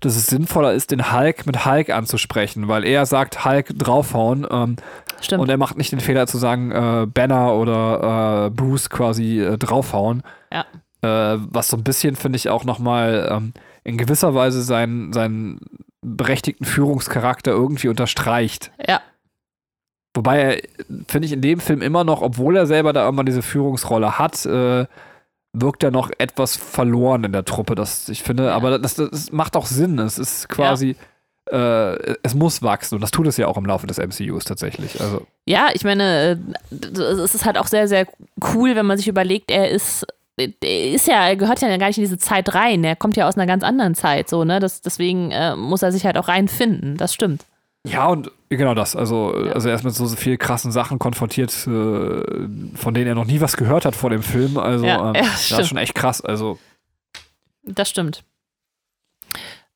[0.00, 4.46] dass es sinnvoller ist, den Hulk mit Hulk anzusprechen, weil er sagt, Hulk draufhauen.
[4.50, 4.76] Ähm,
[5.22, 5.40] Stimmt.
[5.42, 9.56] Und er macht nicht den Fehler zu sagen, äh, Banner oder äh, Bruce quasi äh,
[9.56, 10.22] draufhauen.
[10.52, 10.66] Ja.
[11.00, 13.52] Äh, was so ein bisschen, finde ich, auch nochmal ähm,
[13.84, 15.60] in gewisser Weise seinen, seinen
[16.06, 18.70] berechtigten Führungscharakter irgendwie unterstreicht.
[18.86, 19.00] Ja.
[20.14, 20.62] Wobei er,
[21.08, 24.46] finde ich, in dem Film immer noch, obwohl er selber da irgendwann diese Führungsrolle hat,
[24.46, 24.86] äh,
[25.52, 27.74] wirkt er noch etwas verloren in der Truppe.
[27.74, 28.54] Das, ich finde, ja.
[28.54, 29.98] aber das, das, macht auch Sinn.
[29.98, 30.96] Es ist quasi.
[31.50, 31.92] Ja.
[31.92, 35.00] Äh, es muss wachsen und das tut es ja auch im Laufe des MCUs tatsächlich.
[35.00, 35.26] Also.
[35.44, 36.40] Ja, ich meine,
[36.70, 38.06] äh, es ist halt auch sehr, sehr
[38.54, 40.06] cool, wenn man sich überlegt, er ist
[40.36, 42.84] ist ja, er gehört ja gar nicht in diese Zeit rein.
[42.84, 44.60] Er kommt ja aus einer ganz anderen Zeit, so, ne?
[44.60, 46.96] Das, deswegen äh, muss er sich halt auch reinfinden.
[46.96, 47.44] Das stimmt.
[47.86, 48.96] Ja, und genau das.
[48.96, 49.52] Also, ja.
[49.52, 53.24] also er ist mit so, so viel krassen Sachen konfrontiert, äh, von denen er noch
[53.24, 54.58] nie was gehört hat vor dem Film.
[54.58, 56.20] Also, ja, ähm, ja, das ist schon echt krass.
[56.20, 56.58] Also.
[57.62, 58.24] Das stimmt.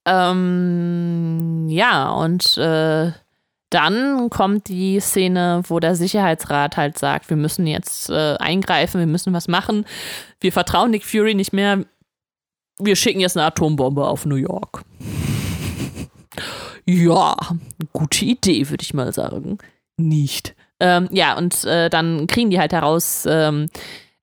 [0.04, 3.12] Ähm, ja, und äh,
[3.70, 9.06] dann kommt die Szene, wo der Sicherheitsrat halt sagt, wir müssen jetzt äh, eingreifen, wir
[9.06, 9.86] müssen was machen.
[10.40, 11.84] Wir vertrauen Nick Fury nicht mehr.
[12.78, 14.82] Wir schicken jetzt eine Atombombe auf New York.
[16.84, 17.36] Ja,
[17.92, 19.58] gute Idee, würde ich mal sagen.
[19.96, 20.56] Nicht.
[20.80, 23.68] Ähm, ja, und äh, dann kriegen die halt heraus, ähm,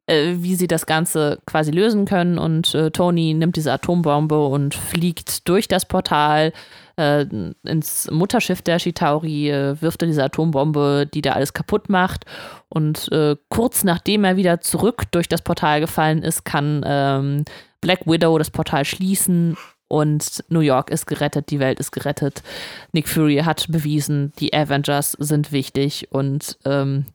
[0.08, 2.38] äh, wie sie das Ganze quasi lösen können.
[2.38, 6.52] Und äh, Tony nimmt diese Atombombe und fliegt durch das Portal
[6.98, 7.26] äh,
[7.64, 12.26] ins Mutterschiff der Shitauri, äh, wirft er diese Atombombe, die da alles kaputt macht.
[12.70, 17.46] Und äh, kurz nachdem er wieder zurück durch das Portal gefallen ist, kann ähm,
[17.82, 19.56] Black Widow das Portal schließen
[19.88, 22.44] und New York ist gerettet, die Welt ist gerettet.
[22.92, 27.06] Nick Fury hat bewiesen, die Avengers sind wichtig und ähm,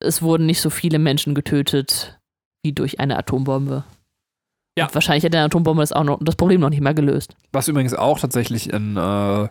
[0.00, 2.18] es wurden nicht so viele Menschen getötet
[2.62, 3.84] wie durch eine Atombombe.
[4.78, 4.86] Ja.
[4.86, 7.34] Und wahrscheinlich hätte eine Atombombe das, auch noch, das Problem noch nicht mal gelöst.
[7.52, 9.48] Was übrigens auch tatsächlich in äh,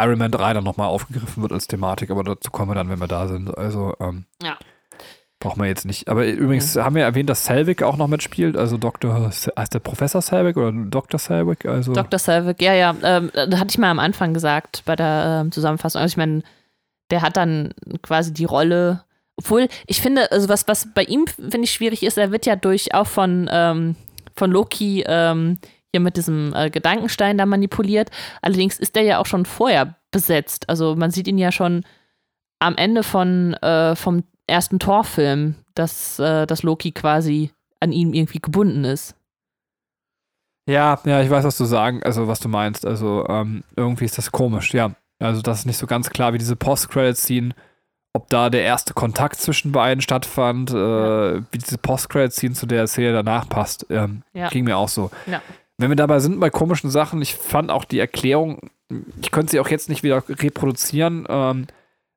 [0.00, 3.00] Iron Man 3 dann nochmal aufgegriffen wird als Thematik, aber dazu kommen wir dann, wenn
[3.00, 3.56] wir da sind.
[3.56, 4.58] Also, ähm, ja.
[5.40, 6.08] Brauchen wir jetzt nicht.
[6.08, 6.84] Aber übrigens ja.
[6.84, 8.56] haben wir erwähnt, dass Selvig auch noch mitspielt.
[8.56, 9.30] Also Dr.
[9.30, 11.18] heißt der Professor Selvig oder Dr.
[11.18, 11.64] Selvig?
[11.64, 12.18] Also Dr.
[12.18, 12.94] Selvig, ja, ja.
[13.02, 16.02] Ähm, da hatte ich mal am Anfang gesagt bei der ähm, Zusammenfassung.
[16.02, 16.42] Also ich meine,
[17.10, 19.04] der hat dann quasi die Rolle
[19.38, 22.56] obwohl, ich finde, also was, was bei ihm, finde ich, schwierig ist, er wird ja
[22.56, 23.94] durch auch von, ähm,
[24.38, 25.58] von Loki ähm,
[25.90, 28.10] hier mit diesem äh, Gedankenstein da manipuliert.
[28.42, 30.68] Allerdings ist der ja auch schon vorher besetzt.
[30.68, 31.84] Also man sieht ihn ja schon
[32.58, 37.50] am Ende von, äh, vom ersten Torfilm, dass, äh, dass Loki quasi
[37.80, 39.14] an ihm irgendwie gebunden ist.
[40.68, 42.84] Ja, ja, ich weiß, was du sagen, also was du meinst.
[42.84, 44.92] Also ähm, irgendwie ist das komisch, ja.
[45.18, 47.54] Also das ist nicht so ganz klar, wie diese Post-Credit-Scene
[48.12, 53.12] ob da der erste Kontakt zwischen beiden stattfand, äh, wie diese Post-Credit-Scene zu der Szene
[53.12, 53.86] danach passt.
[53.90, 54.48] Ähm, ja.
[54.48, 55.10] Ging mir auch so.
[55.26, 55.42] Ja.
[55.76, 58.70] Wenn wir dabei sind bei komischen Sachen, ich fand auch die Erklärung,
[59.20, 61.66] ich könnte sie auch jetzt nicht wieder reproduzieren, ähm,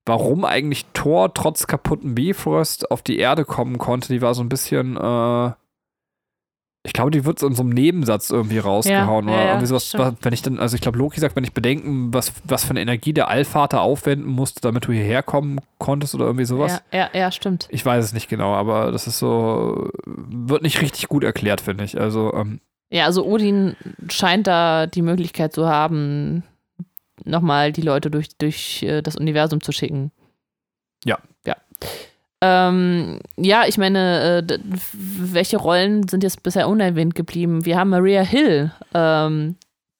[0.05, 4.49] warum eigentlich Thor trotz kaputten Bifrost auf die Erde kommen konnte, die war so ein
[4.49, 5.51] bisschen, äh,
[6.83, 9.27] ich glaube, die wird so in so einem Nebensatz irgendwie rausgehauen.
[9.27, 11.53] Ja, oder ja, irgendwie sowas, wenn ich dann, also ich glaube, Loki sagt, wenn ich
[11.53, 16.15] bedenken, was, was für eine Energie der Allvater aufwenden musste, damit du hierher kommen konntest
[16.15, 16.81] oder irgendwie sowas.
[16.91, 17.67] Ja, ja, ja, stimmt.
[17.69, 21.83] Ich weiß es nicht genau, aber das ist so, wird nicht richtig gut erklärt, finde
[21.83, 21.99] ich.
[21.99, 23.75] Also, ähm, ja, also Odin
[24.09, 26.43] scheint da die Möglichkeit zu haben,
[27.23, 30.11] nochmal die Leute durch, durch äh, das Universum zu schicken.
[31.05, 31.19] Ja.
[31.45, 31.55] Ja.
[32.41, 34.59] Ähm, ja, ich meine, äh,
[34.93, 37.65] welche Rollen sind jetzt bisher unerwähnt geblieben?
[37.65, 39.55] Wir haben Maria Hill ähm,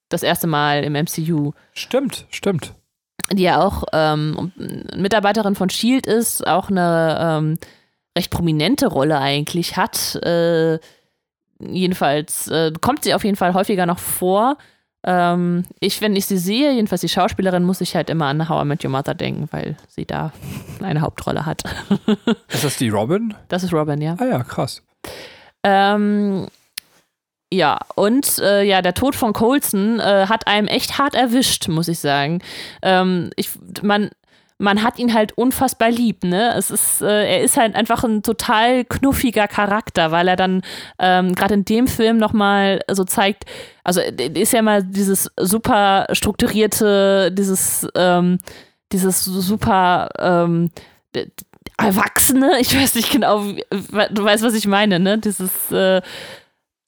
[0.09, 1.51] das erste Mal im MCU.
[1.73, 2.73] Stimmt, stimmt.
[3.31, 4.51] Die ja auch ähm,
[4.95, 7.57] Mitarbeiterin von Shield ist, auch eine ähm,
[8.17, 10.15] recht prominente Rolle eigentlich hat.
[10.23, 10.79] Äh,
[11.59, 14.57] jedenfalls äh, kommt sie auf jeden Fall häufiger noch vor.
[15.03, 18.63] Ähm, ich, wenn ich sie sehe, jedenfalls die Schauspielerin, muss ich halt immer an How
[18.63, 20.31] I Met Your Mother denken, weil sie da
[20.81, 21.63] eine Hauptrolle hat.
[22.47, 23.33] ist das die Robin?
[23.47, 24.15] Das ist Robin, ja.
[24.19, 24.83] Ah ja, krass.
[25.63, 26.47] Ähm,
[27.53, 31.87] ja, und äh, ja, der Tod von Colson äh, hat einem echt hart erwischt, muss
[31.87, 32.39] ich sagen.
[32.81, 33.49] Ähm, ich,
[33.81, 34.11] man,
[34.61, 36.53] man hat ihn halt unfassbar lieb, ne?
[36.55, 40.61] Es ist, äh, er ist halt einfach ein total knuffiger Charakter, weil er dann
[40.99, 43.45] ähm, gerade in dem Film nochmal so zeigt,
[43.83, 48.37] also ist ja mal dieses super strukturierte, dieses, ähm,
[48.91, 50.69] dieses super ähm,
[51.77, 55.17] Erwachsene, ich weiß nicht genau, du weißt, was ich meine, ne?
[55.17, 56.01] Dieses äh,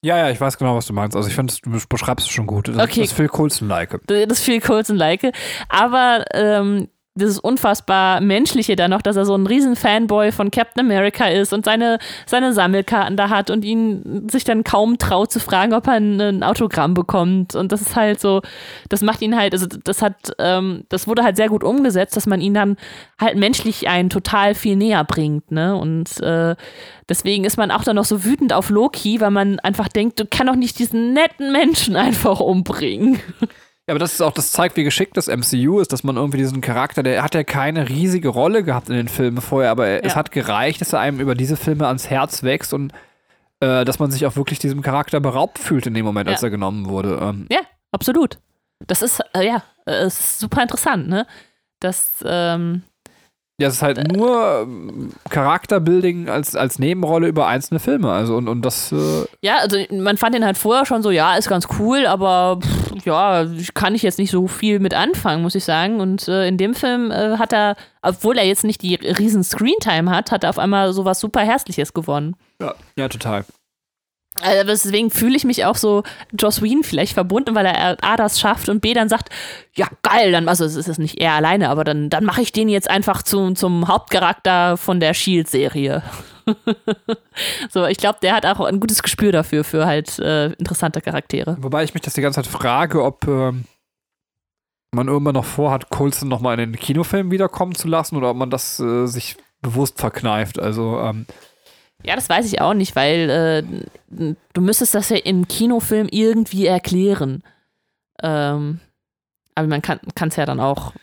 [0.05, 1.15] ja, ja, ich weiß genau, was du meinst.
[1.15, 2.67] Also ich finde, du beschreibst es schon gut.
[2.67, 2.99] Das, okay.
[2.99, 4.01] das ist viel Coulson-like.
[4.05, 5.31] Das ist viel Coulson-like.
[5.69, 10.83] Aber ähm, dieses unfassbar Menschliche da noch, dass er so ein riesen Fanboy von Captain
[10.83, 15.39] America ist und seine, seine Sammelkarten da hat und ihn sich dann kaum traut zu
[15.39, 17.55] fragen, ob er ein, ein Autogramm bekommt.
[17.55, 18.41] Und das ist halt so,
[18.89, 22.25] das macht ihn halt, also das hat, ähm, das wurde halt sehr gut umgesetzt, dass
[22.25, 22.77] man ihn dann
[23.19, 25.75] halt menschlich einen total viel näher bringt, ne?
[25.75, 26.55] Und äh,
[27.09, 30.25] deswegen ist man auch dann noch so wütend auf Loki, weil man einfach denkt, du
[30.25, 33.19] kannst doch nicht diesen netten Menschen einfach umbringen.
[33.87, 36.37] Ja, aber das ist auch, das zeigt, wie geschickt das MCU ist, dass man irgendwie
[36.37, 39.99] diesen Charakter, der hat ja keine riesige Rolle gehabt in den Filmen vorher, aber ja.
[39.99, 42.93] es hat gereicht, dass er einem über diese Filme ans Herz wächst und
[43.59, 46.33] äh, dass man sich auch wirklich diesem Charakter beraubt fühlt in dem Moment, ja.
[46.33, 47.19] als er genommen wurde.
[47.21, 47.47] Ähm.
[47.51, 47.59] Ja,
[47.91, 48.39] absolut.
[48.87, 51.27] Das ist, äh, ja, äh, ist super interessant, ne?
[51.81, 52.83] Das, ähm,
[53.63, 58.11] ja, es ist halt nur ähm, Charakterbuilding als, als Nebenrolle über einzelne Filme.
[58.11, 58.91] Also und, und das.
[58.91, 62.59] Äh ja, also man fand den halt vorher schon so, ja, ist ganz cool, aber
[62.61, 66.01] pff, ja, kann ich jetzt nicht so viel mit anfangen, muss ich sagen.
[66.01, 70.11] Und äh, in dem Film äh, hat er, obwohl er jetzt nicht die riesen Screentime
[70.11, 72.35] hat, hat er auf einmal sowas super Herzliches gewonnen.
[72.59, 73.45] Ja, ja, total.
[74.43, 76.03] Also deswegen fühle ich mich auch so
[76.37, 79.29] Joss Whedon vielleicht verbunden, weil er A das schafft und B dann sagt,
[79.75, 82.69] ja geil, dann, also es ist nicht er alleine, aber dann, dann mache ich den
[82.69, 86.03] jetzt einfach zu, zum Hauptcharakter von der Shield-Serie.
[87.69, 91.57] so, ich glaube, der hat auch ein gutes Gespür dafür, für halt äh, interessante Charaktere.
[91.61, 93.53] Wobei ich mich das die ganze Zeit frage, ob äh,
[94.91, 98.49] man irgendwann noch vorhat, Coulson nochmal in den Kinofilm wiederkommen zu lassen oder ob man
[98.49, 100.59] das äh, sich bewusst verkneift.
[100.59, 101.25] Also, ähm,
[102.03, 106.65] ja, das weiß ich auch nicht, weil äh, du müsstest das ja im Kinofilm irgendwie
[106.65, 107.43] erklären.
[108.21, 108.79] Ähm,
[109.55, 110.93] aber man kann es ja dann auch.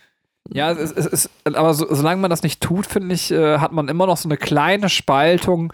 [0.49, 3.87] Ja, es, es, aber so, solange man das nicht tut, finde ich, äh, hat man
[3.87, 5.71] immer noch so eine kleine Spaltung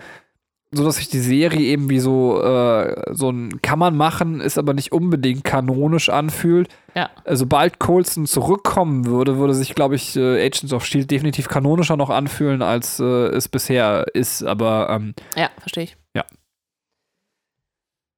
[0.72, 4.58] so dass sich die Serie eben wie so, äh, so ein kann man machen, ist
[4.58, 6.68] aber nicht unbedingt kanonisch anfühlt.
[6.94, 7.10] Ja.
[7.26, 11.96] Sobald also Coulson zurückkommen würde, würde sich, glaube ich, äh, Agents of Shield definitiv kanonischer
[11.96, 14.44] noch anfühlen, als äh, es bisher ist.
[14.44, 15.98] Aber ähm, ja, verstehe ich.
[16.14, 16.26] Ja.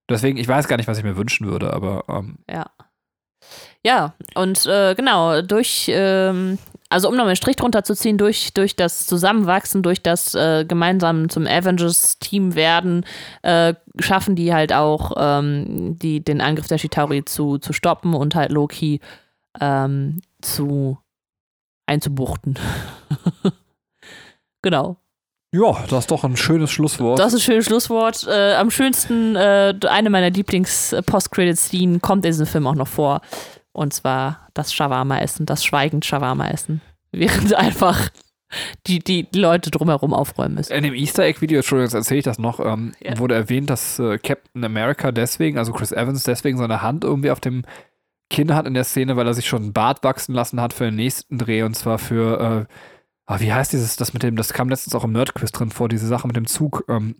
[0.10, 2.66] Deswegen, ich weiß gar nicht, was ich mir wünschen würde, aber ähm, ja.
[3.86, 6.58] Ja, und äh, genau, durch ähm,
[6.90, 10.66] also um nochmal einen Strich drunter zu ziehen, durch, durch das Zusammenwachsen, durch das äh,
[10.66, 13.06] gemeinsam zum Avengers-Team werden,
[13.44, 18.34] äh, schaffen die halt auch ähm, die, den Angriff der Chitauri zu, zu stoppen und
[18.34, 19.02] halt Loki
[19.62, 20.98] ähm, zu
[21.86, 22.58] einzubuchten.
[24.64, 24.98] genau.
[25.52, 27.18] Ja, das ist doch ein schönes Schlusswort.
[27.18, 28.28] Das ist ein schönes Schlusswort.
[28.28, 33.22] Äh, am schönsten, äh, eine meiner Lieblings-Post-Credit-Scene kommt in diesem Film auch noch vor.
[33.80, 36.82] Und zwar das Shawarma-Essen, das schweigend Shawarma-Essen.
[37.14, 38.10] Während einfach
[38.88, 40.74] die, die, Leute drumherum aufräumen müssen.
[40.74, 43.18] In dem Easter Egg-Video, Entschuldigung, jetzt erzähle ich das noch, ähm, ja.
[43.18, 47.40] wurde erwähnt, dass äh, Captain America deswegen, also Chris Evans, deswegen seine Hand irgendwie auf
[47.40, 47.64] dem
[48.30, 50.84] Kinn hat in der Szene, weil er sich schon einen Bart wachsen lassen hat für
[50.84, 52.74] den nächsten Dreh und zwar für, äh,
[53.28, 55.88] ah, wie heißt dieses, das mit dem, das kam letztens auch im Nerdquiz drin vor,
[55.88, 57.16] diese Sache mit dem Zug, ähm,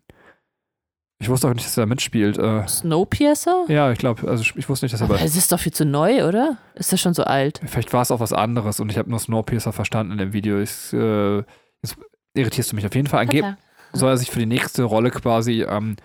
[1.20, 2.38] ich wusste auch nicht, dass er da mitspielt.
[2.38, 3.66] Äh, Snowpiercer?
[3.68, 5.06] Ja, ich glaube, also ich wusste nicht, dass er.
[5.06, 6.58] Aber es ist doch viel zu neu, oder?
[6.76, 7.62] Ist das schon so alt?
[7.66, 10.60] Vielleicht war es auch was anderes und ich habe nur Snowpiercer verstanden in dem Video.
[10.60, 11.38] Ich, äh,
[11.82, 11.98] jetzt
[12.34, 13.22] irritierst du mich auf jeden Fall.
[13.22, 13.56] Angeblich
[13.94, 15.96] soll er sich für die nächste Rolle quasi ähm,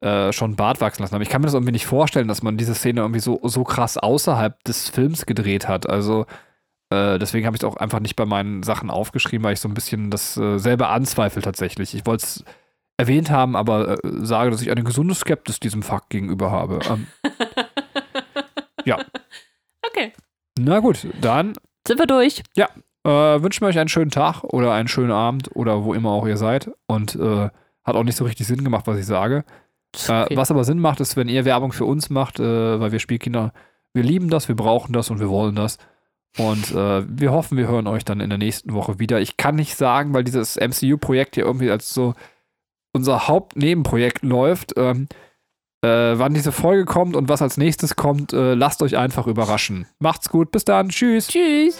[0.00, 1.14] äh, schon Bart wachsen lassen.
[1.14, 3.64] Aber ich kann mir das irgendwie nicht vorstellen, dass man diese Szene irgendwie so, so
[3.64, 5.88] krass außerhalb des Films gedreht hat.
[5.88, 6.26] Also
[6.90, 9.68] äh, deswegen habe ich es auch einfach nicht bei meinen Sachen aufgeschrieben, weil ich so
[9.68, 11.94] ein bisschen das äh, selber anzweifle tatsächlich.
[11.94, 12.44] Ich wollte es
[13.02, 16.78] erwähnt haben, aber äh, sage, dass ich eine gesunde Skeptis diesem Fakt gegenüber habe.
[16.88, 17.06] Ähm,
[18.84, 18.98] ja.
[19.86, 20.12] Okay.
[20.58, 21.54] Na gut, dann
[21.86, 22.42] sind wir durch.
[22.56, 22.68] Ja.
[23.04, 26.26] Äh, wünschen wir euch einen schönen Tag oder einen schönen Abend oder wo immer auch
[26.26, 26.70] ihr seid.
[26.86, 27.50] Und äh,
[27.84, 29.44] hat auch nicht so richtig Sinn gemacht, was ich sage.
[30.08, 30.36] Äh, okay.
[30.36, 33.52] was aber Sinn macht, ist, wenn ihr Werbung für uns macht, äh, weil wir Spielkinder,
[33.92, 35.78] wir lieben das, wir brauchen das und wir wollen das.
[36.38, 39.20] Und äh, wir hoffen, wir hören euch dann in der nächsten Woche wieder.
[39.20, 42.14] Ich kann nicht sagen, weil dieses MCU-Projekt hier irgendwie als so
[42.92, 44.74] unser Hauptnebenprojekt läuft.
[44.76, 45.08] Ähm,
[45.84, 49.86] äh, wann diese Folge kommt und was als nächstes kommt, äh, lasst euch einfach überraschen.
[49.98, 51.28] Macht's gut, bis dann, tschüss.
[51.28, 51.76] Tschüss.